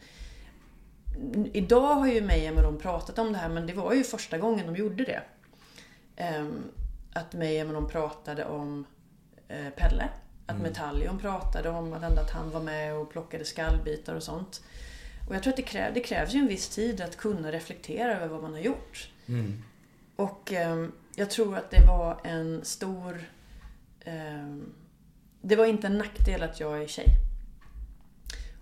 [1.54, 4.38] Idag har ju Mayhem och de pratat om det här, men det var ju första
[4.38, 5.22] gången de gjorde det.
[6.16, 6.64] Ehm,
[7.14, 8.86] att Mayhem och de pratade om
[9.48, 10.10] eh, Pelle.
[10.46, 14.64] Att Metallion pratade om att, han var med och plockade skallbitar och sånt.
[15.30, 18.16] Och jag tror att det, kräv, det krävs ju en viss tid att kunna reflektera
[18.16, 19.10] över vad man har gjort.
[19.28, 19.64] Mm.
[20.16, 23.24] Och ehm, jag tror att det var en stor...
[24.00, 24.74] ehm,
[25.42, 27.08] det var inte en nackdel att jag är tjej.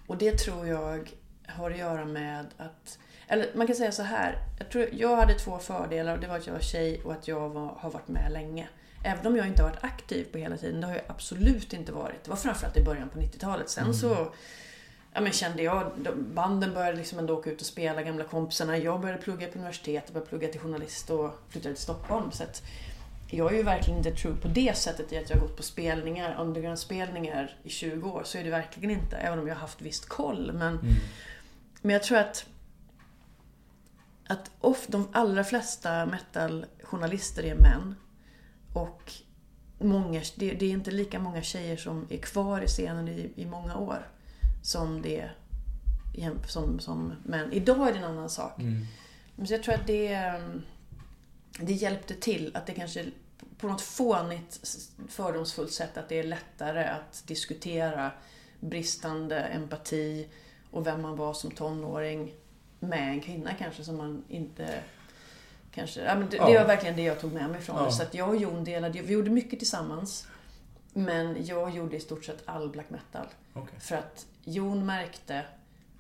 [0.08, 1.12] Och det tror jag
[1.48, 3.00] har att göra med att...
[3.32, 4.38] Eller man kan säga så här.
[4.58, 7.28] Jag, tror, jag hade två fördelar och det var att jag var tjej och att
[7.28, 8.68] jag var, har varit med länge.
[9.04, 10.82] Även om jag inte har varit aktiv på hela tiden.
[10.82, 12.24] Det har jag absolut inte varit.
[12.24, 13.70] Det var framförallt i början på 90-talet.
[13.70, 14.34] Sen så
[15.14, 18.78] ja, men kände jag, de- banden började liksom ändå åka ut och spela, gamla kompisarna.
[18.78, 22.32] Jag började plugga på universitet, började plugga till journalist och flyttade till Stockholm.
[22.32, 22.44] Så
[23.32, 25.64] jag är ju verkligen inte true på det sättet i att jag har gått på
[25.64, 28.22] spelningar, underground-spelningar i 20 år.
[28.26, 30.52] Så är det verkligen inte, även om jag har haft visst koll.
[30.54, 30.80] Men,
[31.82, 32.46] men jag tror att
[34.30, 37.96] att of, de allra flesta metal-journalister är män.
[38.74, 39.14] Och
[39.80, 43.46] många, det, det är inte lika många tjejer som är kvar i scenen i, i
[43.46, 44.08] många år.
[44.64, 45.30] Som det
[46.48, 47.54] som, som män.
[47.54, 48.60] Idag är det en annan sak.
[48.60, 48.86] Mm.
[49.36, 50.62] Men så jag tror att det, ehm,
[51.60, 53.06] det hjälpte till att det kanske
[53.58, 58.12] på något fånigt fördomsfullt sätt att det är lättare att diskutera
[58.60, 60.28] bristande empati
[60.72, 62.34] och vem man var som tonåring
[62.80, 64.84] med en kvinna kanske som man inte
[65.72, 66.02] kanske...
[66.02, 66.60] Ja, men det, det Ja.
[66.60, 67.86] var verkligen det jag tog med mig från Ja.
[67.86, 67.92] det.
[67.92, 70.28] Så att jag och Jon delade, vi gjorde mycket tillsammans.
[70.94, 73.28] Men jag gjorde i stort sett all black metal.
[73.54, 73.80] Okej.
[73.80, 75.46] För att Jon märkte,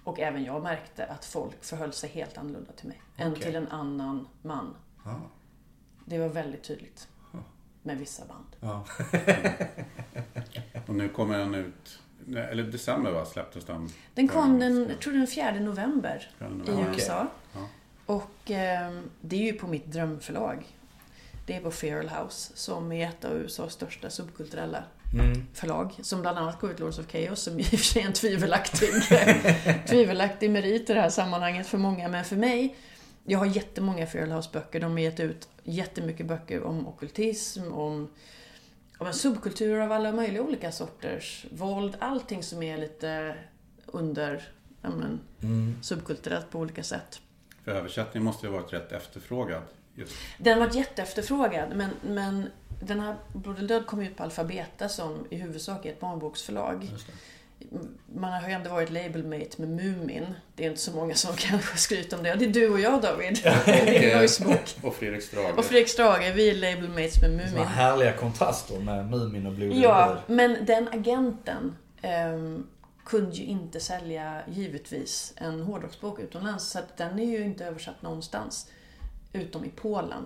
[0.04, 3.02] och även jag märkte, att folk förhöll sig helt annorlunda till mig.
[3.18, 3.44] Än Okej.
[3.44, 4.76] till en annan man.
[5.04, 5.16] Ah.
[6.06, 7.08] Det var väldigt tydligt.
[7.84, 8.46] Med vissa band.
[8.60, 8.86] Ja.
[10.88, 12.00] Och nu kommer den ut,
[12.38, 13.90] eller december va, släpptes den?
[14.14, 16.94] Den kom den, Ja, jag tror den 4 november Fjärde i november.
[16.96, 17.28] USA.
[17.54, 17.68] Ja.
[18.06, 20.66] Och eh, det är ju på mitt drömförlag.
[21.46, 25.48] Det är på Feral House som är ett av USAs största subkulturella Mm.
[25.54, 25.92] förlag.
[26.02, 28.14] Som bland annat går ut Lords of Chaos som i och för sig är en
[28.14, 28.90] tvivelaktig,
[29.88, 32.08] tvivelaktig merit i det här sammanhanget för många.
[32.08, 32.76] Men för mig,
[33.26, 34.80] jag har jättemånga Feral House-böcker.
[34.80, 38.10] De har gett ut jättemycket böcker om okkultism, om,
[39.00, 41.96] om en subkulturer av alla möjliga olika sorters våld.
[42.00, 43.36] Allting som är lite
[43.86, 44.48] under
[44.82, 45.76] ja, men, Mm.
[45.84, 47.22] subkulturellt på olika sätt.
[47.64, 49.62] För översättning måste ju ha varit rätt efterfrågad.
[49.96, 50.14] Just.
[50.38, 52.50] Den har varit jätteefterfrågad men, men
[52.84, 56.90] den här Blod eller död kom ut på Alfabeta som i huvudsak är ett barnboksförlag.
[58.16, 60.26] Man har ju ändå varit labelmate med Mumin.
[60.56, 62.36] Det är inte så många som kanske skryter om det.
[62.36, 63.40] Det är du och jag David.
[63.66, 64.76] Det är Noise Book.
[64.84, 65.58] och Fredrik Strage.
[65.58, 67.68] Och Fredrik Strage, vi är labelmates med Såna Mumin.
[67.68, 72.68] härliga kontraster med Mumin och Blod Ja, men den agenten ehm,
[73.06, 76.70] kunde ju inte sälja, givetvis, en hårdrocksbok utomlands.
[76.70, 78.72] Så att den är ju inte översatt någonstans.
[79.34, 80.24] Utom i Polen.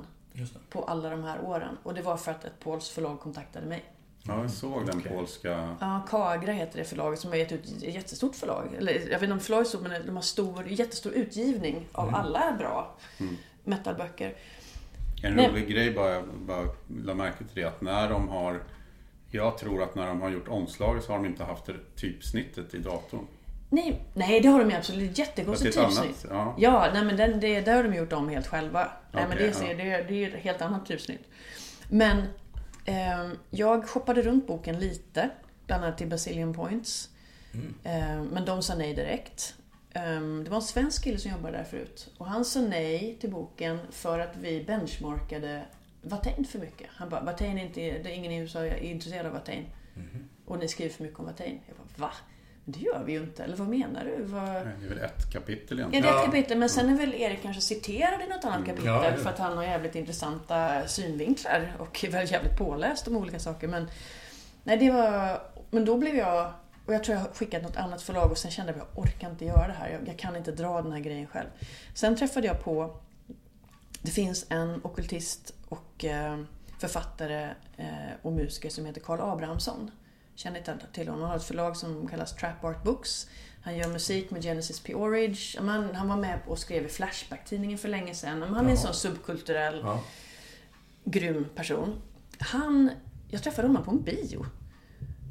[0.70, 1.78] På alla de här åren.
[1.84, 3.84] Och det var för att ett polskt förlag kontaktade mig.
[4.28, 5.76] Ja, jag såg den polska...
[5.80, 8.68] Ja, Kagra heter det förlaget som har gett ut ett jättestort förlag.
[8.78, 12.16] Eller jag vet inte om förlaget är stort, men de har stor, jättestor utgivning av
[12.16, 13.38] alla bra Mm.
[13.64, 14.34] metalböcker.
[15.24, 15.50] En Nej.
[15.52, 16.64] rolig grej bara, jag bara
[17.04, 18.62] la märke till det att när de har
[19.32, 22.74] Jag tror att när de har gjort omslaget så har de inte haft det typsnittet
[22.74, 23.28] i datorn.
[23.70, 25.18] Nej, nej, det har de ju absolut.
[25.18, 26.32] Jättekonstigt typsnitt.
[26.32, 28.88] annat, Ja, nej, men den, det, det har de gjort om helt själva.
[29.12, 29.76] nej, men det, ser, ja.
[29.78, 31.22] det, är- det är ju ett helt annat typsnitt.
[31.90, 32.24] Men
[33.50, 35.30] jag shoppade runt boken lite.
[35.66, 37.10] Bland annat till Basilian Points.
[37.84, 39.56] Ehm, men de sa nej direkt.
[39.94, 42.10] Ehm, det var en svensk kille som jobbade där förut.
[42.18, 45.66] Och han sa nej till boken för att vi benchmarkade
[46.02, 46.88] Watain för mycket.
[46.90, 49.66] Han bara, Watain är inte, det är ingen i USA är intresserad av Watain.
[50.46, 51.60] Och ni skriver för mycket om Watain.
[51.68, 52.14] Jag bara, va?
[52.66, 53.43] Det gör vi ju inte.
[53.43, 54.24] Eller vad menar du?
[54.24, 54.43] Vad...
[54.43, 56.03] Nej, Det är väl ett kapitel Ja, egentligen.
[56.03, 56.26] det är ett Ja.
[56.26, 59.16] kapitel, men sen är väl Erik kanske citerad i något annat kapitel Ja, ja.
[59.18, 63.68] för att han har jävligt intressanta synvinklar och är väl jävligt påläst om olika saker.
[63.68, 63.88] Men,
[64.64, 65.41] nej, det var,
[65.72, 66.53] men då blev jag,
[66.86, 69.03] och jag tror jag har skickat något annat förlag och sen kände jag att jag
[69.03, 69.89] orkar inte göra det här.
[69.89, 71.47] Jag, jag kan inte dra den här grejen själv.
[71.93, 72.95] Sen träffade jag på,
[74.01, 76.39] det finns en ockultist och eh,
[76.80, 77.88] författare eh,
[78.22, 79.91] och musiker som heter Carl Abrahamsson.
[80.36, 81.22] Känner inte till honom.
[81.22, 83.28] Han har ett förlag som kallas Trap Art Books.
[83.64, 85.56] Han gör musik med Genesis Peorage.
[85.60, 88.42] Han, han var med och skrev i Flashback-tidningen för länge sedan.
[88.42, 90.04] Han är en sån subkulturell, Ja.
[91.06, 92.02] grym person.
[92.40, 92.92] Han,
[93.30, 94.46] jag träffade honom på en bio.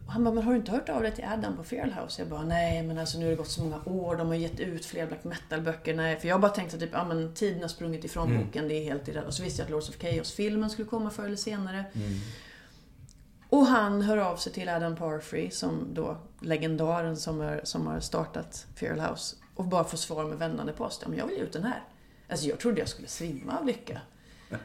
[0.07, 2.23] Och han bara, men har du inte hört av dig till Adam på Fearlhouse?
[2.23, 4.61] Jag bara, nej men alltså nu har det gått så många år, de har gett
[4.61, 5.95] ut fler black metal-böcker.
[5.95, 8.45] Nej, för jag bara tänkte typ, ja men tiden har sprungit ifrån Mm.
[8.47, 9.29] boken, det är helt irrelevant.
[9.29, 11.85] Och så visste jag att Lords of Chaos-filmen skulle komma förr eller senare.
[11.95, 12.09] Mm.
[13.53, 18.01] Och han hör av sig till Adam Parfrey, som då legendaren som, är, som har
[18.01, 19.37] startat Fearlhouse.
[19.55, 21.01] Och bara får svar med vändande post.
[21.03, 21.83] Ja, men jag vill ge ut den här.
[22.29, 24.01] Alltså jag trodde jag skulle svimma av lycka.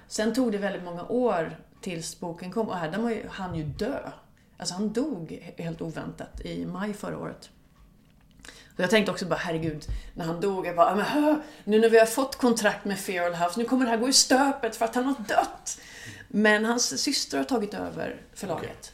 [0.08, 2.70] Sen tog det väldigt många år tills boken kom.
[2.70, 4.00] Och Adam ju, han ju dö.
[4.58, 7.50] Alltså han dog helt oväntat i maj förra året.
[8.76, 11.90] Så jag tänkte också bara, herregud, när han dog, jag bara, men, hö, nu när
[11.90, 14.86] vi har fått kontrakt med Feral House, nu kommer det här gå i stöpet för
[14.86, 15.80] att han har dött.
[16.28, 18.94] Men hans syster har tagit över förlaget.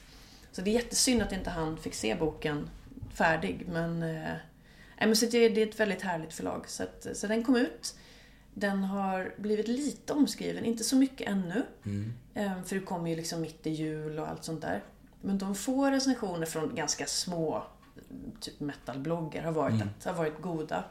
[0.52, 2.70] Så det är jättesynd att inte han fick se boken
[3.14, 4.04] färdig, men...
[4.04, 4.34] Eh,
[4.98, 6.70] men så det, det är ett väldigt härligt förlag.
[6.70, 7.96] Så, att, så den kom ut.
[8.54, 11.64] Den har blivit lite omskriven, inte så mycket ännu.
[12.34, 14.84] Eh, För det kommer ju liksom mitt i jul och allt sånt där.
[15.22, 17.64] Men de får recensioner från ganska små
[18.40, 20.84] typ metalbloggar har varit, att, har varit goda.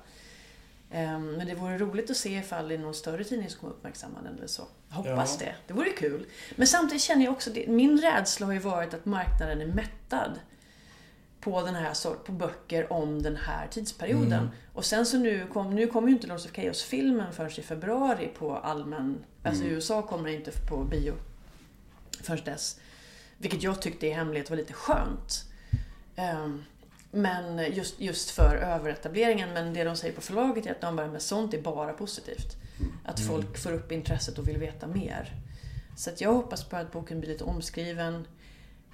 [0.93, 3.73] Ehm, Men det vore roligt att se ifall det är någon större tidning som kommer
[3.75, 4.63] uppmärksamma den eller så.
[4.89, 5.47] Jag hoppas Ja.
[5.47, 5.55] det.
[5.67, 6.27] Det vore kul.
[6.57, 10.41] Men samtidigt känner jag också, det, min rädsla har ju varit att marknaden är mättad
[11.41, 14.49] på den här sort, på böcker om den här tidsperioden.
[14.73, 18.31] Och sen så nu, kom, nu kommer ju inte Lords of Chaos-filmen förrän i februari
[18.39, 19.25] på allmän...
[19.43, 21.15] Alltså i USA kommer den inte på bio
[22.23, 22.81] förrän dess.
[23.39, 25.45] Vilket jag tyckte i hemlighet var lite skönt.
[26.17, 26.65] Ehm,
[27.15, 29.53] Men just, just för överetableringen.
[29.53, 32.57] Men det de säger på förlaget är att de bara, men sånt är bara positivt.
[33.05, 35.33] Att folk får upp intresset och vill veta mer.
[35.97, 38.27] Så att jag hoppas på att boken blir lite omskriven.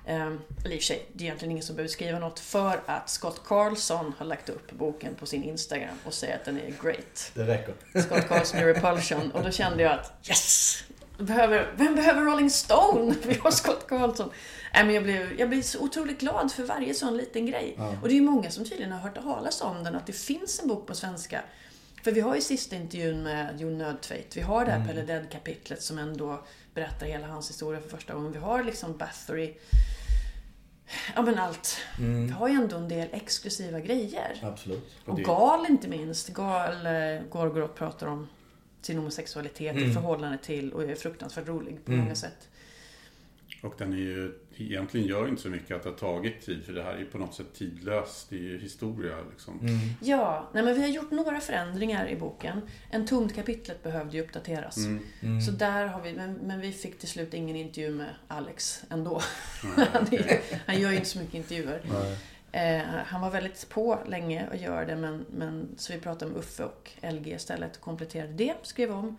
[0.07, 2.81] Ehm, Eller i och för sig, det är egentligen ingen som behöver skriva något för
[2.87, 6.75] att Scott Carlson har lagt upp boken på sin Instagram och säger att den är
[6.83, 7.33] great.
[7.35, 7.75] Det räcker.
[8.03, 9.31] Scott Carlson i Repulsion.
[9.31, 10.85] Och då kände jag att yes!
[11.19, 13.15] Behöver, vem behöver Rolling Stone?
[13.27, 14.31] Vi har Scott Carlson.
[14.75, 17.75] Nej, men jag, blev, jag blir så otroligt glad för varje sån liten grej.
[18.03, 20.61] Och det är ju många som tydligen har hört talas om den, att det finns
[20.61, 21.43] en bok på svenska.
[22.03, 24.37] För vi har ju sista intervjun med Jon Nödtveit.
[24.37, 26.45] Vi har det här Pelle Dead-kapitlet som ändå
[26.75, 28.33] berättar hela hans historia för första gången.
[28.33, 29.55] Vi har liksom Bathory.
[31.15, 31.77] Ja men allt.
[31.99, 34.39] Vi har ju ändå en del exklusiva grejer.
[34.43, 34.97] Absolut.
[35.05, 36.29] Och Och Gal inte minst.
[36.29, 38.29] Gal eh, Gorgoroth pratar om
[38.83, 42.49] sin homosexualitet i förhållande till och är fruktansvärt rolig på många sätt.
[43.63, 46.65] Och den är ju, egentligen gör ju inte så mycket att det har tagit tid,
[46.65, 48.31] för det här är ju på något sätt tidlöst.
[48.31, 49.61] Det är ju historia liksom.
[50.01, 52.61] Ja, nej men vi har gjort några förändringar i boken.
[52.91, 54.79] En tomt kapitlet behövde ju uppdateras.
[55.47, 59.21] Så där har vi, men, men vi fick till slut ingen intervju med Alex ändå.
[59.77, 61.83] han, är, han gör ju inte så mycket intervjuer.
[62.53, 66.39] Eh, han var väldigt på länge och gör det, men, men, så vi pratade med
[66.41, 69.17] Uffe och LG istället och kompletterade det, skrev om.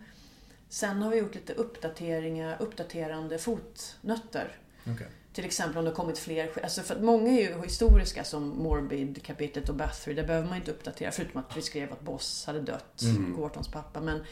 [0.68, 4.56] Sen har vi gjort lite uppdateringar, uppdaterande fotnötter.
[4.86, 5.06] Okej.
[5.32, 8.48] Till exempel om det har kommit fler, alltså för att många är ju historiska som
[8.48, 12.60] Morbid-kapitlet och Bathory, där behöver man inte uppdatera förutom att vi skrev att Boss hade
[12.60, 13.02] dött,
[13.36, 14.00] Gortons pappa.
[14.00, 14.24] Men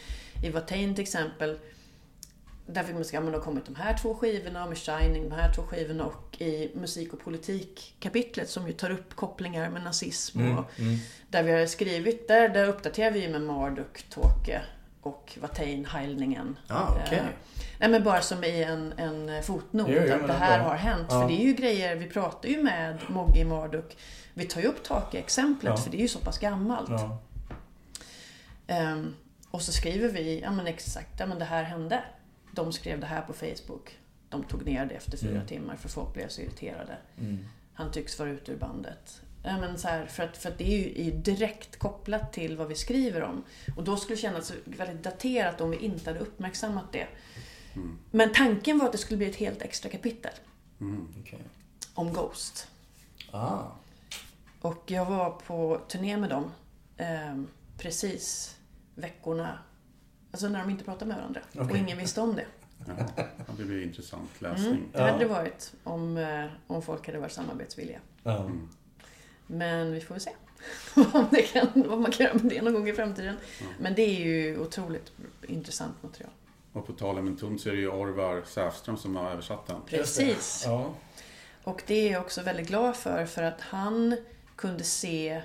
[0.45, 1.59] i Watain till exempel,
[2.67, 5.35] där fick man skriva att det har kommit de här två skivorna, med Shining, de
[5.35, 10.57] här två skivorna och i musik och politik-kapitlet som ju tar upp kopplingar med nazism
[10.57, 10.65] och
[11.29, 14.63] där vi har skrivit, där, där uppdaterar vi ju med Marduk, Tåke
[15.03, 16.59] och Watain, Heilningen.
[16.69, 17.19] Ah, okej.
[17.19, 17.25] Eh,
[17.81, 21.07] Nej men bara som i en, en fotnot, Jo, jo, att det här har hänt.
[21.11, 21.21] Ja.
[21.21, 23.97] För det är ju grejer, vi pratar ju med Mogge i Marduk.
[24.35, 25.77] Vi tar ju upp Take-exemplet Ja.
[25.77, 26.91] för det är ju så pass gammalt.
[26.91, 27.19] Ja.
[28.67, 29.15] Ehm,
[29.51, 32.03] och så skriver vi, ja men exakt, ja men det här hände.
[32.53, 33.99] De skrev det här på Facebook.
[34.31, 35.47] de tog ner det efter fyra Mm.
[35.47, 36.97] timmar för folk blev så irriterade.
[37.21, 37.39] Mm.
[37.75, 39.21] Han tycks vara ute ur bandet.
[39.49, 42.69] Ja, men så här, för, att, för att det är ju direkt kopplat till vad
[42.69, 43.45] vi skriver om.
[43.77, 47.07] Och då skulle det kännas väldigt daterat om vi inte hade uppmärksammat det.
[47.75, 47.99] Mm.
[48.11, 50.33] Men tanken var att det skulle bli ett helt extra kapitel
[50.81, 51.09] Mm.
[51.21, 51.39] Okej.
[51.95, 52.69] om Ghost.
[53.31, 53.59] Ah.
[54.61, 56.51] Och jag var på turné med dem
[56.97, 57.37] eh,
[57.79, 58.57] precis
[58.95, 59.59] veckorna,
[60.31, 61.41] alltså när de inte pratade med varandra.
[61.55, 61.79] Och Okej.
[61.81, 62.47] ingen visste om det.
[62.87, 63.25] Ja,
[63.59, 64.67] det blir intressant läsning.
[64.69, 68.01] Mm, det hade det varit om, eh, om folk hade varit samarbetsvilliga.
[68.25, 68.69] Mm.
[69.51, 70.31] Men vi får väl se
[71.13, 73.37] om det kan, vad man kan göra med det någon gång i framtiden.
[73.81, 75.13] Men det är ju otroligt
[75.47, 76.31] intressant material.
[76.73, 79.67] Och på tal om en tom så är det ju Orvar Säfström som har översatt
[79.67, 79.77] den.
[79.87, 80.63] Precis.
[80.67, 80.95] Ja.
[81.65, 84.17] Och det är jag också väldigt glad för, för att han
[84.57, 85.43] kunde se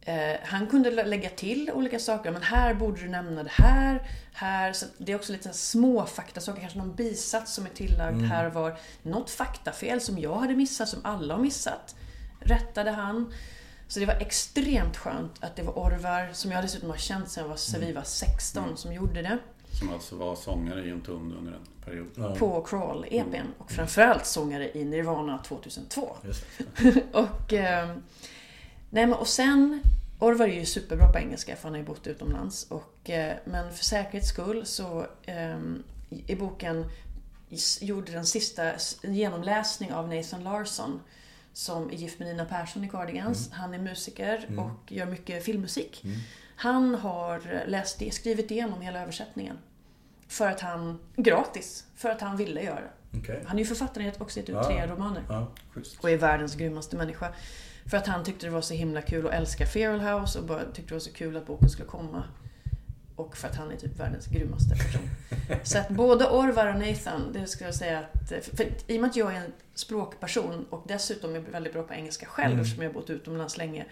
[0.00, 4.02] eh, han kunde lä- lägga till olika saker, men här borde du nämna det här,
[4.32, 4.72] här.
[4.72, 8.52] Så det är också lite små faktasaker, kanske någon bisats som är tillagd här och
[8.54, 8.76] var.
[9.02, 11.96] Något faktafel som jag hade missat, som alla har missat,
[12.46, 13.32] rättade han.
[13.88, 17.42] Så det var extremt skönt att det var Orvar, som jag dessutom har känt sedan
[17.42, 19.38] jag var, vi var 16, som gjorde det.
[19.78, 22.06] Som alltså var sångare i en tund under en period.
[22.14, 22.34] Ja.
[22.34, 23.46] På Crawl-EPn.
[23.58, 26.16] Och framförallt sångare i Nirvana 2002.
[26.24, 26.44] Just
[27.12, 27.88] och, eh,
[28.90, 29.82] nej men, och sen,
[30.18, 32.66] Orvar är ju superbra på engelska för han har ju bott utomlands.
[32.70, 35.60] Och, eh, men för säkerhets skull så eh,
[36.26, 36.84] i boken
[37.80, 41.00] gjorde den sista en genomläsning av Nathan Larsson
[41.56, 43.50] som är gift med Nina Persson i Cardigans.
[43.52, 46.04] Han är musiker och gör mycket filmmusik.
[46.56, 49.58] Han har läst det, skrivit igenom hela översättningen.
[50.28, 53.18] För att han, gratis, för att han ville göra det.
[53.18, 53.42] Okej.
[53.46, 54.64] Han är ju författaren, har också gett ut Ja.
[54.64, 55.46] tre romaner Ja.
[56.00, 57.32] Och är världens grymmaste människa.
[57.90, 60.64] För att han tyckte det var så himla kul att älska Feral House och bara
[60.64, 62.22] tyckte det var så kul att boken skulle komma.
[63.16, 65.10] Och för att han är typ världens grymmaste person.
[65.64, 68.44] så att både Orvar och Nathan, det skulle jag säga att...
[68.56, 71.94] För, I och med att jag är en språkperson och dessutom är väldigt bra på
[71.94, 72.60] engelska själv Mm.
[72.60, 73.84] eftersom jag har bott utomlands länge.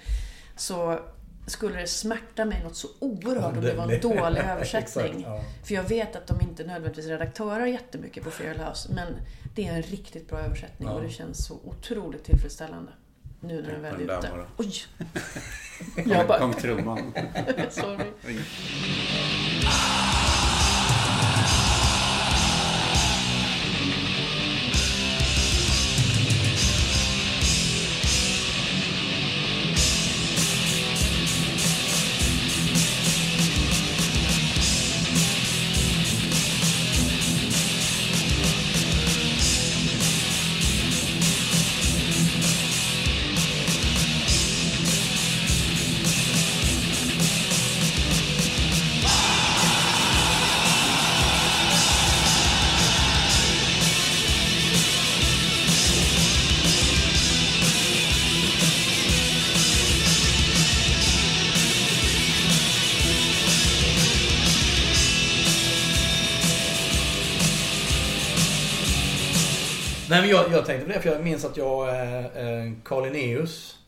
[0.57, 0.99] Så
[1.47, 4.47] skulle det smärta mig något så oerhört om det var en dålig Exakt,
[4.97, 5.23] översättning.
[5.27, 5.45] ja.
[5.65, 8.93] För jag vet att de inte nödvändigtvis redaktörer jättemycket på Feral House.
[8.95, 9.15] Men
[9.55, 10.95] det är en riktigt bra översättning Ja.
[10.95, 12.93] och det känns så otroligt tillfredsställande.
[13.47, 14.29] Nu när den väl är ute.
[14.33, 14.47] bara.
[14.57, 14.73] Oj!
[15.95, 17.13] Kom, Jag bara, kom trumman.
[17.71, 18.11] sorry.
[70.25, 73.79] Men jag, jag tänkte på det för jag minns att jag, eh, eh, Carl Linnaeus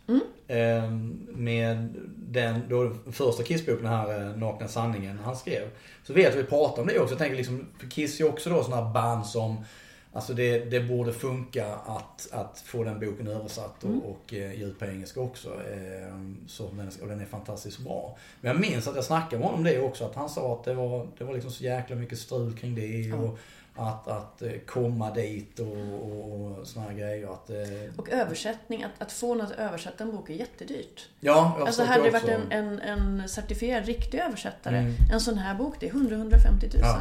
[0.49, 0.91] eh,
[1.29, 5.69] med den då, första Kiss-boken, den här eh, Nakna sanningen, han skrev.
[6.03, 7.13] Så vet vi pratade om det också.
[7.13, 9.65] Jag tänker liksom, för Kiss är ju också då sådana här band som
[10.13, 14.65] Alltså det, det borde funka att, att få den boken översatt och, och eh, ge
[14.65, 15.49] ut på engelska också.
[15.49, 16.15] Eh,
[16.47, 18.17] så den, och den är fantastiskt bra.
[18.41, 20.05] Men jag minns att jag snackade med honom om det också.
[20.05, 23.13] Att han sa att det var, det var liksom så jäkla mycket strul kring det.
[23.13, 23.39] Och
[23.77, 25.67] att, att eh, komma dit och,
[26.03, 27.33] och, och såna här grejer.
[27.33, 27.57] Att, eh,
[27.97, 31.09] Och översättning, att, att få någon att översätta en bok är jättedyrt.
[31.21, 34.95] ja, jag Alltså hade det varit en, en, en certifierad riktig översättare, Mm.
[35.13, 36.81] en sån här bok, det är 100-150 000.
[36.83, 37.01] Ja.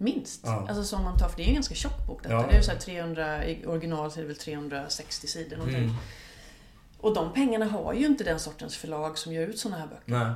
[0.00, 0.40] Minst.
[0.44, 0.66] Ja.
[0.68, 2.34] Alltså som man tar, för det är en ganska tjock bok detta.
[2.34, 2.42] Ja.
[2.46, 5.82] Det är ju så här 300, i original så är det väl 360 sidor någonting.
[5.84, 5.94] Mm.
[7.00, 10.02] Och de pengarna har ju inte den sortens förlag som ger ut såna här böcker.
[10.12, 10.32] Nej.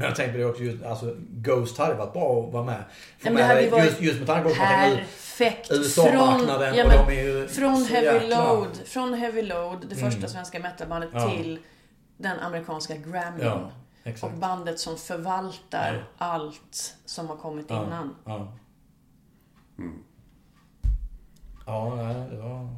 [0.00, 2.84] Men jag tänkte på det också, just, alltså Ghost hade varit bra att vara med.
[3.18, 5.70] Få men med hade just, varit just med tanke på Perfekt!
[5.70, 9.94] USA-marknaden ja, och men de är ju från Heavy jäkla- Load, från Heavy Load, det
[9.96, 10.28] första Mm.
[10.28, 11.30] svenska metalbandet, Ja.
[11.30, 11.58] till
[12.16, 13.46] den amerikanska Grammyn.
[13.46, 13.70] Ja,
[14.22, 16.24] och bandet som förvaltar Ja.
[16.26, 18.14] allt som har kommit Ja, innan.
[18.24, 18.52] Ja,
[19.78, 19.98] Mm.
[21.66, 22.68] ja nej, det var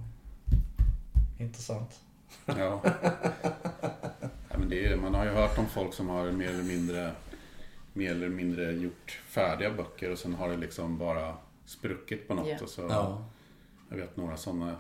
[1.38, 2.01] intressant.
[2.47, 2.80] Ja.
[4.61, 7.12] men det är, man har ju hört om folk som har mer eller mindre
[7.93, 12.49] mer eller mindre gjort färdiga böcker och sen har det liksom bara spruckit på något.
[12.49, 12.57] Ja.
[12.62, 13.24] Och så, Ja.
[13.89, 14.77] Jag vet några sådana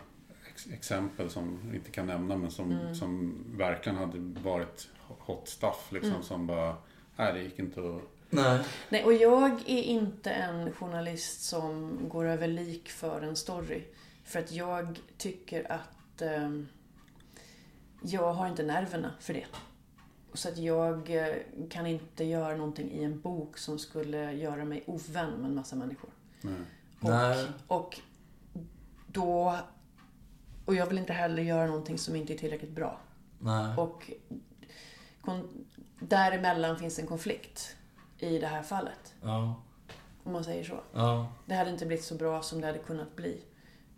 [0.52, 2.94] ex exempel som jag inte kan nämna men som, Mm.
[2.94, 5.88] som verkligen hade varit hot stuff.
[5.92, 6.76] Liksom, Som bara,
[7.16, 8.02] nej det gick inte att
[8.32, 8.60] Nej.
[8.88, 13.82] Nej, och jag är inte en journalist som går över lik för en story.
[14.24, 16.68] För att jag tycker att ehm,
[18.02, 19.46] jag har inte nerverna för det.
[20.34, 21.34] Så att jag eh,
[21.70, 25.76] kan inte göra någonting i en bok som skulle göra mig ovän med en massa
[25.76, 26.10] människor.
[26.40, 26.54] Nej.
[27.00, 27.46] Och, Nej.
[27.66, 28.00] och
[29.06, 29.58] då...
[30.64, 33.00] Och jag vill inte heller göra någonting som inte är tillräckligt bra.
[33.38, 33.76] Nej.
[33.76, 34.10] Och
[35.20, 35.66] kon,
[36.00, 37.76] däremellan finns en konflikt
[38.18, 39.14] i det här fallet.
[39.22, 39.62] Ja.
[40.24, 40.80] Om man säger så.
[40.92, 41.32] Ja.
[41.46, 43.40] Det hade inte blivit så bra som det hade kunnat bli.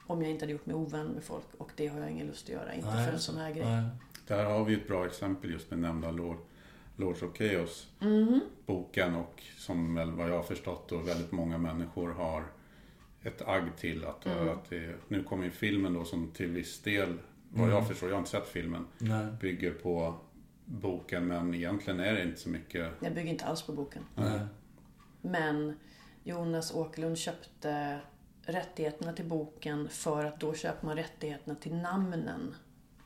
[0.06, 1.54] Om jag inte hade gjort mig ovän med folk.
[1.58, 2.74] Och det har jag ingen lust att göra.
[2.74, 3.06] Inte Nej.
[3.06, 3.66] för en sån här grej.
[3.66, 3.84] Nej.
[4.32, 6.36] Där har vi ett bra exempel just med nämnda Lord,
[6.96, 7.88] Lords of Chaos.
[8.66, 12.44] Boken och som väl vad jag har förstått då väldigt många människor har
[13.22, 17.18] ett agg till att, att det, nu kommer ju filmen då som till viss del,
[17.48, 19.26] vad jag förstår, jag har inte sett filmen, Nej.
[19.40, 20.14] bygger på
[20.64, 22.92] boken men egentligen är det inte så mycket.
[23.00, 24.02] Jag bygger inte alls på boken.
[24.14, 24.40] Nej.
[25.20, 25.78] Men
[26.24, 28.00] Jonas Åkerlund köpte
[28.42, 32.54] rättigheterna till boken för att då köper man rättigheterna till namnen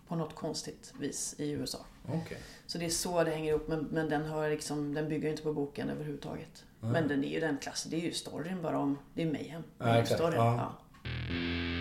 [0.08, 1.78] på något konstigt vis i USA.
[2.08, 2.38] Okej.
[2.66, 5.42] Så det är så det hänger ihop, men, men den, har liksom, den bygger inte
[5.42, 6.64] på boken överhuvudtaget.
[6.80, 9.62] Men den är ju den klassen, det är ju storyn bara om, det är Mayhem.
[9.78, 10.20] Ja, exakt.
[10.20, 10.56] Storyn, Ja.
[10.56, 10.72] ja.
[11.02, 11.75] Ja,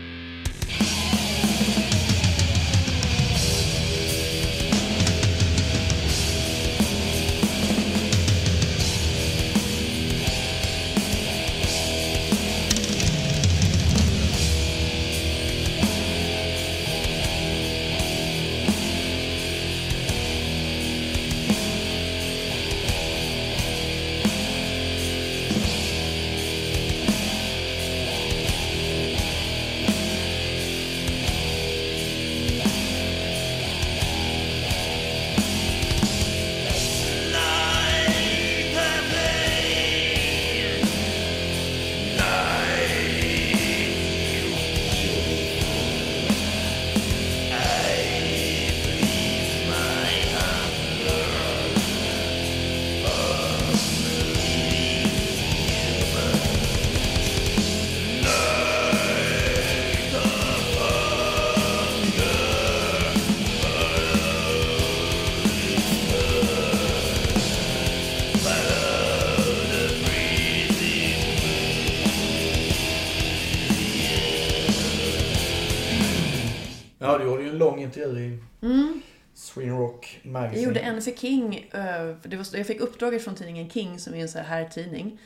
[81.06, 81.70] För King.
[81.74, 85.20] eh, Det var, jag fick uppdraget från tidningen King som är en så här herrtidning.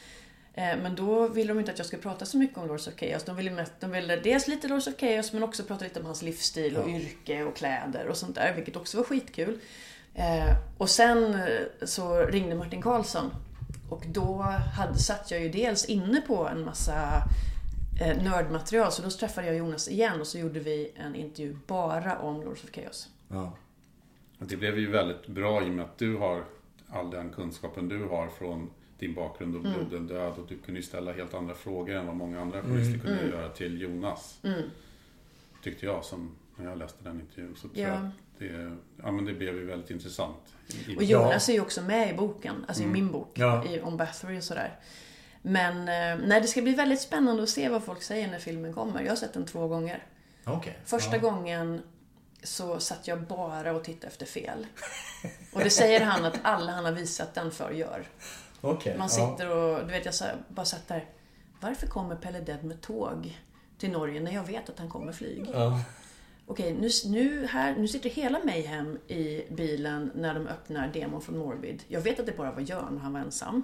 [0.53, 2.93] Eh, Men då ville de inte att jag skulle prata så mycket om Lords of
[2.99, 3.23] Chaos.
[3.23, 6.05] De ville, mest, de ville dels lite Lords of Chaos men också prata lite om
[6.05, 6.95] hans livsstil och Ja.
[6.95, 8.53] yrke och kläder och sånt där.
[8.55, 9.59] Vilket också var skitkul.
[10.15, 11.37] Eh, Och sen
[11.83, 13.31] så ringde Martin Karlsson.
[13.89, 14.41] Och då
[14.77, 17.23] hade, satt jag ju dels inne på en massa
[18.23, 18.91] nördmaterial.
[18.91, 22.63] Så då träffade jag Jonas igen och så gjorde vi en intervju bara om Lords
[22.63, 23.07] of Chaos.
[23.27, 23.53] Ja.
[24.39, 26.43] Det blev ju väldigt bra i och med att du har
[26.89, 30.79] all den kunskapen du har från din bakgrund och Blood and död och du kunde
[30.79, 34.39] ju ställa helt andra frågor än vad många andra journalister kunde göra till Jonas.
[35.63, 37.55] Tyckte jag som när jag läste den intervjun.
[37.55, 37.87] Så tror Ja.
[37.87, 40.55] jag det, ja, men det blev ju väldigt intressant.
[40.97, 43.65] Och Jonas är ju också med i boken, alltså i min bok, Ja.
[43.65, 44.79] i, om Bathory och sådär.
[45.41, 48.73] Men eh, nej, det ska bli väldigt spännande att se vad folk säger när filmen
[48.73, 49.01] kommer.
[49.01, 50.03] Jag har sett den två gånger.
[50.45, 50.77] Okej.
[50.85, 51.21] Första ja.
[51.21, 51.81] gången
[52.43, 54.67] så satt jag bara och tittade efter fel.
[55.53, 58.07] Och det säger han att alla han har visat den för gör.
[58.61, 58.97] Okej.
[58.97, 60.13] Man sitter och, du vet jag
[60.47, 61.05] bara satt där.
[61.59, 63.39] Varför kommer Pelle Dead med tåg
[63.77, 65.49] till Norge när jag vet att han kommer flyg?
[65.53, 65.81] Ja.
[66.51, 71.37] Okej, nu, nu, här, nu sitter hela Mayhem i bilen när de öppnar demon från
[71.37, 71.83] Morbid.
[71.87, 73.63] Jag vet att det bara var Jörn och han var ensam.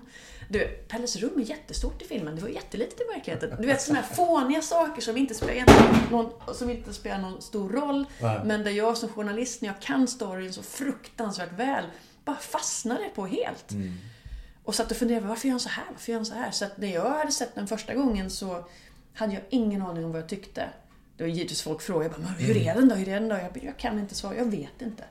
[0.49, 3.61] Du, Pelles rum är jättestort i filmen, det var jättelitet i verkligheten.
[3.61, 7.69] Du vet sådana här fåniga saker som inte spelar någon, som inte spelar någon stor
[7.69, 8.05] roll.
[8.21, 8.39] Nej.
[8.45, 11.85] Men där jag som journalist, när jag kan storyn så fruktansvärt väl,
[12.25, 13.71] bara fastnade på helt.
[14.63, 15.85] Och satt och funderade, varför gör han så här?
[15.91, 16.51] Varför gör han så här?
[16.51, 18.65] Så att när jag hade sett den första gången så
[19.13, 20.69] hade jag ingen aning om vad jag tyckte.
[21.17, 22.95] Det var givetvis folk frågade, bara, hur är den då?
[22.95, 23.35] Hur är den då?
[23.35, 25.03] Jag, jag kan inte svara, jag vet inte.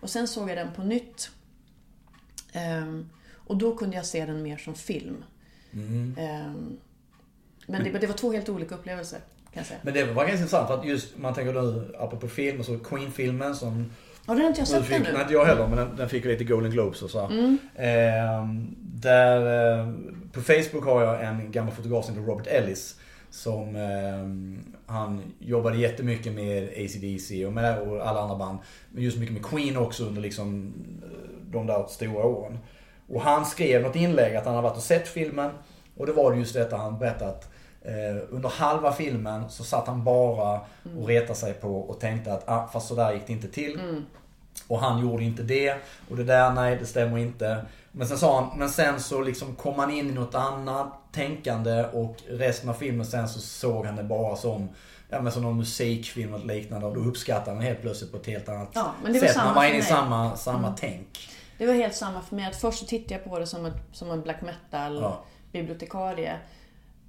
[0.00, 1.30] Och sen såg jag den på nytt.
[2.52, 5.24] Ehm, och då kunde jag se den mer som film.
[6.18, 6.76] Ehm,
[7.66, 9.80] men det, det var två helt olika upplevelser, kan jag säga.
[9.82, 13.54] Men det var ganska intressant för att just, man tänker nu, apropå film, så Queen-filmen
[13.56, 13.90] som
[14.26, 15.12] Har du inte jag sett den fick, nu?
[15.12, 17.20] nej, inte jag heller, men den, den fick lite Golden Globes och så.
[17.26, 17.56] här.
[17.76, 19.40] Ehm, där,
[19.80, 19.92] eh,
[20.32, 22.96] på Facebook har jag en gammal fotograf som heter Robert Ellis.
[23.30, 28.58] Som, ehm, han jobbade jättemycket med AC/DC och, med, och alla andra band.
[28.90, 32.58] Men just mycket med Queen också under liksom, eh, de där stora åren.
[33.08, 35.50] Och han skrev något inlägg att han hade varit och sett filmen.
[35.96, 37.50] Och det var just detta han berättade att
[37.82, 40.60] eh, under halva filmen så satt han bara
[40.98, 43.80] och retade sig på och tänkte att ah, fast så där gick det inte till.
[44.68, 45.74] Och han gjorde inte det.
[46.10, 47.64] Och det där, nej det stämmer inte.
[47.92, 51.84] Men sen sa han, men sen så liksom kom han in i något annat tänkande
[51.92, 54.68] och resten av filmen sen så såg han det bara som
[55.10, 58.26] Ja men som någon musikfilm och liknande och då uppskattade han helt plötsligt på ett
[58.26, 59.36] helt annat Ja, men det var sätt.
[59.36, 59.80] samma Man var inne i.
[59.80, 59.86] Mm.
[59.88, 61.28] samma, samma tänk.
[61.58, 62.46] Det var helt samma för mig.
[62.46, 65.24] Att först så tittade jag på det som, ett, som en black metal Ja.
[65.52, 66.36] bibliotekarie.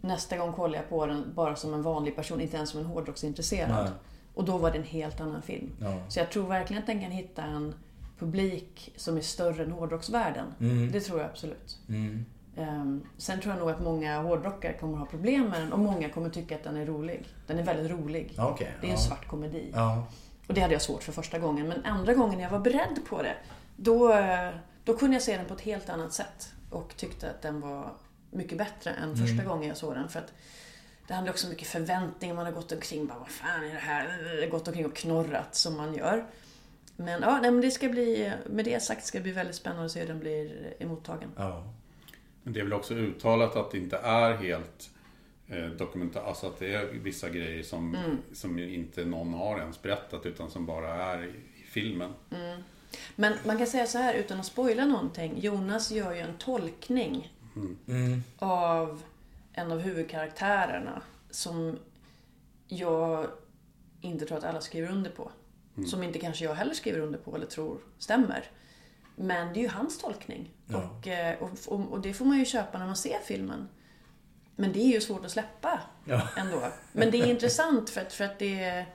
[0.02, 2.86] Nästa gång kollade jag på den bara som en vanlig person, inte ens som en
[2.86, 3.70] hårdrocksintresserad.
[3.70, 3.90] Nej.
[4.40, 5.70] Och då var det en helt annan film.
[5.82, 6.00] Ja.
[6.10, 7.74] Så jag tror verkligen att den kan hitta en
[8.20, 10.46] publik som är större än hårdrocksvärlden.
[10.60, 10.92] Mm.
[10.92, 11.78] Det tror jag absolut.
[12.58, 16.10] Ehm, sen tror jag nog att många hårdrockare kommer ha problem med den och många
[16.10, 17.26] kommer tycka att den är rolig.
[17.48, 18.34] Den är väldigt rolig.
[18.38, 18.72] Okej.
[18.82, 19.02] Det är en Ja.
[19.02, 19.72] svart komedi.
[19.74, 20.06] Ja.
[20.48, 21.68] Och det hade jag svårt för första gången.
[21.68, 23.36] Men andra gången när jag var beredd på det,
[23.76, 24.16] då,
[24.84, 26.54] då kunde jag se den på ett helt annat sätt.
[26.70, 27.92] Och tyckte att den var
[28.32, 29.48] mycket bättre än första Mm.
[29.48, 30.10] gången jag såg den.
[30.10, 30.34] För att
[31.10, 32.36] det handlar också om mycket förväntningar.
[32.36, 34.48] Man har gått omkring bara, vad fan är det här?
[34.50, 36.26] Gått omkring och knorrat som man gör.
[36.96, 39.86] Men ja, nej, men det ska bli, med det sagt ska det bli väldigt spännande
[39.86, 41.30] att se hur den blir emottagen.
[41.38, 41.74] Ja.
[42.44, 44.90] Men det är väl också uttalat att det inte är helt
[45.48, 46.24] eh, dokumentärt.
[46.26, 48.18] Alltså att det är vissa grejer som, Mm.
[48.34, 52.14] som inte någon har ens berättat utan som bara är i, i filmen.
[53.16, 55.40] Men man kan säga så här utan att spoila någonting.
[55.40, 57.34] Jonas gör ju en tolkning
[57.88, 58.24] Mm.
[58.40, 59.02] av
[59.60, 61.80] en av huvudkaraktärerna som
[62.68, 63.28] jag
[64.02, 65.32] inte tror att alla skriver under på.
[65.88, 68.52] Som inte kanske jag heller skriver under på eller tror stämmer.
[69.16, 70.50] Men det är ju hans tolkning.
[70.68, 70.90] Ja.
[70.90, 73.70] Och, eh, och, och, och det får man ju köpa när man ser filmen.
[74.56, 76.28] Men det är ju svårt att släppa Ja.
[76.38, 76.62] ändå.
[76.92, 78.86] Men det är intressant för att, för att det,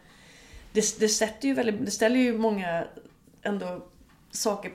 [0.72, 2.84] det, det, sätter ju väldigt, det ställer ju många
[3.42, 3.86] ändå
[4.30, 4.72] saker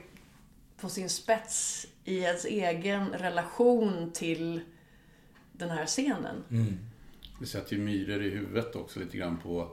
[0.80, 4.60] på sin spets i ens egen relation till
[5.60, 6.44] den här scenen.
[7.40, 9.68] Det sätter ju myror i huvudet också lite grann på,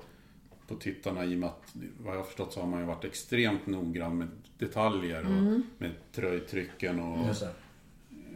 [0.68, 1.64] på tittarna i och med att
[2.00, 4.28] vad jag har förstått så har man ju varit extremt noggrann med
[4.58, 5.64] detaljer och Mm.
[5.78, 7.18] med tröjtrycken och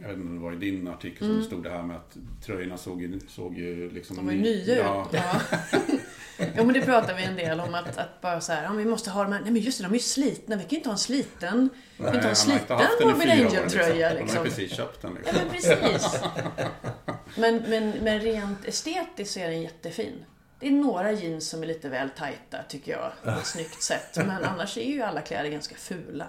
[0.02, 1.96] jag vet inte om det var i din artikel som det stod det här med
[1.96, 2.16] att
[2.46, 4.18] tröjorna såg ju, såg ju liksom...
[4.18, 4.26] Mm.
[4.28, 5.20] De var ju ny- nya ja, ut.
[5.20, 5.40] Ja.
[6.56, 8.84] ja, men det pratar vi en del om att, att bara så här, ja, vi
[8.84, 10.76] måste ha de här, nej men just det, de är ju slitna, vi kan ju
[10.76, 14.20] inte ha en sliten, vi kan inte ha en har sliten Morbid Angel-tröja De har
[14.22, 14.38] liksom.
[14.38, 15.70] ju precis köpt den Ja liksom.
[15.80, 16.20] men precis.
[17.36, 20.24] Men, men, men rent estetiskt så är den jättefin.
[20.60, 24.16] Det är några jeans som är lite väl tajta tycker jag, på ett snyggt sätt.
[24.16, 26.26] Men annars är ju alla kläder ganska fula.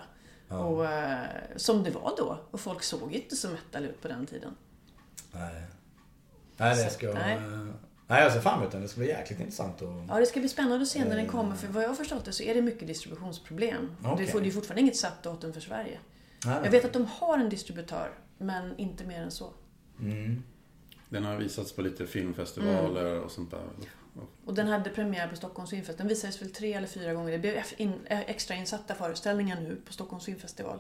[0.48, 1.20] Och, eh,
[1.56, 2.40] som det var då.
[2.52, 4.56] Och folk såg inte så metal ut på den tiden.
[5.32, 5.64] Nej.
[6.58, 7.14] Nej, det Så, ska...
[7.14, 7.40] nej.
[7.40, 7.74] Nej.
[8.08, 8.82] nej, jag ser fram emot den.
[8.82, 9.90] Det ska bli jäkligt intressant att...
[10.10, 11.56] Ja, det ska bli spännande att se när den kommer.
[11.56, 13.96] För vad jag har förstått det så är det mycket distributionsproblem.
[14.06, 14.26] Okej.
[14.26, 16.00] Det får- det är fortfarande inget satt datum för Sverige.
[16.46, 19.54] Nej, Jag vet att de har en distributör, men inte mer än så.
[21.14, 23.24] Den har visats på lite filmfestivaler Mm.
[23.24, 23.62] och sånt där.
[24.46, 25.98] Och den hade premiär på Stockholms filmfest.
[25.98, 27.32] Den visades väl tre eller fyra gånger.
[27.32, 30.80] Det blev in, eh, extra insatta föreställningar nu på Stockholms filmfestival.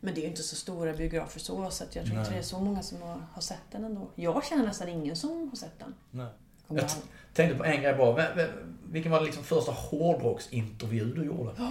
[0.00, 2.38] Men det är ju inte så stora biografer så, så att jag tror inte det
[2.38, 4.10] är så många som har, har sett den ändå.
[4.14, 5.94] Jag känner nästan ingen som har sett den.
[6.10, 6.26] Nej.
[6.68, 6.90] Kommer Jag
[7.34, 8.14] tänkte på en grej bara.
[8.16, 11.50] Vem- vem- Vilken var liksom första hårdrocksintervju du gjorde?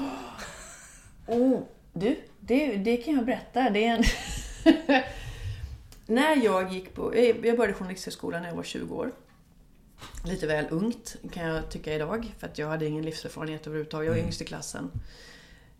[1.27, 1.59] Oh,
[1.93, 3.69] du, det, det kan jag berätta.
[3.69, 4.03] Det är en...
[6.11, 7.17] när jag gick på...
[7.17, 9.11] Jag började journalisthögskolan när jag var 20 år.
[10.25, 12.35] Lite väl ungt kan jag tycka idag.
[12.39, 14.05] För att jag hade ingen livserfarenhet överhuvudtaget.
[14.05, 14.91] Jag var yngst i klassen.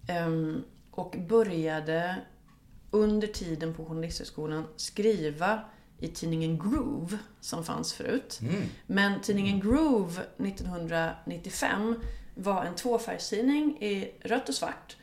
[0.07, 2.15] Ehm, och började
[2.91, 5.61] under tiden på journalisthögskolan skriva
[5.99, 8.39] i tidningen Groove som fanns förut.
[8.87, 11.95] Men tidningen Groove 1995
[12.35, 14.97] var en tvåfärgstidning i rött och svart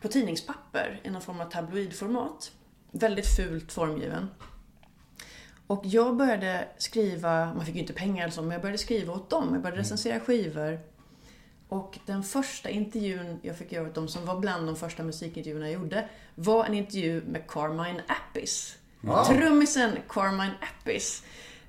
[0.00, 2.52] på tidningspapper i någon form av tabloidformat.
[2.90, 4.28] Väldigt fult formgiven.
[5.72, 9.12] Och jag började skriva, man fick ju inte pengar eller så, men jag började skriva
[9.12, 9.48] åt dem.
[9.52, 10.80] Jag började recensera skivor.
[11.68, 15.70] Och den första intervjun jag fick göra åt dem, som var bland de första musikintervjuerna
[15.70, 18.76] jag gjorde, var en intervju med Carmine Appice.
[19.26, 21.22] Trummisen Carmine Appice.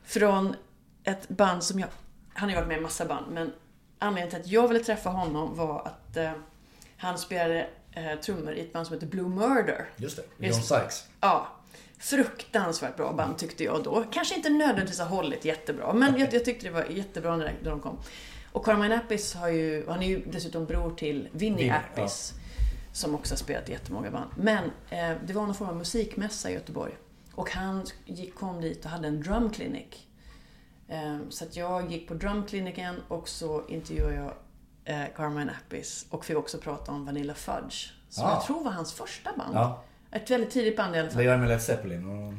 [0.03, 0.55] Från
[1.03, 1.89] ett band som jag...
[2.33, 3.53] Han har ju varit med i massa band, men
[3.99, 6.31] anledningen till att jag ville träffa honom var att eh,
[6.97, 9.89] han spelade eh, trummor i ett band som heter Blue Murder.
[9.97, 10.47] Just det.
[10.47, 11.07] John Sykes.
[11.21, 11.47] Ja.
[12.03, 14.05] Fruktansvärt bra band tyckte jag då.
[14.11, 17.69] Kanske inte nödvändigtvis har hållit jättebra, men jag, jag tyckte det var jättebra när, när
[17.69, 17.97] de kom.
[18.51, 22.33] Och Carmine Appice har ju, han är ju dessutom bror till Vinnie Vinnie, Appice.
[22.93, 24.29] Som också har spelat i jättemånga band.
[24.37, 26.93] Men eh, det var någon form av musikmässa i Göteborg.
[27.35, 30.07] Och han gick, kom dit och hade en drumklinik.
[30.87, 34.33] Eh, så att jag gick på drumkliniken och så intervjuade jag
[34.85, 36.05] eh, Carmine Appice.
[36.09, 37.91] Och fick också prata om Vanilla Fudge.
[38.09, 38.29] Som Ah.
[38.29, 39.55] jag tror var hans första band.
[39.55, 39.83] Ja.
[40.13, 41.21] Ett väldigt tidigt band i alla fall.
[41.21, 42.33] Lirade med Led Zeppelin och...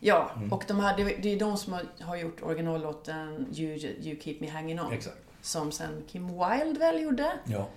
[0.00, 4.36] Ja, och de hade, det är de som har, har gjort originallåten you, you Keep
[4.40, 4.92] Me Hanging On.
[4.92, 5.16] Exakt.
[5.42, 7.32] Som sen Kim Wilde väl gjorde.
[7.44, 7.68] Ja.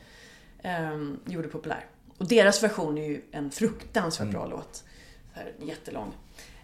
[0.63, 1.85] Um, gjorde populär.
[2.17, 4.75] Och deras version är ju en fruktansvärt bra låt.
[5.33, 6.13] Så här, jättelång.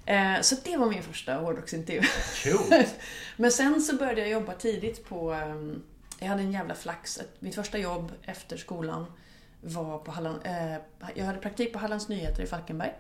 [0.06, 2.02] Eh, så det var min första hårdrocksintervju.
[2.44, 2.96] Coolt.
[3.38, 5.32] Men sen så började jag jobba tidigt på...
[5.34, 5.84] ehm,
[6.20, 7.20] jag hade en jävla flax.
[7.40, 9.06] Mitt första jobb efter skolan
[9.62, 10.76] var på Halland, eh,
[11.16, 12.94] Jag hade praktik på Hallands Nyheter i Falkenberg.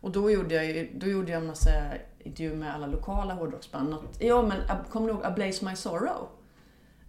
[0.00, 1.70] Och då gjorde jag, då gjorde jag en massa
[2.18, 3.90] intervjuer med alla lokala hårdrocksband.
[3.90, 6.28] Något, ja, men ab- kommer du ihåg A Blaze My Sorrow?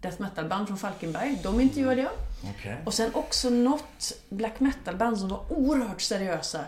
[0.01, 1.39] Death metal-band från Falkenberg.
[1.43, 2.11] De intervjuade jag.
[2.57, 2.77] Okej.
[2.85, 6.59] Och sen också något black metal-band som var oerhört seriösa.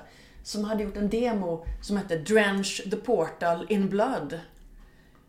[0.43, 4.39] Som hade gjort en demo som hette Drench the Portal in Blood.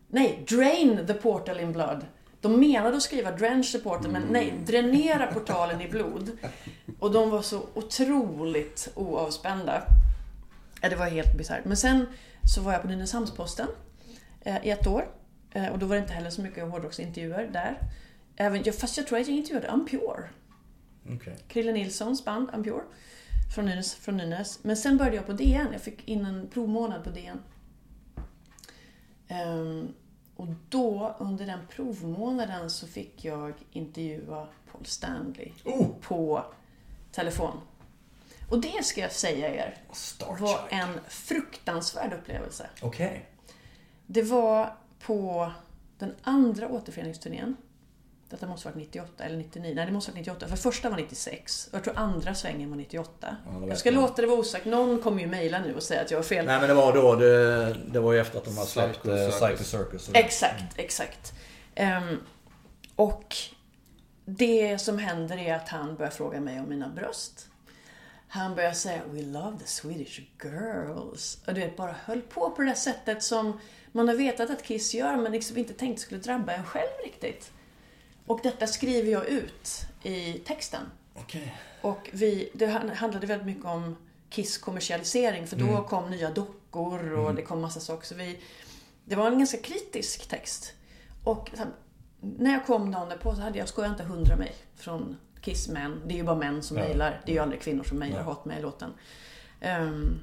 [0.09, 2.07] Nej, Drain the Portal in Blood.
[2.45, 6.31] De menade att skriva Drench the Portal, men nej, dränera portalen i blod.
[6.99, 9.83] Och de var så otroligt oavspända.
[10.81, 11.65] Det var helt bisarrt.
[11.65, 12.07] Men sen
[12.55, 13.69] så var jag på Nynäshamns-Posten
[14.41, 15.09] eh, i ett år.
[15.51, 17.79] Eh, och då var det inte heller så mycket hårdrocksintervjuer där.
[18.37, 20.29] Även, fast jag tror att jag intervjuade Unpure.
[21.15, 21.37] Okej.
[21.49, 22.83] Krille Nilssons band Ampure
[23.55, 24.59] från Nynäs, från Nynäs.
[24.63, 25.69] Men sen började jag på DN.
[25.73, 27.39] Jag fick in en provmånad på DN.
[29.29, 29.95] Ehm,
[30.37, 35.89] och då, under den provmånaden, så fick jag intervjua Paul Stanley Oh!
[36.01, 36.45] på
[37.13, 37.61] telefon.
[38.51, 39.79] Och det ska jag säga er
[40.39, 42.67] var en fruktansvärd upplevelse.
[42.83, 43.29] Okej.
[44.07, 45.53] Det var på
[45.99, 47.57] den andra återföreningsturnén.
[48.31, 49.73] Detta måste varit 98 eller 99.
[49.75, 50.49] Nej, det måste varit 98.
[50.49, 51.69] För första var 96.
[51.73, 53.37] Och jag tror andra svängen var 98.
[53.47, 53.95] Ja, jag ska jag.
[53.95, 54.65] låta det vara osagt.
[54.65, 56.47] Någon kommer ju mejla nu och säga att jag har fel.
[56.47, 59.11] Nej men det var då, det, det var ju efter att de hade släppt Psycho
[59.17, 59.59] eh, Circus.
[59.59, 60.09] Psycho Circus.
[60.09, 61.33] och- Exakt, exakt.
[61.75, 62.21] Ehm,
[62.97, 63.37] och
[64.25, 67.49] det som händer är att han börjar fråga mig om mina bröst.
[68.29, 71.39] Han börjar säga We love the Swedish girls.
[71.47, 73.61] Och du vet, bara höll på på det där sättet som
[73.93, 77.51] man har vetat att Kiss gör men liksom inte tänkt skulle drabba en själv riktigt.
[78.27, 80.83] Och detta skriver jag ut i texten.
[81.15, 81.57] Okej.
[81.83, 83.97] Och vi, det handlade väldigt mycket om
[84.31, 85.85] Kiss kommersialisering för då Mm.
[85.85, 88.07] kom nya dockor och det kom massa saker.
[88.07, 88.41] Så vi,
[89.05, 90.73] det var en ganska kritisk text.
[91.25, 91.51] Och
[92.21, 96.03] när jag kom dagen därpå så hade jag, skojar inte, 100 mejl från Kiss män.
[96.07, 96.85] Det är ju bara män som Ja.
[96.85, 97.21] mejlar.
[97.27, 98.25] Det är ju aldrig kvinnor som mejlar Nej.
[98.27, 98.91] hatmejl-låten.
[99.81, 100.21] Um,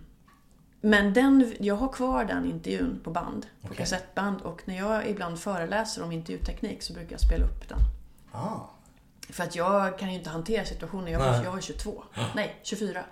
[0.82, 3.78] men den, jag har kvar den intervjun på band, på Okej.
[3.78, 4.41] kassettband.
[4.41, 7.80] Och när jag ibland föreläser om intervjuteknik så brukar jag spela upp den.
[8.32, 8.60] Ah.
[9.30, 11.12] För att jag kan ju inte hantera situationen.
[11.12, 11.41] Jag var, Nej.
[11.44, 12.03] jag var 22.
[12.36, 13.03] Nej, 24.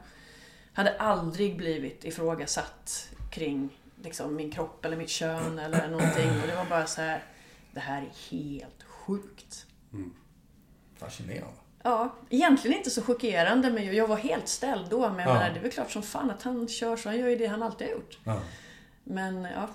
[0.74, 3.70] Hade aldrig blivit ifrågasatt kring
[4.04, 6.30] liksom, min kropp eller mitt kön eller någonting.
[6.41, 7.24] Och det var bara så här.
[7.72, 9.66] Det här är helt sjukt.
[10.98, 11.54] Fascinerande.
[11.84, 14.99] Ja, egentligen inte så chockerande men jag- var helt ställd då.
[15.10, 15.34] Men jag Ja.
[15.34, 17.10] menar, det är väl klart som fan att han kör så.
[17.10, 18.18] Han gör ju det han alltid har gjort.
[18.23, 18.39] Ja.
[19.03, 19.69] Men ja.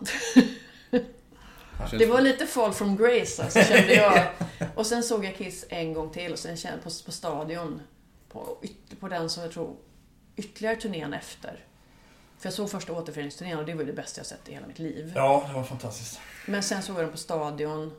[1.91, 4.27] Det var lite fall from grace alltså, kände jag.
[4.75, 7.81] Och sen såg jag Kiss en gång till och sen kände jag på, på stadion.
[8.29, 8.59] På,
[9.01, 9.77] på den som jag tror
[10.37, 11.65] ytterligare turnén efter.
[12.39, 14.79] För jag såg första återföreningsturnén och det var det bästa jag sett i hela mitt
[14.79, 15.13] liv.
[15.15, 16.21] ja, det var fantastiskt.
[16.47, 17.93] Men sen såg jag den på stadion.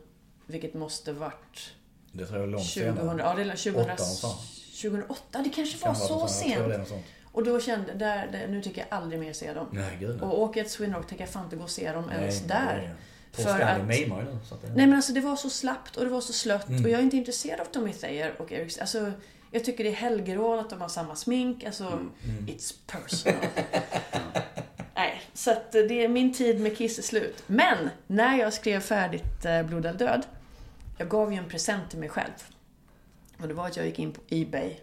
[0.46, 1.74] Vilket måste varit
[2.18, 3.18] Det tror jag är långt 2000, senare.
[3.20, 4.72] ja, det är 2000, Åtta någonstans.
[4.82, 5.42] 2008.
[5.44, 6.92] Det kanske Kan var så är sent.
[7.32, 9.68] Och då kände där, där, nu tycker jag aldrig mer se dem.
[9.72, 10.30] Nej, gud nej.
[10.30, 12.40] Och åker jag till Sweden Rock tänker jag fan inte gå och se dem ens
[12.40, 12.76] Nej, där.
[12.76, 12.96] det är-
[13.36, 14.48] Paul För att-.
[14.48, 14.68] Så att det...
[14.68, 16.84] Nej men alltså det var så slappt och det var så slött Mm.
[16.84, 19.12] och jag är inte intresserad av Tommy Thayer och Eric Alltså
[19.52, 21.64] jag tycker det är helgerån att de har samma smink.
[21.64, 22.46] Alltså, Mm.
[22.48, 23.36] it's personal.
[24.96, 27.44] Nej, så att det är min tid med Kiss är slut.
[27.48, 30.22] Men när jag skrev färdigt eh, Blod eller död,
[30.98, 32.32] jag gav ju en present till mig själv.
[33.42, 34.76] Och det var att jag gick in på Ebay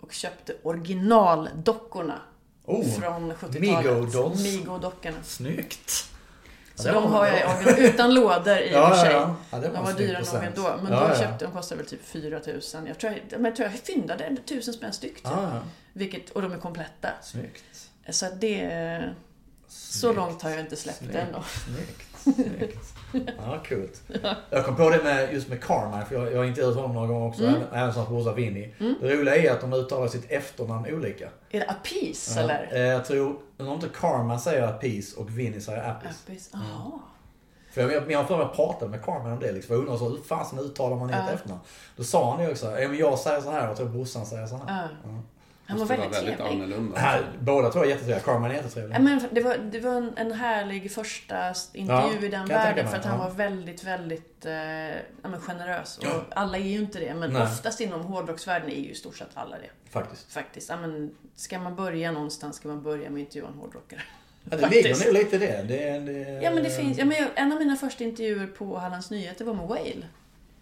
[0.00, 2.20] och köpte originaldockorna
[2.64, 3.60] Oh, från 70-talet.
[3.62, 4.42] Migo-dolls.
[4.42, 5.22] Migo-dockorna.
[5.22, 6.04] Snyggt.
[6.76, 9.12] Ja, Så det de har jag original, utan lådor i och Ja, för ja, sig.
[9.12, 9.36] ja.
[9.50, 10.76] Ja, De var dyra nog ändå.
[10.82, 11.18] Men ja, då ja.
[11.18, 12.86] köpte de kostade väl typ 4000.
[12.86, 15.14] Jag tror jag, jag, tror jag fyndade 1000 spänn styck.
[15.14, 15.24] Typ.
[15.24, 15.60] Ja, ja.
[15.92, 17.08] Vilket, och de är kompletta.
[17.22, 17.64] Snyggt.
[18.10, 19.12] Så det...
[19.68, 20.16] Så Snyggt.
[20.16, 21.12] långt har jag inte släppt Snyggt.
[21.12, 21.38] det ännu.
[21.64, 22.08] Snyggt.
[22.58, 22.78] Snyggt.
[23.38, 23.88] Ja, kul.
[24.50, 27.06] Jag kom på det med, just med Carmine, för jag, jag har intervjuat honom några
[27.08, 27.62] gånger också, Mm.
[27.72, 28.74] även, hans brorsa Vinny.
[28.78, 31.28] Det roliga är att de uttalar sitt efternamn olika.
[31.50, 32.42] Är det Appease Ja.
[32.42, 32.68] eller?
[32.72, 36.10] Eh, Jag tror, om inte Carmine säger Appease och Vinny säger Appis.
[36.24, 36.98] Appease, jaha.
[37.72, 39.74] För jag, jag, jag har för mig att jag pratade med Carmen om det liksom.
[39.74, 41.32] Jag undrar så, hur fasen uttalar man ett Ja.
[41.34, 41.60] efternamn?
[41.96, 42.80] Då sa han det också.
[42.80, 44.64] Ja, men jag säger så här och jag tror brorsan säger så här.
[44.82, 44.88] Ja.
[45.04, 45.22] Ja.
[45.68, 46.54] Han var väldigt väldigt trevlig.
[46.54, 46.98] annorlunda.
[46.98, 48.20] Här, båda jag är jättetrevliga.
[48.20, 48.94] Carmen är jättetrevlig.
[48.96, 52.88] Ja, men det var, det var en, en härlig första intervju Ja, i den världen
[52.88, 53.24] för att han ja.
[53.28, 54.52] var väldigt, väldigt eh,
[55.22, 55.98] men generös.
[55.98, 56.22] Och Ja.
[56.30, 57.42] alla är ju inte det, men Nej.
[57.42, 59.90] oftast inom hårdrocksvärlden är ju i stort sett alla det.
[59.90, 60.32] Faktiskt.
[60.32, 60.68] Faktiskt.
[60.68, 64.02] Ja, men ska man börja någonstans ska man börja med att intervjua en hårdrockare.
[64.50, 64.84] Ja, det Faktiskt.
[65.00, 65.62] ligger nog lite det.
[65.68, 68.76] det, det Ja men det finns, ja, men jag, en av mina första intervjuer på
[68.78, 70.06] Hallands Nyheter var med Whale.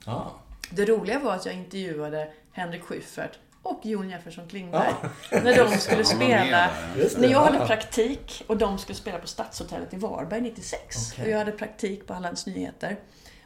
[0.06, 0.32] Ja.
[0.70, 4.94] Det roliga var att jag intervjuade Henrik Schyffert och Jon Jefferson Klingberg.
[5.30, 6.70] När de skulle spela.
[7.16, 7.38] När jag ja.
[7.40, 11.12] hade praktik och de skulle spela på Stadshotellet i Varberg 96.
[11.12, 11.24] Okej.
[11.24, 12.96] Och jag hade praktik på Hallands Nyheter.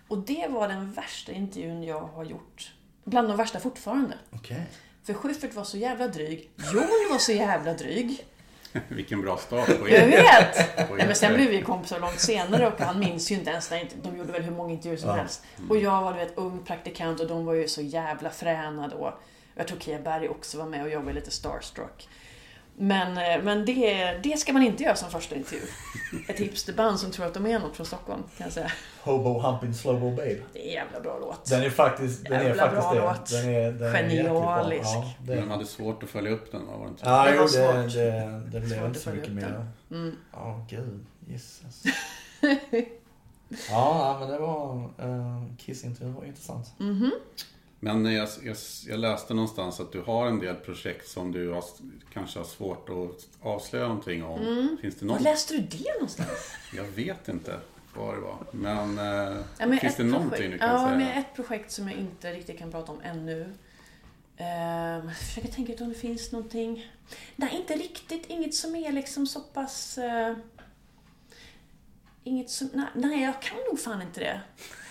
[0.09, 2.73] Och det var den värsta intervjun jag har gjort.
[3.05, 4.15] Bland de värsta fortfarande.
[4.31, 4.63] Okej.
[5.05, 6.51] För Schyffert var så jävla dryg.
[6.73, 8.25] Jon var så jävla dryg.
[8.89, 10.09] Vilken bra start på Jag er.
[10.11, 10.89] vet!
[10.89, 13.71] på Nej, men sen blev vi kompisar långt senare och han minns ju inte ens
[13.71, 15.15] när inte, de gjorde väl hur många intervjuer som Ja.
[15.17, 15.43] helst.
[15.69, 19.19] Och jag var du vet, ung praktikant och de var ju så jävla fräna då.
[19.55, 22.09] Jag tror Kia Berg också var med och jag var lite starstruck.
[22.77, 25.63] Men, eh, men det, det ska man inte göra som första intervju.
[26.29, 28.73] Ett hipsterband som tror att de är något från Stockholm, kan jag säga.
[29.03, 30.37] Hobo Humping Slowbo Babe.
[30.53, 31.51] Det är en jävla bra låt.
[31.51, 33.01] Den är faktiskt, den är faktiskt bra det.
[33.01, 33.31] låt.
[33.31, 34.03] Den är, den är.
[34.11, 34.85] Genialisk.
[34.85, 36.77] Ja, Men de det, hade svårt att följa upp den, va?
[36.77, 37.03] var det inte?
[37.07, 37.95] ja Det jo, var det, svårt.
[37.95, 39.67] det, det blev inte så mycket mer.
[39.91, 40.17] Mm.
[40.33, 41.07] Ja, gud.
[41.29, 41.83] Jesus.
[43.71, 44.75] ja, men det var...
[45.09, 46.73] Uh, Kiss-intervjun var intressant.
[46.79, 47.11] Mhm.
[47.83, 48.57] Men jag, jag,
[48.89, 51.65] jag läste någonstans att du har en del projekt som du har,
[52.13, 54.41] kanske har svårt att avslöja någonting om.
[54.41, 54.77] Mm.
[54.81, 55.23] Finns det Var något?
[55.23, 56.53] läste du det någonstans?
[56.77, 57.61] Jag vet inte
[57.95, 58.37] vad det var.
[58.53, 60.99] Men, eh, Ja, men finns det någonting projekt, du kan ja, säga?
[60.99, 63.43] men ett projekt som jag inte riktigt kan prata om ännu.
[64.37, 66.93] Ehm, jag försöker tänka ut om det finns någonting.
[67.37, 68.27] Nej, inte riktigt.
[68.27, 69.99] Inget som är liksom så pass...
[69.99, 70.37] eh,
[72.25, 72.69] inget som...
[72.75, 74.41] Nej, nej, jag kan nog fan inte det.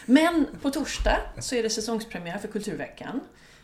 [0.09, 3.21] Men på torsdag så är det säsongspremiär för Kulturveckan.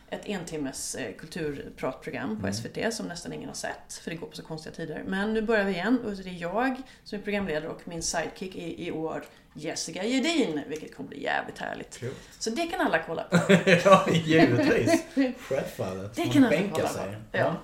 [0.10, 4.36] Ett entimmes eh, kulturpratprogram på SVT som nästan ingen har sett, för det går på
[4.36, 5.04] så konstiga tider.
[5.08, 8.56] Men nu börjar vi igen och det är jag som är programledare och min sidekick
[8.56, 11.98] är i år Jessica Gedin, vilket kommer bli jävligt härligt.
[11.98, 12.14] Kul.
[12.40, 13.38] Så det kan alla kolla på.
[13.84, 15.04] ja, givetvis.
[15.40, 16.16] Självfallet.
[16.16, 17.18] Det kan alla kolla sig.
[17.32, 17.38] på.
[17.38, 17.56] Ja.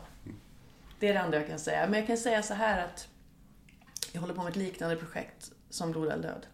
[0.99, 1.87] Det är det enda jag kan säga.
[1.87, 3.07] Men jag kan säga så här att
[4.11, 6.45] jag håller på med ett liknande projekt som Blod eller död.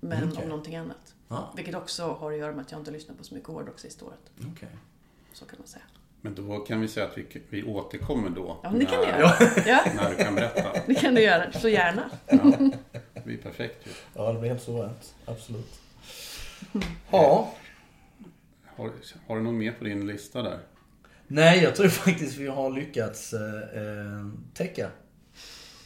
[0.00, 0.42] Men Okej.
[0.42, 1.09] om någonting annat.
[1.30, 3.78] Ja, Vilket också har att göra med att jag inte lyssnar på så mycket hårdrock
[3.78, 4.30] sista året.
[4.54, 4.68] okej.
[5.32, 5.82] Så kan man säga.
[6.20, 8.60] Men då kan vi säga att vi, vi återkommer då.
[8.62, 9.34] Ja, men det kan du göra.
[9.66, 10.72] Ja, När du kan berätta.
[10.86, 11.52] det kan du göra.
[11.52, 12.10] Så gärna.
[12.26, 12.70] Ja,
[13.14, 13.90] det blir perfekt ju.
[14.14, 15.14] Ja, det blir helt suveränt.
[15.24, 15.80] Absolut.
[17.10, 17.54] Ja.
[18.76, 18.90] Har,
[19.26, 20.58] har du något mer på din lista där?
[21.26, 24.90] Nej, jag tror faktiskt vi har lyckats eh, eh, täcka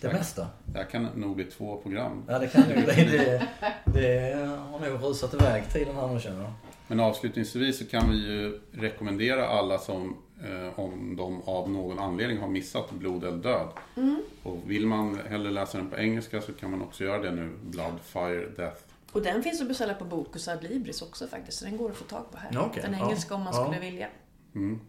[0.04, 0.18] det Tack.
[0.20, 0.46] mesta.
[0.64, 2.24] Det här kan nog bli två program.
[2.28, 3.04] Ja, det kan det bli.
[3.12, 3.48] Det,
[3.84, 4.34] det
[4.70, 6.52] har nog rusat iväg tiden här nu känner jag.
[6.86, 12.38] Men avslutningsvis så kan vi ju rekommendera alla som, eh, om de av någon anledning
[12.38, 13.68] har missat Blod eller död.
[13.96, 14.22] Mm.
[14.42, 17.52] Och vill man hellre läsa den på engelska så kan man också göra det nu.
[17.62, 18.80] Blood, Fire, Death.
[19.12, 21.58] Och den finns att beställa på Bokus Adlibris också faktiskt.
[21.58, 22.50] Så den går att få tag på här.
[22.52, 22.82] Ja, okej.
[22.82, 23.04] Den Ja.
[23.06, 23.64] engelska om man Ja.
[23.64, 24.08] skulle vilja.
[24.54, 24.80] Mm.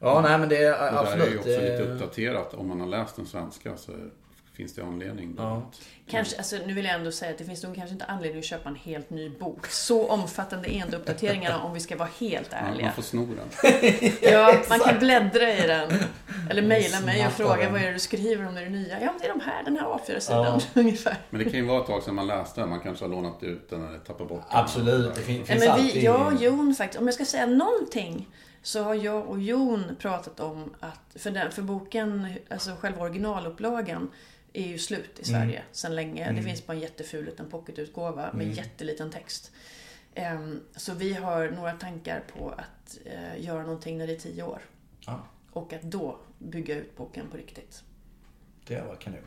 [0.00, 1.32] Ja, nej men det är Och där är absolut.
[1.34, 2.54] ju också lite eh, uppdaterat.
[2.54, 3.92] Om man har läst den svenska så
[4.58, 5.34] finns det anledning.
[5.34, 5.42] Då.
[5.42, 5.70] Ja.
[6.10, 8.44] Kanske, alltså, nu vill jag ändå säga att det finns nog kanske inte anledning att
[8.44, 9.66] köpa en helt ny bok.
[9.66, 12.86] Så omfattande är inte uppdateringarna om vi ska vara helt Ja, ärliga.
[12.86, 13.72] man får sno den.
[14.22, 15.90] Ja, man kan bläddra i den.
[16.50, 17.72] Eller mejla mig och fråga den.
[17.72, 19.00] vad är det du skriver om det är det nya?
[19.00, 20.60] Ja, men det är de här, den här A4-sidan Ja.
[20.80, 21.16] ungefär.
[21.30, 22.68] Men det kan ju vara ett tag sedan man läste den.
[22.70, 24.60] Man kanske har lånat ut den eller tappat bort den.
[24.60, 25.94] Absolut, det fin- Nej, finns men alltid...
[25.94, 28.28] vi, jag och Jon faktiskt, om jag ska säga någonting
[28.62, 34.10] så har jag och Jon pratat om att, för, den, för boken, alltså själva originalupplagan
[34.52, 36.32] är ju slut i Sverige sedan länge.
[36.32, 39.50] Det finns bara en jätteful liten pocketutgåva med jätteliten text.
[40.14, 44.42] Ehm, så vi har några tankar på att eh, göra någonting när det är tio
[44.42, 44.60] år.
[45.06, 45.20] Ja,
[45.52, 47.82] Och att då bygga ut boken på riktigt.
[48.66, 49.18] det var kanon.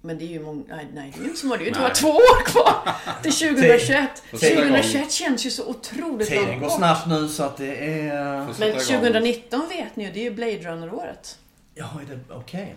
[0.00, 1.74] Men det är ju många, nej, nej det är ju inte så många, det är
[1.74, 2.92] ju bara två år kvar
[3.22, 4.10] till 2021.
[4.30, 4.68] Första gången.
[4.68, 6.76] 2021 känns ju så otroligt Tiden långt går bort.
[6.76, 7.76] snabbt nu så att det
[8.08, 8.44] är...
[8.44, 8.80] Men sätta igång.
[8.80, 11.38] 2019 vet ni ju, det är ju Blade Runner-året.
[11.74, 12.76] Ja, är det okej?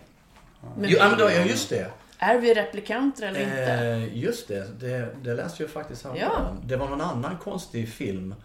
[0.77, 1.87] Men Jo, men då, ja, just det.
[2.17, 3.73] är vi replikanter eller inte?
[3.73, 6.15] Eh, just det, det, det läste jag faktiskt här.
[6.19, 6.55] Ja.
[6.65, 8.35] Det var någon annan konstig film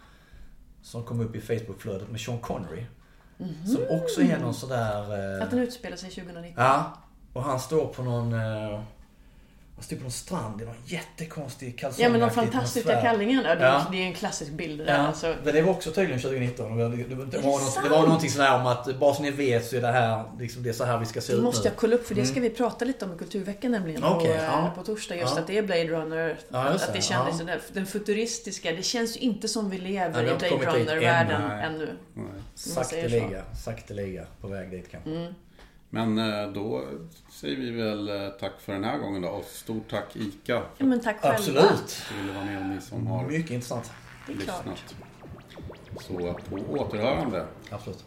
[0.82, 2.84] som kom upp i Facebookflödet med Sean Connery.
[3.66, 5.02] Som också är någon sådär...
[5.02, 5.43] Eh, Mhm.
[5.43, 6.64] Att den utspelar sig 2019.
[6.64, 6.93] Ja,
[7.32, 8.32] och han står på någon...
[8.34, 8.80] Eh,
[9.77, 12.12] Han stod på en strand i någon jättekonstig Ja kalsong.
[12.12, 13.86] men de fantastiska kallingarna, det, Ja.
[13.93, 14.93] det är en klassisk bild det där.
[14.94, 16.70] Ja, Alltså, men det var också tydligen 2019.
[16.73, 19.23] Och Det, det, det, var, det något, det var någonting sådär om att bara så
[19.23, 21.39] ni vet så är det här, liksom, det är så här vi ska se det
[21.39, 21.69] ut måste nu.
[21.73, 24.35] jag kolla upp för det ska vi prata lite om i Kulturveckan nämligen Okej, på,
[24.35, 24.73] eh, ja.
[24.77, 25.16] på torsdag.
[25.16, 25.40] Just Ja.
[25.40, 26.39] att det är Blade Runner.
[26.48, 27.39] Ja, att det, det kändes ja.
[27.39, 28.73] sådär, den futuristiska.
[28.73, 31.86] Det känns ju inte som vi lever Nej, vi i Blade Runner-världen ännu.
[32.15, 32.24] Nej.
[32.24, 35.11] man Sakteliga, sakteliga på väg dit kanske.
[35.11, 35.35] Mm.
[35.90, 36.84] Men eh, då
[37.32, 39.28] säger vi väl eh, tack för den här gången då.
[39.28, 41.36] Och stort tack ICA Ja, för men tack själva.
[41.38, 41.64] Absolut.
[42.10, 43.92] att ville vara med ni som har Mycket intressant.
[44.26, 44.66] Det är klart.
[44.66, 44.94] lyssnat.
[46.00, 47.46] Så på återhörande.
[47.70, 48.04] Absolut.